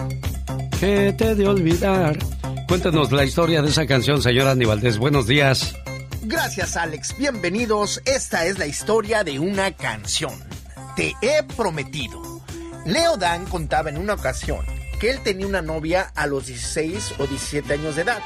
[0.78, 2.18] que te de olvidar.
[2.68, 4.98] Cuéntenos la historia de esa canción, señora Andy Valdés.
[4.98, 5.74] Buenos días.
[6.22, 7.16] Gracias, Alex.
[7.18, 8.02] Bienvenidos.
[8.04, 10.32] Esta es la historia de una canción.
[10.94, 12.42] Te he prometido.
[12.86, 14.64] Leo Dan contaba en una ocasión
[15.00, 18.22] que él tenía una novia a los 16 o 17 años de edad.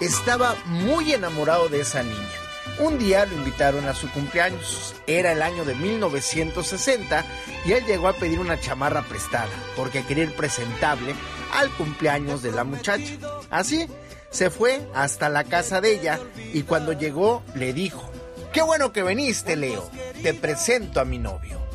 [0.00, 2.47] Estaba muy enamorado de esa niña.
[2.80, 4.94] Un día lo invitaron a su cumpleaños.
[5.06, 7.24] Era el año de 1960
[7.64, 11.14] y él llegó a pedir una chamarra prestada porque quería ir presentable
[11.52, 13.14] al cumpleaños de la muchacha.
[13.50, 13.88] Así,
[14.30, 16.20] se fue hasta la casa de ella
[16.52, 18.10] y cuando llegó le dijo,
[18.52, 19.90] Qué bueno que viniste, Leo.
[20.22, 21.67] Te presento a mi novio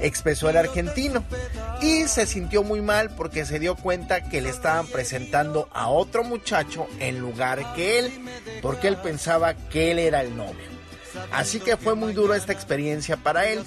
[0.00, 1.24] expresó el argentino
[1.80, 6.24] y se sintió muy mal porque se dio cuenta que le estaban presentando a otro
[6.24, 8.12] muchacho en lugar que él,
[8.62, 10.78] porque él pensaba que él era el novio.
[11.32, 13.64] Así que fue muy duro esta experiencia para él.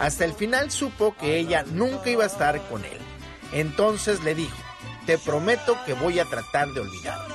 [0.00, 2.98] Hasta el final supo que ella nunca iba a estar con él.
[3.52, 4.56] Entonces le dijo,
[5.06, 7.34] te prometo que voy a tratar de olvidarlo.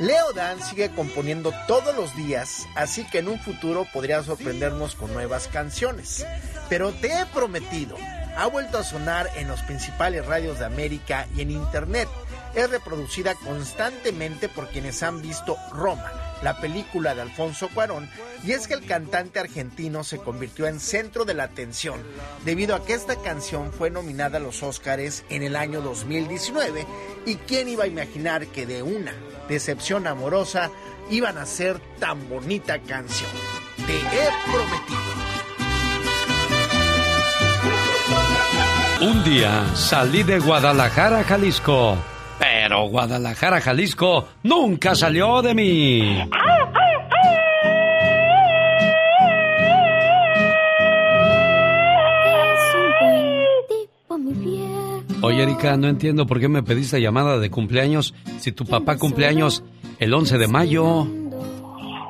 [0.00, 5.12] Leo Dan sigue componiendo todos los días, así que en un futuro podría sorprendernos con
[5.12, 6.24] nuevas canciones.
[6.68, 7.96] Pero te he prometido,
[8.36, 12.08] ha vuelto a sonar en los principales radios de América y en Internet.
[12.54, 16.12] Es reproducida constantemente por quienes han visto Roma,
[16.42, 18.08] la película de Alfonso Cuarón,
[18.44, 22.00] y es que el cantante argentino se convirtió en centro de la atención
[22.44, 26.86] debido a que esta canción fue nominada a los Óscares en el año 2019
[27.26, 29.14] y quién iba a imaginar que de una
[29.48, 30.70] decepción amorosa
[31.10, 33.30] iban a ser tan bonita canción.
[33.86, 35.17] Te he prometido.
[39.00, 41.96] Un día salí de Guadalajara, Jalisco,
[42.40, 46.18] pero Guadalajara, Jalisco nunca salió de mí.
[55.22, 59.62] Oye, Erika, no entiendo por qué me pediste llamada de cumpleaños si tu papá cumpleaños
[60.00, 61.06] el 11 de mayo.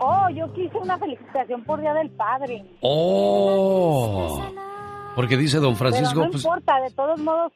[0.01, 2.65] Oh, yo quise una felicitación por Día del Padre.
[2.81, 4.43] Oh.
[5.19, 6.15] Porque dice don Francisco.
[6.15, 7.53] Pero no pues, importa, de todos modos,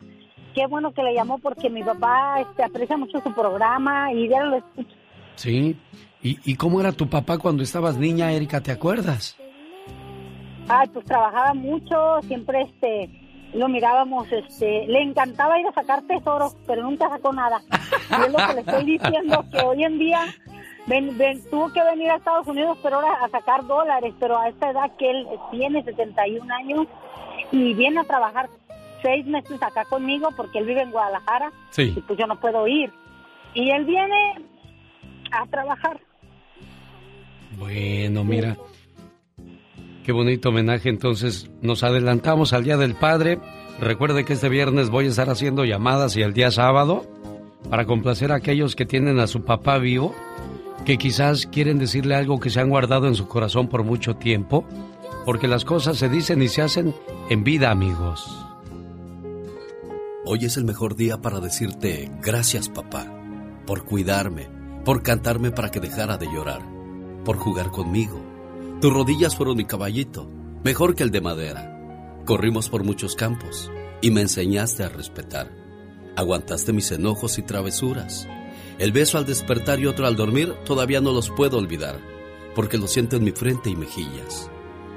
[0.52, 4.42] qué bueno que le llamó porque mi papá este, aprecia mucho su programa y ya
[4.42, 4.96] lo escucha.
[5.36, 5.78] Sí.
[6.24, 8.60] ¿Y, ¿Y cómo era tu papá cuando estabas niña, Erika?
[8.60, 9.36] ¿Te acuerdas?
[10.66, 13.08] Ay, pues trabajaba mucho, siempre este
[13.54, 17.62] lo mirábamos, este, le encantaba ir a sacar tesoros, pero nunca sacó nada.
[17.70, 20.20] Y es lo que le estoy diciendo, que hoy en día
[20.88, 24.48] ven, ven, tuvo que venir a Estados Unidos, pero ahora a sacar dólares, pero a
[24.48, 26.88] esta edad que él tiene 71 años
[27.52, 28.48] y viene a trabajar
[29.02, 31.92] seis meses acá conmigo porque él vive en Guadalajara Sí.
[31.96, 32.90] y pues yo no puedo ir.
[33.54, 34.34] Y él viene
[35.30, 36.00] a trabajar.
[37.58, 38.56] Bueno, mira.
[40.04, 40.88] Qué bonito homenaje.
[40.88, 43.38] Entonces, nos adelantamos al Día del Padre.
[43.80, 47.04] Recuerde que este viernes voy a estar haciendo llamadas y el día sábado
[47.70, 50.14] para complacer a aquellos que tienen a su papá vivo,
[50.84, 54.64] que quizás quieren decirle algo que se han guardado en su corazón por mucho tiempo,
[55.24, 56.94] porque las cosas se dicen y se hacen
[57.30, 58.26] en vida, amigos.
[60.24, 63.06] Hoy es el mejor día para decirte gracias papá,
[63.66, 64.48] por cuidarme,
[64.84, 66.62] por cantarme para que dejara de llorar,
[67.24, 68.20] por jugar conmigo.
[68.80, 70.28] Tus rodillas fueron mi caballito,
[70.64, 72.22] mejor que el de madera.
[72.24, 73.70] Corrimos por muchos campos
[74.00, 75.50] y me enseñaste a respetar.
[76.16, 78.28] Aguantaste mis enojos y travesuras.
[78.78, 81.98] El beso al despertar y otro al dormir todavía no los puedo olvidar,
[82.54, 84.50] porque lo siento en mi frente y mejillas.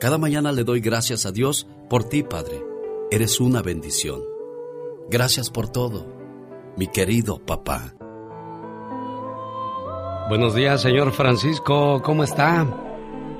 [0.00, 2.60] Cada mañana le doy gracias a Dios por ti, Padre.
[3.10, 4.20] Eres una bendición.
[5.08, 6.06] Gracias por todo,
[6.76, 7.94] mi querido papá.
[10.28, 12.02] Buenos días, señor Francisco.
[12.02, 12.64] ¿Cómo está?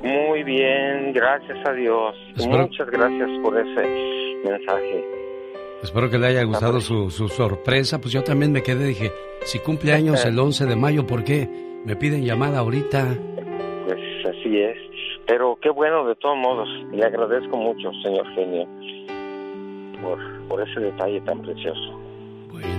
[0.03, 2.15] Muy bien, gracias a Dios.
[2.35, 3.87] Espero- Muchas gracias por ese
[4.49, 5.05] mensaje.
[5.83, 7.99] Espero que le haya gustado su, su sorpresa.
[7.99, 9.11] Pues yo también me quedé, dije,
[9.43, 11.47] si cumple años el 11 de mayo, ¿por qué
[11.85, 13.15] me piden llamada ahorita?
[13.85, 14.77] Pues así es.
[15.27, 16.69] Pero qué bueno de todos modos.
[16.91, 18.65] Le agradezco mucho, señor genio,
[20.01, 20.17] por,
[20.47, 21.99] por ese detalle tan precioso.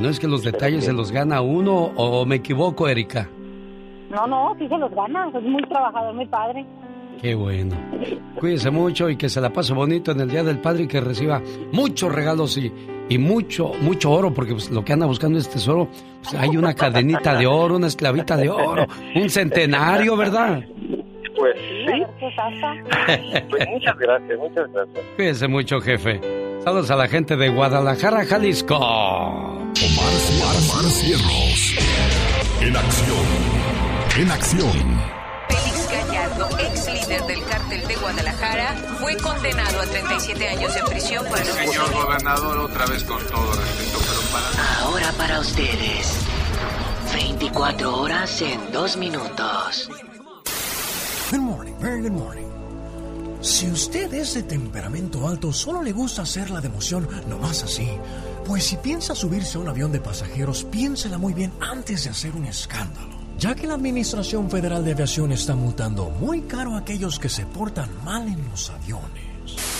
[0.00, 3.28] ¿No es que los detalles se los gana uno o me equivoco, Erika?
[4.10, 6.64] No, no, sí se los gana, es muy trabajador, mi padre.
[7.20, 7.76] Qué bueno.
[8.38, 11.00] Cuídese mucho y que se la pase bonito en el Día del Padre y que
[11.00, 11.42] reciba
[11.72, 12.72] muchos regalos y,
[13.08, 15.88] y mucho, mucho oro, porque pues, lo que anda buscando es tesoro.
[16.22, 20.64] Pues, hay una cadenita de oro, una esclavita de oro, un centenario, ¿verdad?
[21.38, 21.86] Pues sí.
[23.50, 25.04] Pues muchas gracias, muchas gracias.
[25.16, 26.20] Cuídense mucho, jefe.
[26.64, 28.76] Saludos a la gente de Guadalajara, Jalisco.
[28.76, 31.76] Omar, Omar Cierros.
[32.60, 33.26] En acción.
[34.18, 35.08] En acción.
[35.48, 41.24] Félix Gallardo, ex líder del cártel de Guadalajara, fue condenado a 37 años de prisión
[41.26, 44.80] por el Señor gobernador, otra vez con todo respeto, pero para...
[44.82, 46.26] Ahora para ustedes.
[47.14, 49.88] 24 horas en 2 minutos.
[51.30, 52.46] Good morning, very good morning.
[53.42, 57.86] Si usted es de temperamento alto, solo le gusta hacer la democión nomás así.
[58.46, 62.34] Pues si piensa subirse a un avión de pasajeros, piénsela muy bien antes de hacer
[62.34, 63.14] un escándalo.
[63.38, 67.44] Ya que la Administración Federal de Aviación está multando muy caro a aquellos que se
[67.44, 69.77] portan mal en los aviones.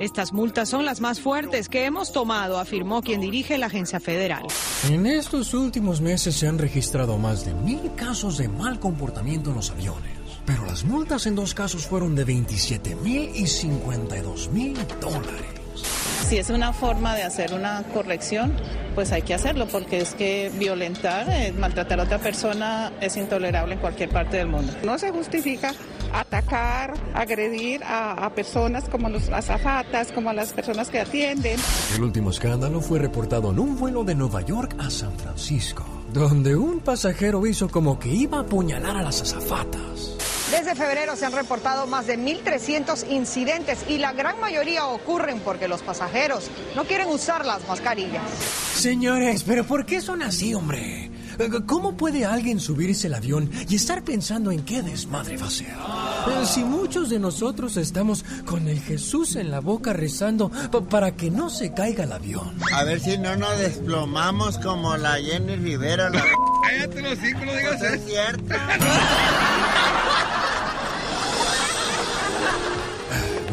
[0.00, 4.46] Estas multas son las más fuertes que hemos tomado, afirmó quien dirige la agencia federal.
[4.90, 9.56] En estos últimos meses se han registrado más de mil casos de mal comportamiento en
[9.56, 10.12] los aviones.
[10.46, 15.64] Pero las multas en dos casos fueron de 27 mil y 52 mil dólares.
[16.28, 18.54] Si es una forma de hacer una corrección,
[18.94, 23.74] pues hay que hacerlo, porque es que violentar, eh, maltratar a otra persona es intolerable
[23.74, 24.72] en cualquier parte del mundo.
[24.84, 25.74] No se justifica
[26.20, 31.58] atacar, agredir a, a personas como los azafatas, como a las personas que atienden.
[31.94, 36.56] El último escándalo fue reportado en un vuelo de Nueva York a San Francisco, donde
[36.56, 40.14] un pasajero hizo como que iba a apuñalar a las azafatas.
[40.50, 45.66] Desde febrero se han reportado más de 1.300 incidentes y la gran mayoría ocurren porque
[45.66, 48.22] los pasajeros no quieren usar las mascarillas.
[48.74, 51.10] Señores, pero ¿por qué son así, hombre?
[51.66, 55.68] ¿Cómo puede alguien subirse al avión y estar pensando en qué desmadre va a ser?
[55.68, 61.16] Eh, Si muchos de nosotros estamos con el Jesús en la boca rezando pa- para
[61.16, 62.54] que no se caiga el avión.
[62.72, 66.10] A ver si no nos desplomamos como la Jenny Rivera.
[66.10, 66.24] La...
[66.64, 68.54] Cállate los cinco, no digas Pues es cierto.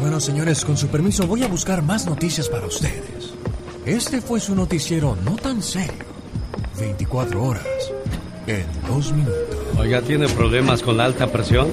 [0.00, 3.32] Bueno, señores, con su permiso voy a buscar más noticias para ustedes.
[3.86, 6.04] Este fue su noticiero no tan serio.
[6.78, 7.64] 24 horas
[8.46, 9.36] en dos minutos.
[9.78, 11.68] Oiga, ¿tiene problemas con la alta presión?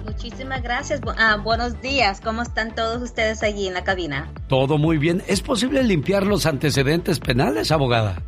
[0.06, 1.00] Muchísimas gracias.
[1.18, 2.20] Ah, buenos días.
[2.20, 4.32] ¿Cómo están todos ustedes allí en la cabina?
[4.48, 5.22] Todo muy bien.
[5.26, 8.22] ¿Es posible limpiar los antecedentes penales, abogada?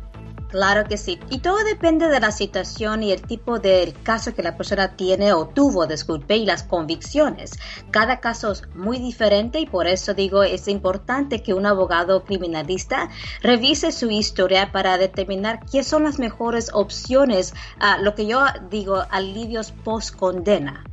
[0.49, 1.19] Claro que sí.
[1.29, 5.31] Y todo depende de la situación y el tipo del caso que la persona tiene
[5.31, 7.51] o tuvo, disculpe, y las convicciones.
[7.91, 13.09] Cada caso es muy diferente y por eso digo es importante que un abogado criminalista
[13.41, 19.03] revise su historia para determinar qué son las mejores opciones, a lo que yo digo,
[19.11, 20.83] alivios post condena.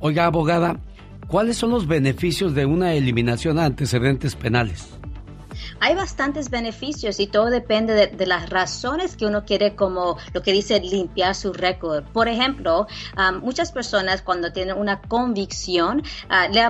[0.00, 0.80] Oiga, abogada,
[1.26, 4.97] ¿cuáles son los beneficios de una eliminación de antecedentes penales?
[5.80, 10.42] Hay bastantes beneficios y todo depende de, de las razones que uno quiere como lo
[10.42, 12.04] que dice limpiar su récord.
[12.12, 12.86] Por ejemplo,
[13.16, 16.62] ah, muchas personas cuando tienen una convicción, ah, le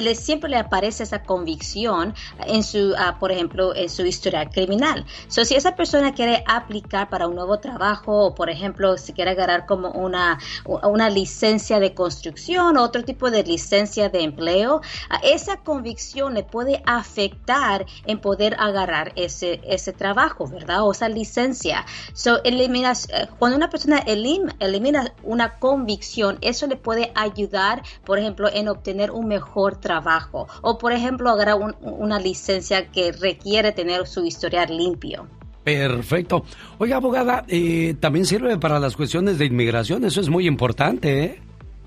[0.00, 2.14] le- siempre le aparece esa convicción
[2.46, 5.06] en su, ah, por ejemplo, en su historia criminal.
[5.28, 9.32] So, si esa persona quiere aplicar para un nuevo trabajo o, por ejemplo, si quiere
[9.32, 14.80] agarrar como una, una licencia de construcción o otro tipo de licencia de empleo,
[15.10, 20.82] ah, esa convicción le puede afectar en poder agarrar ese, ese trabajo, ¿verdad?
[20.82, 21.84] O esa licencia.
[22.12, 23.08] So, eliminas,
[23.38, 29.10] cuando una persona elim- elimina una convicción, eso le puede ayudar, por ejemplo, en obtener
[29.10, 30.48] un mejor trabajo.
[30.62, 35.26] O, por ejemplo, agarrar un- una licencia que requiere tener su historial limpio.
[35.62, 36.44] Perfecto.
[36.78, 41.42] Oiga, abogada, eh, también sirve para las cuestiones de inmigración, eso es muy importante, ¿eh?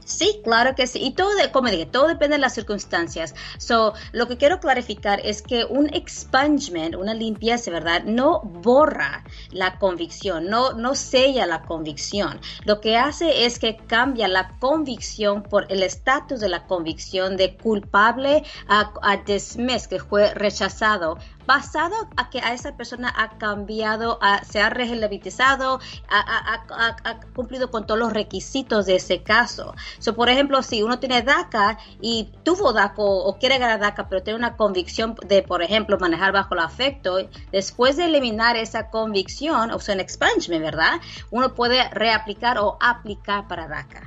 [0.08, 1.00] Sí, claro que sí.
[1.04, 3.36] Y todo, como dije, todo depende de las circunstancias.
[3.58, 8.06] So, lo que quiero clarificar es que un expungement, una limpieza, ¿verdad?
[8.06, 12.40] No borra la convicción, no, no sella la convicción.
[12.64, 17.58] Lo que hace es que cambia la convicción por el estatus de la convicción de
[17.58, 21.18] culpable a, a dismiss, que fue rechazado
[21.48, 25.80] basado a que a esa persona ha cambiado, se ha rehabilitado,
[26.10, 29.74] ha, cumplido con todos los requisitos de ese caso.
[30.00, 34.22] So, por ejemplo, si uno tiene DACA y tuvo DACA o, quiere ganar DACA, pero
[34.22, 37.18] tiene una convicción de, por ejemplo, manejar bajo el afecto,
[37.52, 41.00] después de eliminar esa convicción, o sea, un expungement, ¿verdad?
[41.32, 44.04] Uno puede reaplicar o aplicar para DACA.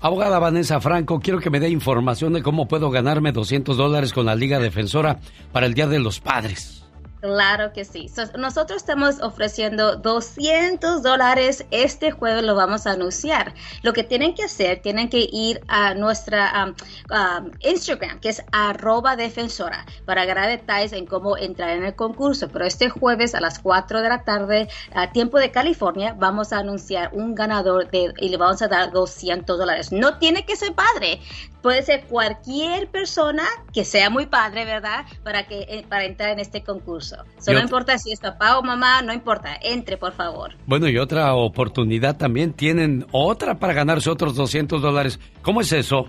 [0.00, 4.26] Abogada Vanessa Franco, quiero que me dé información de cómo puedo ganarme 200 dólares con
[4.26, 5.18] la Liga Defensora
[5.52, 6.77] para el Día de los Padres.
[7.20, 8.10] Claro que sí.
[8.36, 11.66] nosotros estamos ofreciendo 200 dólares.
[11.72, 13.54] Este jueves lo vamos a anunciar.
[13.82, 16.74] Lo que tienen que hacer, tienen que ir a nuestra um,
[17.10, 22.48] um, Instagram, que es arroba defensora, para ganar detalles en cómo entrar en el concurso.
[22.48, 26.58] Pero este jueves a las 4 de la tarde, a tiempo de California, vamos a
[26.58, 29.90] anunciar un ganador de, y le vamos a dar 200 dólares.
[29.90, 31.20] No tiene que ser padre
[31.62, 35.04] puede ser cualquier persona que sea muy padre, ¿verdad?
[35.22, 37.16] Para que eh, para entrar en este concurso.
[37.46, 40.54] no importa si es papá o mamá, no importa, entre por favor.
[40.66, 45.18] Bueno, y otra oportunidad también tienen otra para ganarse otros 200 dólares.
[45.42, 46.08] ¿Cómo es eso?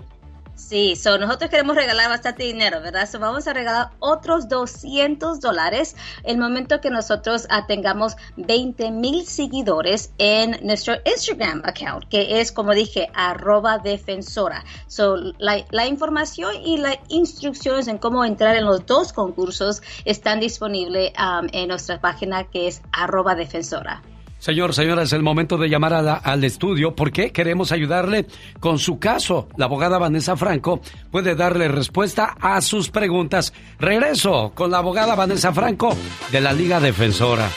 [0.60, 3.08] Sí, so nosotros queremos regalar bastante dinero, ¿verdad?
[3.08, 10.12] So vamos a regalar otros 200 dólares el momento que nosotros tengamos 20 mil seguidores
[10.18, 14.62] en nuestro Instagram account, que es, como dije, arroba defensora.
[14.86, 20.40] So la, la información y las instrucciones en cómo entrar en los dos concursos están
[20.40, 24.02] disponibles um, en nuestra página que es arroba defensora.
[24.40, 28.26] Señor, señora, es el momento de llamar al estudio porque queremos ayudarle
[28.58, 29.48] con su caso.
[29.58, 30.80] La abogada Vanessa Franco
[31.10, 33.52] puede darle respuesta a sus preguntas.
[33.78, 35.94] Regreso con la abogada Vanessa Franco
[36.32, 37.50] de la Liga Defensora.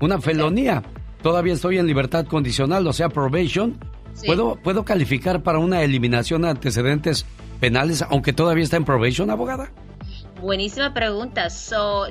[0.00, 0.82] una felonía.
[1.22, 3.78] Todavía estoy en libertad condicional, o sea, probation.
[4.26, 7.24] ¿Puedo, ¿Puedo calificar para una eliminación de antecedentes
[7.60, 9.70] penales aunque todavía está en probation, abogada?
[10.40, 11.50] Buenísima pregunta.
[11.50, 12.06] So,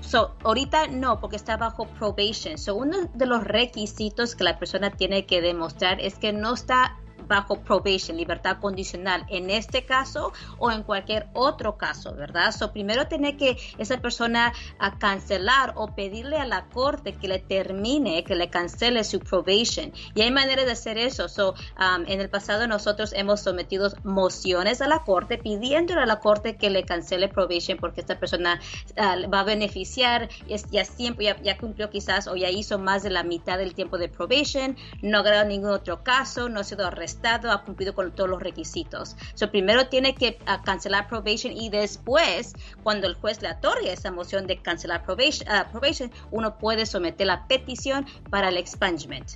[0.00, 2.56] so, ahorita no, porque está bajo probation.
[2.56, 6.96] So, uno de los requisitos que la persona tiene que demostrar es que no está
[7.28, 12.52] bajo probation, libertad condicional, en este caso o en cualquier otro caso, ¿verdad?
[12.52, 17.38] So, primero tiene que esa persona a cancelar o pedirle a la corte que le
[17.38, 19.92] termine, que le cancele su probation.
[20.14, 21.28] Y hay maneras de hacer eso.
[21.28, 26.20] So, um, en el pasado nosotros hemos sometido mociones a la corte pidiéndole a la
[26.20, 28.60] corte que le cancele probation porque esta persona
[28.96, 33.10] uh, va a beneficiar, ya, tiempo, ya, ya, cumplió quizás o ya hizo más de
[33.10, 36.86] la mitad del tiempo de probation, no ha ganado ningún otro caso, no ha sido
[36.86, 39.16] arrestado ha cumplido con todos los requisitos.
[39.34, 44.10] So, primero tiene que ah, cancelar probation y después, cuando el juez le otorgue esa
[44.10, 49.26] moción de cancelar probation, ah, probation uno puede someter la petición para el expungement.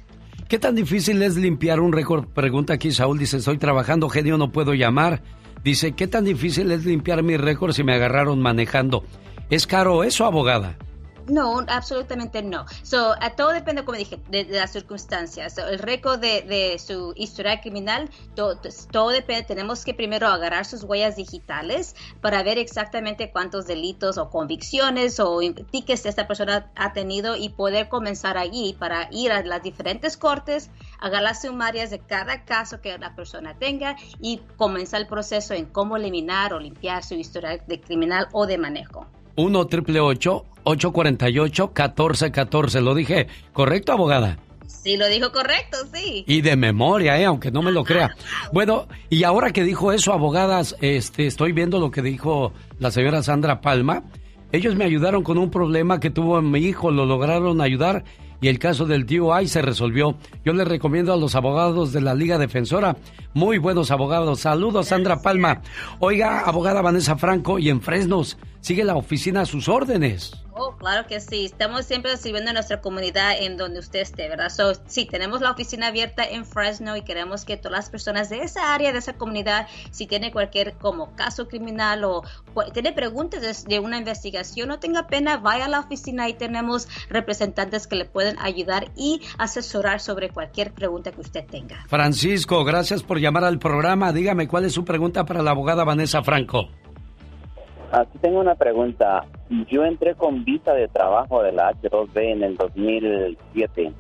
[0.49, 2.27] ¿Qué tan difícil es limpiar un récord?
[2.27, 5.23] Pregunta aquí Saúl, dice, estoy trabajando, genio, no puedo llamar.
[5.65, 9.05] Dice, ¿qué tan difícil es limpiar mi récord si me agarraron manejando?
[9.49, 10.77] ¿Es caro eso, abogada?
[11.29, 12.65] No, absolutamente no.
[12.83, 15.59] So, a todo depende, como dije, de, las circunstancias.
[15.59, 19.43] el récord de, su historia criminal, todo, depende.
[19.45, 25.41] Tenemos que primero agarrar sus huellas digitales para ver exactamente cuántos delitos o convicciones o
[25.71, 30.71] tickets esta persona ha tenido y poder comenzar allí para ir a las diferentes cortes,
[30.99, 35.67] agarrar las sumarias de cada caso que la persona tenga y comenzar el proceso en
[35.67, 39.07] cómo eliminar o limpiar su historia de criminal o de manejo.
[39.37, 44.39] 1 triple 848 1414 ¿Lo dije correcto, abogada?
[44.67, 46.25] Sí, lo dijo correcto, sí.
[46.27, 47.25] Y de memoria, ¿eh?
[47.25, 48.17] aunque no me lo crea.
[48.53, 53.23] Bueno, y ahora que dijo eso, abogadas, este, estoy viendo lo que dijo la señora
[53.23, 54.03] Sandra Palma.
[54.51, 58.03] Ellos me ayudaron con un problema que tuvo mi hijo, lo lograron ayudar
[58.43, 60.17] y el caso del DUI se resolvió.
[60.45, 62.97] Yo le recomiendo a los abogados de la Liga Defensora,
[63.35, 64.41] muy buenos abogados.
[64.41, 65.63] Saludos, Sandra Palma.
[66.01, 70.42] Oiga, abogada Vanessa Franco, y en Fresnos, sigue la oficina a sus órdenes.
[70.55, 71.47] Oh, claro que sí.
[71.47, 74.51] Estamos siempre sirviendo a nuestra comunidad en donde usted esté, ¿verdad?
[74.51, 78.41] So, sí, tenemos la oficina abierta en Fresno y queremos que todas las personas de
[78.41, 82.23] esa área, de esa comunidad, si tiene cualquier como caso criminal o
[82.75, 87.87] tiene preguntas de una investigación, no tenga pena, vaya a la oficina y tenemos representantes
[87.87, 91.85] que le pueden ayudar y asesorar sobre cualquier pregunta que usted tenga.
[91.89, 94.13] Francisco, gracias por llamar al programa.
[94.13, 96.69] Dígame cuál es su pregunta para la abogada Vanessa Franco.
[97.93, 99.27] Aquí tengo una pregunta.
[99.71, 103.93] Yo entré con visa de trabajo de la H2B en el 2007.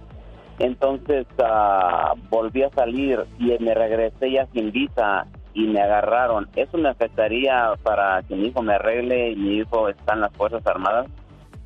[0.58, 6.48] Entonces ah, volví a salir y me regresé ya sin visa y me agarraron.
[6.56, 10.32] ¿Eso me afectaría para que mi hijo me arregle y mi hijo está en las
[10.32, 11.06] Fuerzas Armadas?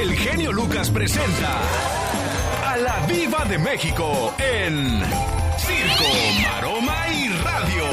[0.00, 1.60] El genio Lucas presenta
[2.64, 5.02] a la Viva de México en
[5.58, 6.04] Circo,
[6.42, 7.84] Maroma y Radio.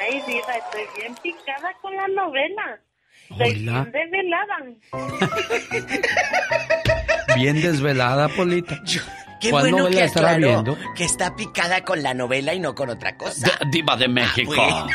[0.00, 2.80] Ay, diva, estoy bien picada con la novela.
[3.30, 3.84] Estoy Hola.
[3.84, 4.56] bien desvelada.
[7.36, 8.82] Bien desvelada, Polita.
[9.42, 10.78] Qué ¿Cuál bueno novela que estará viendo?
[10.94, 13.46] que está picada con la novela y no con otra cosa.
[13.60, 14.54] D- Diva de México.
[14.56, 14.86] Ah,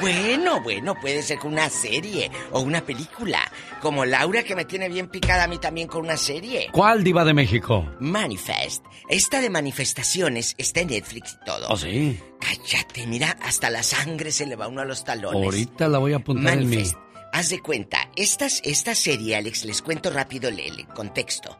[0.00, 3.40] bueno, bueno, puede ser con una serie o una película.
[3.82, 6.68] Como Laura que me tiene bien picada a mí también con una serie.
[6.72, 7.86] ¿Cuál Diva de México?
[8.00, 8.84] Manifest.
[9.08, 11.68] Esta de manifestaciones está en Netflix y todo.
[11.68, 12.18] ¿Oh, sí?
[12.40, 15.44] Cállate, mira, hasta la sangre se le va uno a los talones.
[15.44, 16.76] Ahorita la voy a apuntar en mi...
[16.76, 16.96] Manifest.
[17.32, 21.56] Haz de cuenta, estas, esta serie, Alex, les cuento rápido el, el contexto.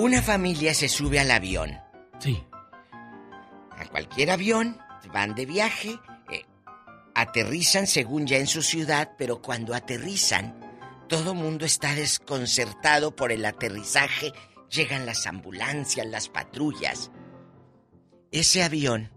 [0.00, 1.78] Una familia se sube al avión.
[2.20, 2.42] Sí.
[3.70, 4.78] A cualquier avión,
[5.12, 5.90] van de viaje,
[6.32, 6.46] eh,
[7.14, 10.58] aterrizan según ya en su ciudad, pero cuando aterrizan,
[11.06, 14.32] todo mundo está desconcertado por el aterrizaje.
[14.70, 17.10] Llegan las ambulancias, las patrullas.
[18.32, 19.10] Ese avión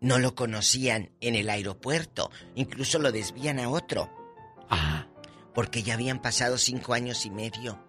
[0.00, 4.08] no lo conocían en el aeropuerto, incluso lo desvían a otro.
[4.70, 5.08] Ah.
[5.52, 7.83] Porque ya habían pasado cinco años y medio.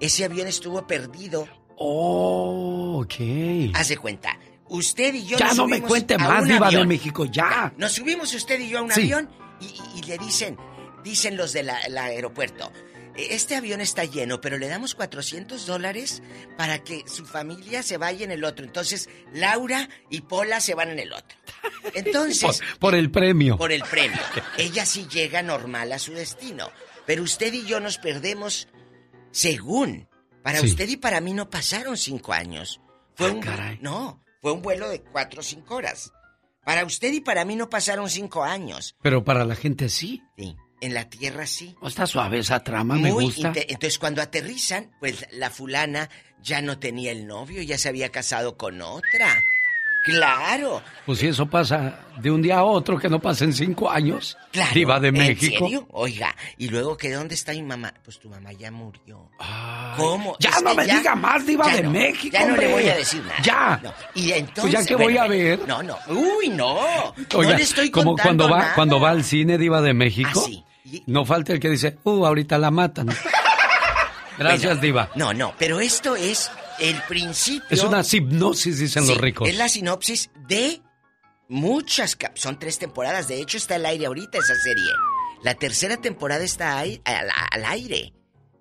[0.00, 1.48] Ese avión estuvo perdido.
[1.76, 3.74] Oh, ok.
[3.74, 4.38] Haz de cuenta.
[4.68, 6.88] Usted y yo Ya nos no me cuente más, Diva de avión.
[6.88, 7.72] México, ya.
[7.76, 9.02] Nos subimos usted y yo a un Sí.
[9.02, 9.28] avión
[9.60, 10.56] y, le dicen,
[11.02, 12.72] dicen los del aeropuerto,
[13.14, 16.22] "E- este avión está lleno, pero le damos 400 dólares
[16.56, 18.64] para que su familia se vaya en el otro.
[18.64, 21.36] Entonces, Laura y Pola se van en el otro.
[21.94, 23.56] Entonces, Por, por el premio.
[23.56, 24.18] por el premio.
[24.58, 26.70] Ella sí llega normal a su destino.
[27.06, 28.66] Pero usted y yo nos perdemos
[29.34, 30.08] según.
[30.42, 30.66] Para Sí.
[30.66, 32.80] usted y para mí no pasaron cinco años.
[33.16, 33.78] Fue Ah, un caray.
[33.82, 36.12] no, fue un vuelo de cuatro o cinco horas.
[36.64, 38.96] Para usted y para mí no pasaron cinco años.
[39.02, 40.22] Pero para la gente sí.
[40.38, 40.56] Sí.
[40.80, 41.74] En la tierra sí.
[41.82, 43.48] Está suave esa trama, me Muy gusta.
[43.48, 46.10] inte- Entonces cuando aterrizan, pues la fulana
[46.42, 49.42] ya no tenía el novio, ya se había casado con otra.
[50.04, 50.82] Claro.
[51.06, 54.36] Pues si eso pasa de un día a otro, que no pasen cinco años.
[54.52, 54.70] Claro.
[54.74, 55.64] Diva de ¿En México.
[55.64, 55.86] serio?
[55.92, 57.92] Oiga, y luego que dónde está mi mamá?
[58.04, 59.30] Pues tu mamá ya murió.
[59.96, 60.36] ¿Cómo?
[60.40, 62.96] Ya Es no me diga más, Diva de no, México, Ya no le voy a
[62.96, 63.40] decir nada.
[63.42, 63.80] Ya.
[63.82, 63.94] No.
[64.14, 64.62] Y entonces.
[64.62, 65.60] Pues ya que voy a ver.
[65.66, 65.96] No, no.
[66.08, 66.74] Uy, no.
[67.34, 68.74] Oiga, no le estoy como contando cuando va, nada.
[68.74, 70.48] cuando va al cine Diva de México, Ah,
[70.84, 71.02] sí.
[71.06, 73.08] no falta el que dice, uh, ahorita la matan.
[74.38, 75.10] Gracias, Bueno, Diva.
[75.14, 77.66] No, no, pero esto es el principio.
[77.70, 79.48] Es una hipnosis, dicen los ricos.
[79.48, 80.80] Es la sinopsis de
[81.48, 82.16] muchas.
[82.34, 83.28] Son tres temporadas.
[83.28, 84.90] De hecho, está al aire ahorita esa serie.
[85.42, 88.12] La tercera temporada está ahí, al, al aire.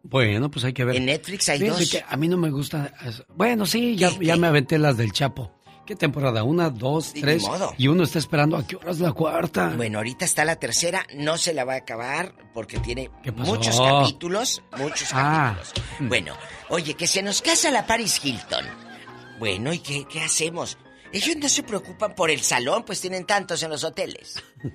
[0.03, 0.97] Bueno, pues hay que ver.
[0.97, 1.89] En Netflix hay dos.
[1.89, 2.93] que a mí no me gusta.
[3.35, 5.62] Bueno, sí, ya, ya me aventé las del Chapo.
[5.85, 6.43] ¿Qué temporada?
[6.43, 7.43] Una, dos, tres.
[7.43, 7.73] modo.
[7.77, 9.73] Y uno está esperando a qué hora es la cuarta.
[9.75, 14.63] Bueno, ahorita está la tercera, no se la va a acabar porque tiene muchos capítulos,
[14.77, 15.55] muchos Ah.
[15.57, 16.09] capítulos.
[16.09, 16.35] Bueno,
[16.69, 18.65] oye, que se nos casa la Paris Hilton.
[19.39, 20.77] Bueno, ¿y qué, qué hacemos?
[21.11, 24.41] Ellos no se preocupan por el salón, pues tienen tantos en los hoteles.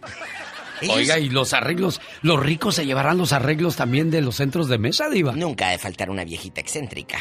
[0.80, 4.68] Ellos- Oiga, y los arreglos, los ricos se llevarán los arreglos también de los centros
[4.68, 5.32] de mesa, Diva.
[5.32, 7.20] Nunca ha de faltar una viejita excéntrica.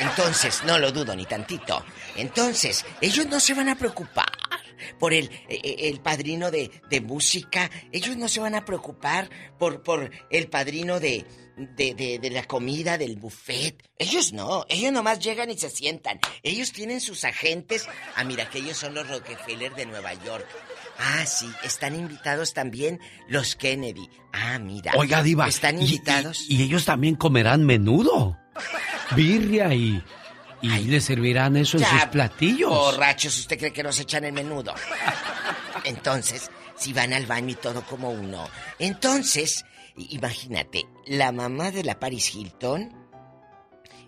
[0.00, 1.84] Entonces, no lo dudo ni tantito.
[2.16, 4.26] Entonces, ellos no se van a preocupar
[4.98, 7.70] por el, eh, el padrino de, de música.
[7.92, 9.28] Ellos no se van a preocupar
[9.58, 11.24] por, por el padrino de,
[11.56, 13.82] de, de- de la comida, del buffet.
[13.98, 14.64] Ellos no.
[14.68, 16.20] Ellos nomás llegan y se sientan.
[16.42, 17.88] Ellos tienen sus agentes.
[18.16, 20.46] Ah, mira, que ellos son los Rockefeller de Nueva York.
[20.98, 24.08] Ah, sí, están invitados también los Kennedy.
[24.32, 24.92] Ah, mira.
[24.96, 25.46] Oiga, Diva.
[25.48, 26.46] Están invitados.
[26.48, 28.38] Y, y ellos también comerán menudo.
[29.14, 30.02] Birria y.
[30.62, 32.70] Y le servirán eso en Ya, sus platillos.
[32.70, 34.74] Borrachos, ¿usted cree que nos echan el menudo?
[35.84, 38.48] Entonces, si van al baño y todo como uno.
[38.78, 39.64] Entonces,
[39.96, 42.90] imagínate, la mamá de la Paris Hilton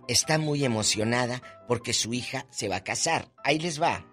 [0.09, 3.29] está muy emocionada porque su hija se va a casar.
[3.45, 4.07] Ahí les va.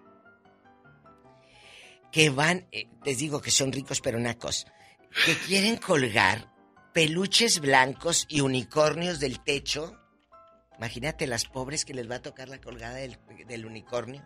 [2.16, 4.66] Que van, eh, les digo que son ricos pero nacos,
[5.26, 6.50] que quieren colgar
[6.94, 9.94] peluches blancos y unicornios del techo.
[10.78, 14.24] Imagínate las pobres que les va a tocar la colgada del, del unicornio.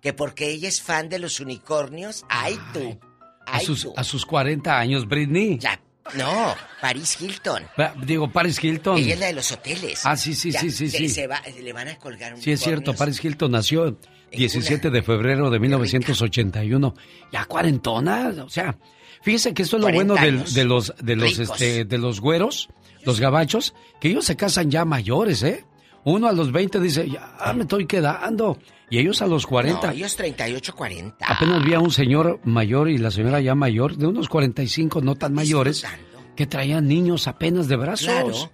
[0.00, 2.24] Que porque ella es fan de los unicornios.
[2.30, 2.98] ¡Ay, tú!
[3.46, 3.92] A ¡Ay, sus, tú!
[3.98, 5.58] a sus 40 años, Britney.
[5.58, 5.78] Ya,
[6.14, 7.66] no, Paris Hilton.
[8.02, 8.96] Digo, Paris Hilton.
[8.96, 10.00] Ella es la de los hoteles.
[10.06, 11.08] Ah, sí, sí, Ya, sí, sí, se- sí.
[11.10, 12.94] se va- le van a colgar Sí, es cierto.
[12.94, 13.98] Paris Hilton nació
[14.32, 16.94] 17 de febrero de 1981.
[17.32, 18.76] Ya cuarentona, o sea,
[19.22, 21.50] fíjese que esto es lo 40 bueno de los de los Ricos.
[21.50, 22.68] este, de los güeros,
[23.04, 25.64] los gabachos, que ellos se casan ya mayores, ¿eh?
[26.04, 28.58] Uno a los 20 dice, "Ya me estoy quedando."
[28.88, 31.26] Y ellos a los 40 No, ellos 38, 40.
[31.26, 35.16] Apenas vi a un señor mayor y la señora ya mayor, de unos 45, no
[35.16, 35.84] tan mayores,
[36.36, 38.06] que traían niños apenas de brazos.
[38.06, 38.52] Claro.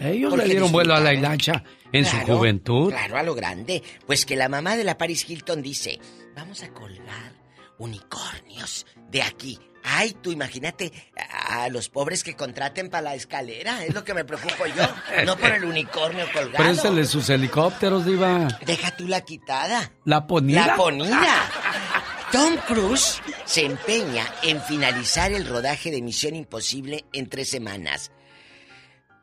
[0.00, 1.62] Ellos le dieron vuelo a la hilacha
[1.92, 2.90] en su juventud.
[2.90, 3.82] Claro, a lo grande.
[4.06, 5.98] Pues que la mamá de la Paris Hilton dice,
[6.34, 7.32] vamos a colgar
[7.78, 9.58] unicornios de aquí.
[9.82, 13.82] Ay, tú imagínate a, a los pobres que contraten para la escalera.
[13.84, 14.86] Es lo que me preocupo yo.
[15.24, 16.64] No por el unicornio colgado.
[16.64, 18.48] Préstele sus helicópteros, diva.
[18.66, 19.90] Deja tú la quitada.
[20.04, 20.66] La ponida.
[20.66, 21.50] La ponida.
[22.30, 28.12] Tom Cruise se empeña en finalizar el rodaje de Misión Imposible en tres semanas.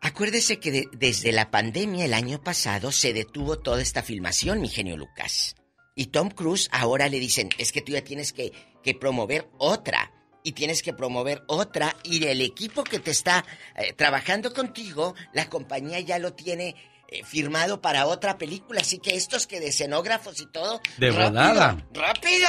[0.01, 4.69] Acuérdese que de- desde la pandemia el año pasado se detuvo toda esta filmación, mi
[4.69, 5.55] genio Lucas.
[5.95, 8.51] Y Tom Cruise ahora le dicen, es que tú ya tienes que,
[8.83, 10.11] que promover otra.
[10.43, 11.95] Y tienes que promover otra.
[12.03, 13.43] Y el equipo que te está
[13.75, 16.75] eh, trabajando contigo, la compañía ya lo tiene
[17.09, 18.81] eh, firmado para otra película.
[18.81, 20.79] Así que estos que de escenógrafos y todo...
[20.97, 21.85] De rápido, volada.
[21.93, 22.47] ¡Rápido!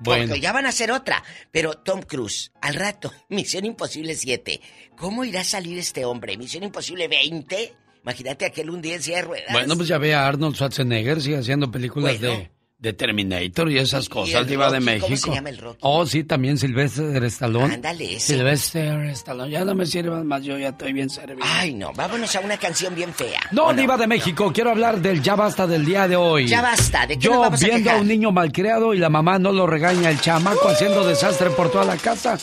[0.00, 0.26] Bueno.
[0.26, 1.22] Porque ya van a hacer otra.
[1.50, 4.60] Pero Tom Cruise, al rato, Misión Imposible 7.
[4.96, 6.36] ¿Cómo irá a salir este hombre?
[6.36, 7.74] ¿Misión Imposible 20?
[8.02, 9.52] Imagínate aquel un día en silla de ruedas.
[9.52, 12.38] Bueno, pues ya ve a Arnold Schwarzenegger, sigue haciendo películas Bueno.
[12.38, 12.50] de,
[12.80, 15.06] de Terminator y esas cosas, diva de México.
[15.06, 15.78] ¿cómo se llama el Rocky?
[15.82, 17.74] Oh, sí, también Sylvester Stallone.
[17.74, 18.34] Ándale, ese.
[18.34, 19.50] Sylvester Stallone.
[19.50, 21.40] Ya no me sirvan más, yo ya estoy bien servido.
[21.42, 23.40] Ay, no, vámonos a una canción bien fea.
[23.52, 26.46] No, ¿O Diva de México, quiero hablar del ya basta del día de hoy.
[26.46, 29.38] Ya basta, ¿de qué Yo nos vamos viendo a, un niño malcriado y la mamá
[29.38, 32.38] no lo regaña, el chamaco haciendo desastre por toda la casa.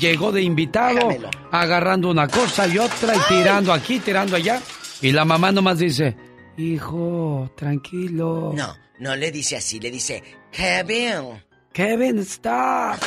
[0.00, 1.30] Llegó de invitado, Déjamelo.
[1.50, 4.58] agarrando una cosa y otra y tirando aquí, tirando allá.
[5.02, 6.16] Y la mamá nomás dice,
[6.56, 8.52] hijo, tranquilo.
[8.54, 11.42] No, no le dice así, le dice, Kevin.
[11.72, 12.98] Kevin, stop.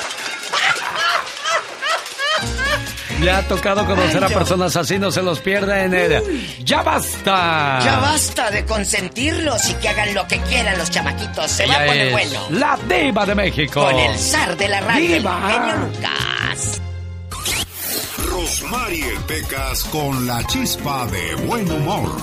[3.21, 6.65] Le ha tocado conocer Ay, a personas así, no se los pierda en el...
[6.65, 7.79] ¡Ya basta!
[7.81, 11.49] Ya basta de consentirlos y que hagan lo que quieran los chamaquitos.
[11.49, 12.47] Se va a Ella poner bueno.
[12.51, 13.85] La diva de México.
[13.85, 15.37] Con el zar de la radio, Diva.
[15.37, 16.81] el genio Lucas.
[18.29, 22.17] Rosmarie Pecas con la chispa de buen humor.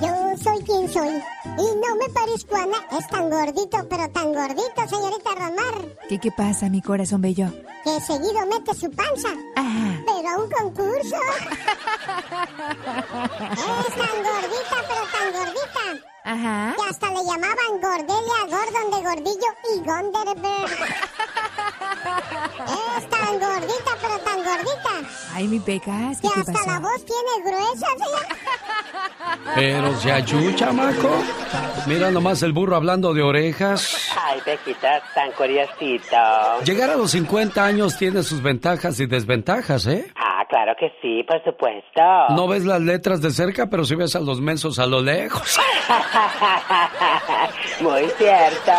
[0.00, 2.86] Yo soy quien soy, Y no me parezco a nada.
[2.98, 5.96] Es tan gordito, pero tan gordito, señorita Romar.
[6.08, 7.48] ¿Qué, qué pasa, mi corazón bello?
[7.84, 9.28] Que seguido mete su panza.
[10.06, 11.16] Pero a un concurso.
[13.86, 16.09] es tan gordita, pero tan gordita.
[16.24, 16.74] Ajá.
[16.76, 20.70] Que hasta le llamaban Gordelia, Gordon de Gordillo y Gonderberg.
[22.98, 25.10] es tan gordita, pero tan gordita.
[25.34, 26.66] Ay, mi pecas, ¿qué Que te hasta pasó?
[26.70, 28.26] la voz tiene gruesa, señor.
[29.54, 31.10] Pero se achucha, Maco.
[31.86, 33.96] Mira nomás el burro hablando de orejas.
[34.20, 36.16] Ay, Pequita, tan curiosito.
[36.64, 40.12] Llegar a los 50 años tiene sus ventajas y desventajas, ¿eh?
[40.16, 42.02] Ah, claro que sí, por supuesto.
[42.36, 45.58] No ves las letras de cerca, pero sí ves a los mensos a lo lejos.
[47.80, 48.72] Muy cierto.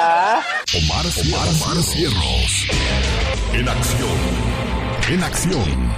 [0.78, 2.68] Omar, Omar, Omar Cierros.
[3.54, 4.20] En acción.
[5.12, 5.92] En acción.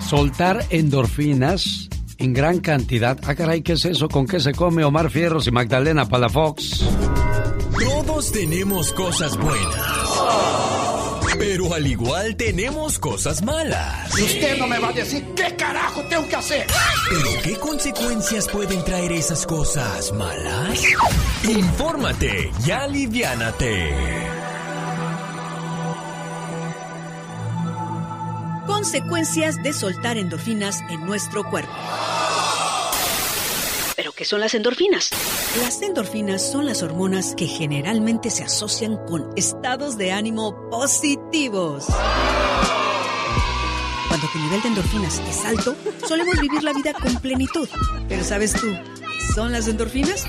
[0.00, 1.88] Soltar endorfinas
[2.18, 3.18] en gran cantidad.
[3.26, 4.08] Ah, caray, ¿qué es eso?
[4.08, 6.84] ¿Con qué se come Omar Fierros y Magdalena Palafox?
[7.78, 10.63] Todos tenemos cosas buenas.
[11.38, 14.18] Pero al igual tenemos cosas malas.
[14.18, 16.66] Y usted no me va a decir qué carajo tengo que hacer.
[17.10, 20.82] ¿Pero qué consecuencias pueden traer esas cosas malas?
[21.44, 23.94] Infórmate y aliviánate.
[28.66, 31.72] Consecuencias de soltar endorfinas en nuestro cuerpo.
[34.14, 35.10] ¿Pero qué son las endorfinas?
[35.60, 41.86] Las endorfinas son las hormonas que generalmente se asocian con estados de ánimo positivos.
[44.06, 45.74] Cuando tu nivel de endorfinas es alto,
[46.06, 47.68] solemos vivir la vida con plenitud.
[48.08, 48.72] Pero ¿sabes tú
[49.34, 50.26] son las endorfinas?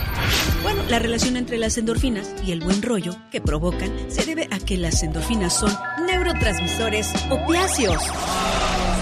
[0.63, 4.57] Bueno, la relación entre las endorfinas y el buen rollo que provocan se debe a
[4.57, 5.71] que las endorfinas son
[6.07, 8.01] neurotransmisores opiáceos.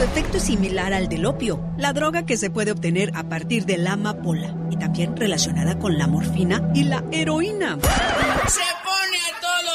[0.03, 3.77] Efecto es similar al del opio, la droga que se puede obtener a partir de
[3.77, 7.79] la amapola y también relacionada con la morfina y la heroína.
[8.47, 9.71] ¡Se pone a todo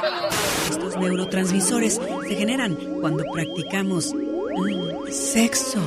[0.00, 0.30] dar!
[0.70, 5.82] Estos neurotransmisores se generan cuando practicamos mm, sexo.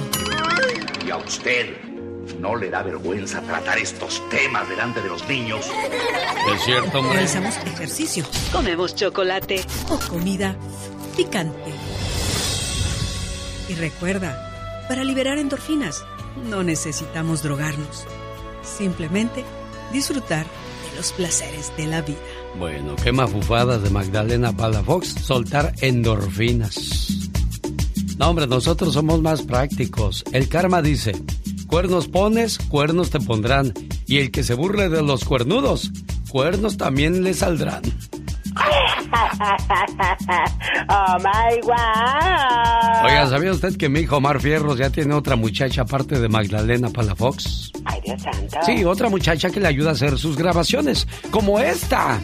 [1.05, 1.77] ¿Y a usted
[2.41, 5.65] no le da vergüenza tratar estos temas delante de los niños?
[6.53, 7.13] Es cierto, hombre.
[7.13, 10.57] Realizamos ejercicio, comemos chocolate o comida
[11.15, 11.76] picante.
[13.69, 16.03] Y recuerda, para liberar endorfinas
[16.49, 18.05] no necesitamos drogarnos,
[18.63, 19.43] simplemente
[19.91, 22.17] disfrutar de los placeres de la vida.
[22.57, 27.07] Bueno, qué mafufadas de Magdalena Palafox soltar endorfinas.
[28.17, 30.23] No, hombre, nosotros somos más prácticos.
[30.31, 31.13] El karma dice,
[31.67, 33.73] cuernos pones, cuernos te pondrán.
[34.07, 35.91] Y el que se burle de los cuernudos,
[36.29, 37.83] cuernos también le saldrán.
[40.89, 43.05] Oh my wow.
[43.05, 46.89] Oiga, ¿sabía usted que mi hijo Omar Fierros ya tiene otra muchacha aparte de Magdalena
[46.89, 47.71] Palafox?
[47.85, 48.57] Ay, Dios santo.
[48.65, 52.19] Sí, otra muchacha que le ayuda a hacer sus grabaciones, como esta.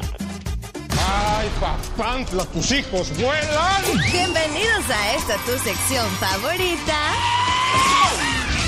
[1.05, 3.84] ¡Ay, papantla, tus hijos vuelan!
[4.11, 6.97] Bienvenidos a esta tu sección favorita.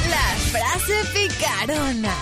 [0.10, 2.14] La frase picarona.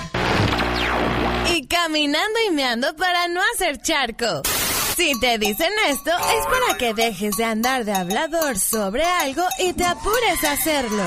[1.53, 4.41] Y caminando y meando para no hacer charco.
[4.95, 9.73] Si te dicen esto, es para que dejes de andar de hablador sobre algo y
[9.73, 11.03] te apures a hacerlo.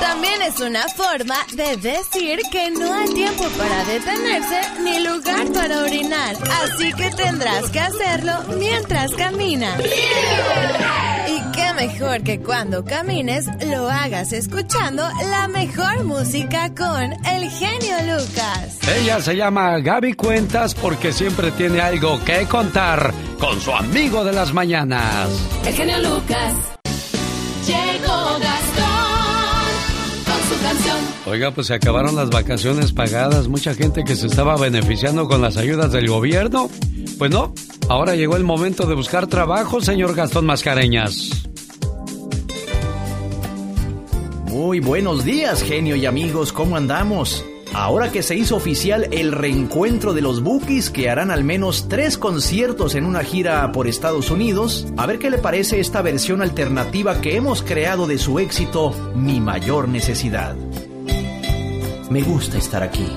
[0.00, 5.82] También es una forma de decir que no hay tiempo para detenerse ni lugar para
[5.82, 9.80] orinar, así que tendrás que hacerlo mientras caminas.
[11.28, 17.96] Y qué mejor que cuando camines lo hagas escuchando la mejor música con el genio
[18.02, 18.78] Lucas.
[18.96, 22.75] Ella se llama Gaby Cuentas porque siempre tiene algo que contar
[23.38, 25.30] con su amigo de las mañanas.
[25.64, 26.54] El genio Lucas.
[27.66, 29.64] Llegó Gastón
[30.26, 30.96] con su canción.
[31.24, 33.48] Oiga, pues se acabaron las vacaciones pagadas.
[33.48, 36.68] Mucha gente que se estaba beneficiando con las ayudas del gobierno.
[37.16, 37.54] Pues no,
[37.88, 41.30] ahora llegó el momento de buscar trabajo, señor Gastón Mascareñas.
[44.48, 47.42] Muy buenos días, genio y amigos, ¿cómo andamos?
[47.76, 52.16] Ahora que se hizo oficial el reencuentro de los Bookies que harán al menos tres
[52.16, 57.20] conciertos en una gira por Estados Unidos, a ver qué le parece esta versión alternativa
[57.20, 60.56] que hemos creado de su éxito Mi mayor necesidad.
[62.08, 63.08] Me gusta estar aquí,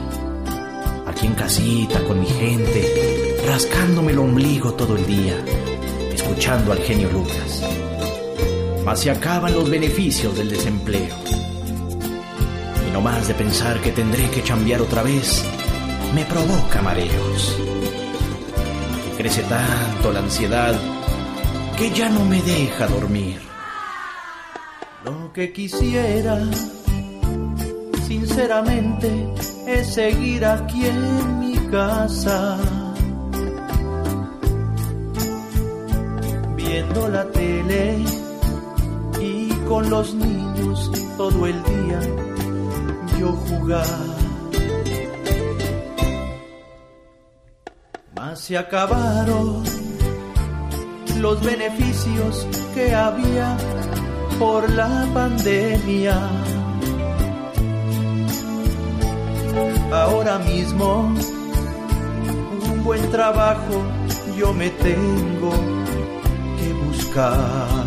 [1.07, 5.38] aquí en casita con mi gente, rascándome el ombligo todo el día,
[6.11, 7.64] escuchando al genio Lucas.
[8.84, 11.15] Mas acaban los beneficios del desempleo.
[12.90, 15.45] Y no más de pensar que tendré que cambiar otra vez,
[16.16, 17.56] me provoca mareos.
[19.16, 20.74] Crece tanto la ansiedad
[21.78, 23.41] que ya no me deja dormir.
[25.06, 26.40] Lo que quisiera,
[28.07, 29.07] sinceramente,
[29.68, 32.57] es seguir aquí en mi casa.
[36.56, 37.99] Viendo la tele
[39.22, 42.28] y con los niños todo el día
[43.20, 43.86] yo jugar.
[48.16, 49.64] Mas se acabaron
[51.20, 53.58] los beneficios que había
[54.38, 56.18] por la pandemia.
[59.91, 61.14] Ahora mismo,
[62.72, 63.84] un buen trabajo
[64.38, 65.52] yo me tengo
[66.58, 67.78] que buscar.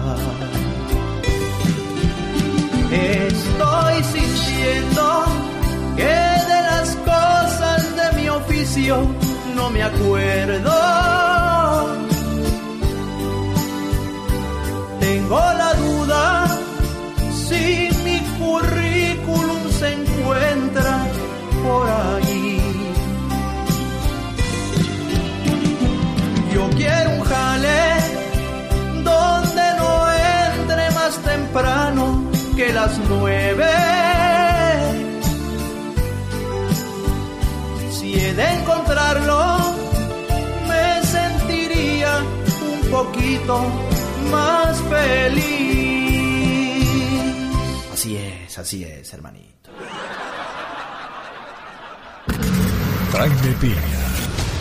[2.92, 5.24] Estoy sintiendo
[5.96, 9.06] que de las cosas de mi oficio
[9.56, 10.72] no me acuerdo.
[15.00, 16.46] Tengo la duda
[17.48, 21.06] si mi currículum se encuentra
[21.64, 22.60] por ahí.
[26.54, 27.82] Yo quiero un jale
[29.02, 32.01] donde no entre más temprano
[32.82, 33.70] las nueve.
[37.92, 39.40] Si he de encontrarlo,
[40.66, 42.12] me sentiría
[42.70, 43.56] un poquito
[44.30, 45.62] más feliz.
[47.92, 49.70] Así es, así es, hermanito.
[53.12, 54.04] Jaime Piña,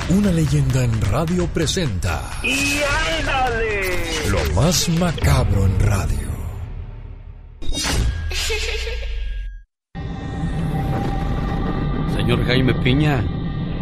[0.10, 2.22] una leyenda en radio presenta.
[2.44, 2.82] ¡Y
[3.20, 4.30] ándale!
[4.30, 6.31] Lo más macabro en radio.
[12.16, 13.24] Señor Jaime Piña.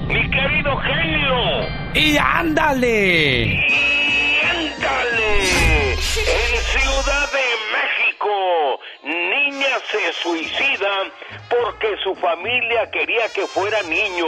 [0.08, 1.68] Mi querido genio.
[1.94, 3.46] ¡Y ándale!
[3.46, 5.92] ¡Y ándale!
[5.92, 8.79] En Ciudad de México,
[9.60, 10.90] niña se suicida
[11.50, 14.28] porque su familia quería que fuera niño.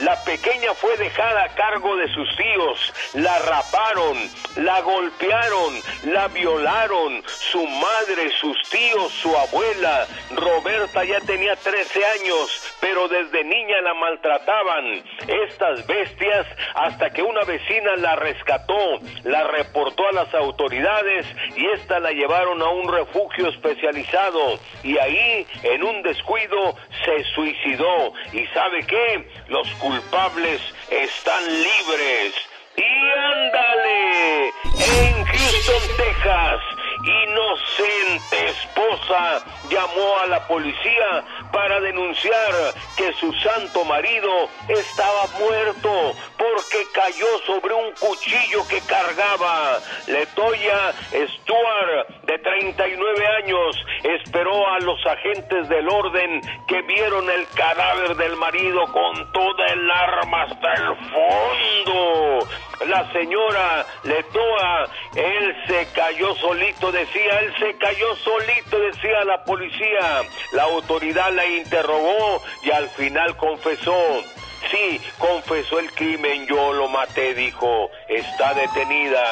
[0.00, 2.92] La pequeña fue dejada a cargo de sus tíos.
[3.14, 4.16] La raparon,
[4.56, 5.74] la golpearon,
[6.04, 7.24] la violaron.
[7.26, 10.06] Su madre, sus tíos, su abuela.
[10.36, 15.02] Roberta ya tenía 13 años, pero desde niña la maltrataban.
[15.26, 21.26] Estas bestias hasta que una vecina la rescató, la reportó a las autoridades
[21.56, 28.12] y esta la llevaron a un refugio especializado y ahí en un descuido se suicidó.
[28.32, 29.28] ¿Y sabe qué?
[29.48, 30.60] Los culpables
[30.90, 32.34] están libres.
[32.76, 36.60] Y ándale, en Houston, Texas,
[37.02, 46.86] inocente esposa llamó a la policía para denunciar que su santo marido estaba muerto porque
[46.92, 49.78] cayó sobre un cuchillo que cargaba.
[50.06, 58.16] Letoya Stuart, de 39 años, esperó a los agentes del orden que vieron el cadáver
[58.16, 62.48] del marido con toda el arma hasta el fondo.
[62.86, 70.22] La señora Letoa, él se cayó solito, decía, él se cayó solito, decía la policía.
[70.52, 74.22] La autoridad la interrogó y al final confesó.
[74.70, 77.90] Sí, confesó el crimen, yo lo maté, dijo.
[78.08, 79.22] Está detenida.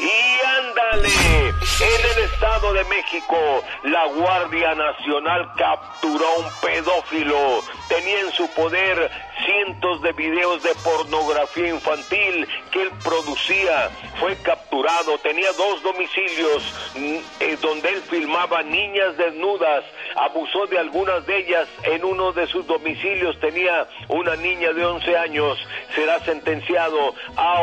[0.00, 1.08] Y ándale,
[1.48, 3.36] en el Estado de México,
[3.84, 7.60] la Guardia Nacional capturó a un pedófilo.
[7.88, 9.10] Tenía en su poder
[9.44, 13.90] cientos de videos de pornografía infantil que él producía.
[14.18, 16.62] Fue capturado, tenía dos domicilios
[16.94, 19.84] mm, eh, donde él filmaba niñas desnudas,
[20.16, 21.68] abusó de algunas de ellas.
[21.84, 25.58] En uno de sus domicilios tenía una niña de 11 años.
[25.94, 27.62] Será sentenciado a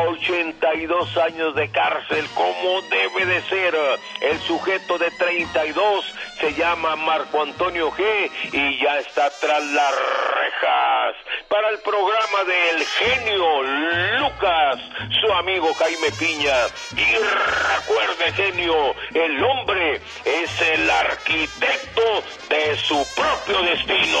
[0.60, 3.74] 82 años de cárcel, como debe de ser.
[4.20, 6.04] El sujeto de 32
[6.38, 11.16] se llama Marco Antonio G y ya está tras las rejas.
[11.48, 13.62] Para el programa del genio
[14.18, 14.80] Lucas,
[15.20, 16.66] su amigo Jaime Piña.
[16.96, 24.20] Y recuerde, genio, el hombre es el arquitecto de su propio destino.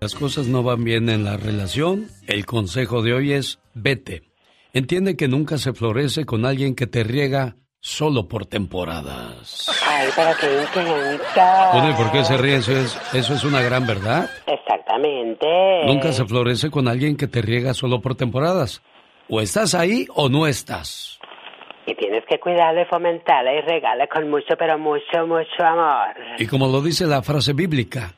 [0.00, 4.22] Las cosas no van bien en la relación, el consejo de hoy es vete.
[4.74, 9.66] Entiende que nunca se florece con alguien que te riega solo por temporadas.
[9.88, 10.48] Ay, pero qué.
[11.72, 12.56] Bueno, ¿y por qué se ríe?
[12.56, 14.28] Eso es, eso es una gran verdad.
[14.46, 15.46] Exactamente.
[15.86, 18.82] Nunca se florece con alguien que te riega solo por temporadas.
[19.30, 21.18] O estás ahí o no estás.
[21.86, 26.14] Y tienes que cuidarla y fomentarla y regarla con mucho, pero mucho, mucho amor.
[26.38, 28.12] Y como lo dice la frase bíblica,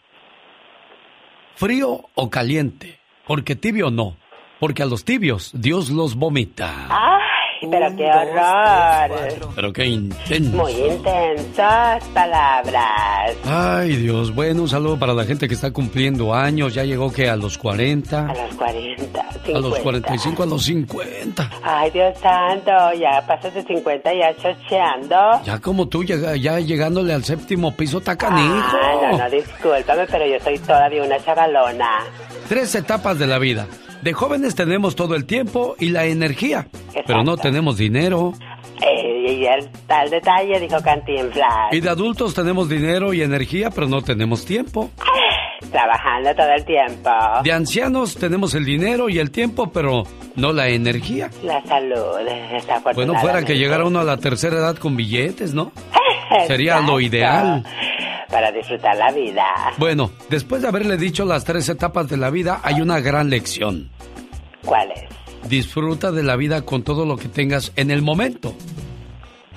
[1.59, 4.17] frío o caliente, porque tibio no,
[4.61, 6.87] porque a los tibios Dios los vomita.
[6.89, 7.28] ¡Ay,
[7.71, 9.51] pero qué horror!
[9.55, 10.57] Pero qué intenso.
[10.57, 13.35] Muy intensas palabras.
[13.47, 14.35] Ay, Dios.
[14.35, 16.75] Bueno, un saludo para la gente que está cumpliendo años.
[16.75, 18.27] Ya llegó que a los 40.
[18.29, 19.57] A los 40, 50.
[19.57, 21.51] A los 45, a los 50.
[21.63, 25.17] Ay, Dios santo, ya pasas de 50 ya chocheando.
[25.45, 28.77] Ya como tú, llega- ya llegándole al séptimo piso, tacanijo.
[28.83, 31.89] Ah, no, no, discúlpame, pero yo soy todavía una chavalona.
[32.49, 33.67] Tres etapas de la vida.
[34.03, 36.69] De jóvenes tenemos todo el tiempo y la energía,
[37.07, 38.33] pero no tenemos dinero.
[38.81, 41.73] Eh, y el tal detalle, dijo Cantinflas.
[41.73, 44.91] Y de adultos tenemos dinero y energía, pero no tenemos tiempo.
[45.73, 47.11] Trabajando todo el tiempo.
[47.43, 50.05] De ancianos tenemos el dinero y el tiempo, pero
[50.37, 51.31] no la energía.
[51.43, 52.21] La salud,
[52.53, 55.73] está Bueno, fuera que llegara uno a la tercera edad con billetes, ¿no?
[56.47, 57.65] Sería lo ideal.
[58.31, 59.45] Para disfrutar la vida.
[59.79, 63.91] Bueno, después de haberle dicho las tres etapas de la vida, hay una gran lección.
[64.65, 65.49] ¿Cuál es?
[65.49, 68.55] Disfruta de la vida con todo lo que tengas en el momento.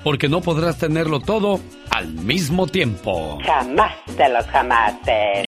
[0.03, 1.59] Porque no podrás tenerlo todo
[1.91, 3.37] al mismo tiempo.
[3.45, 5.39] Jamás de los jamases.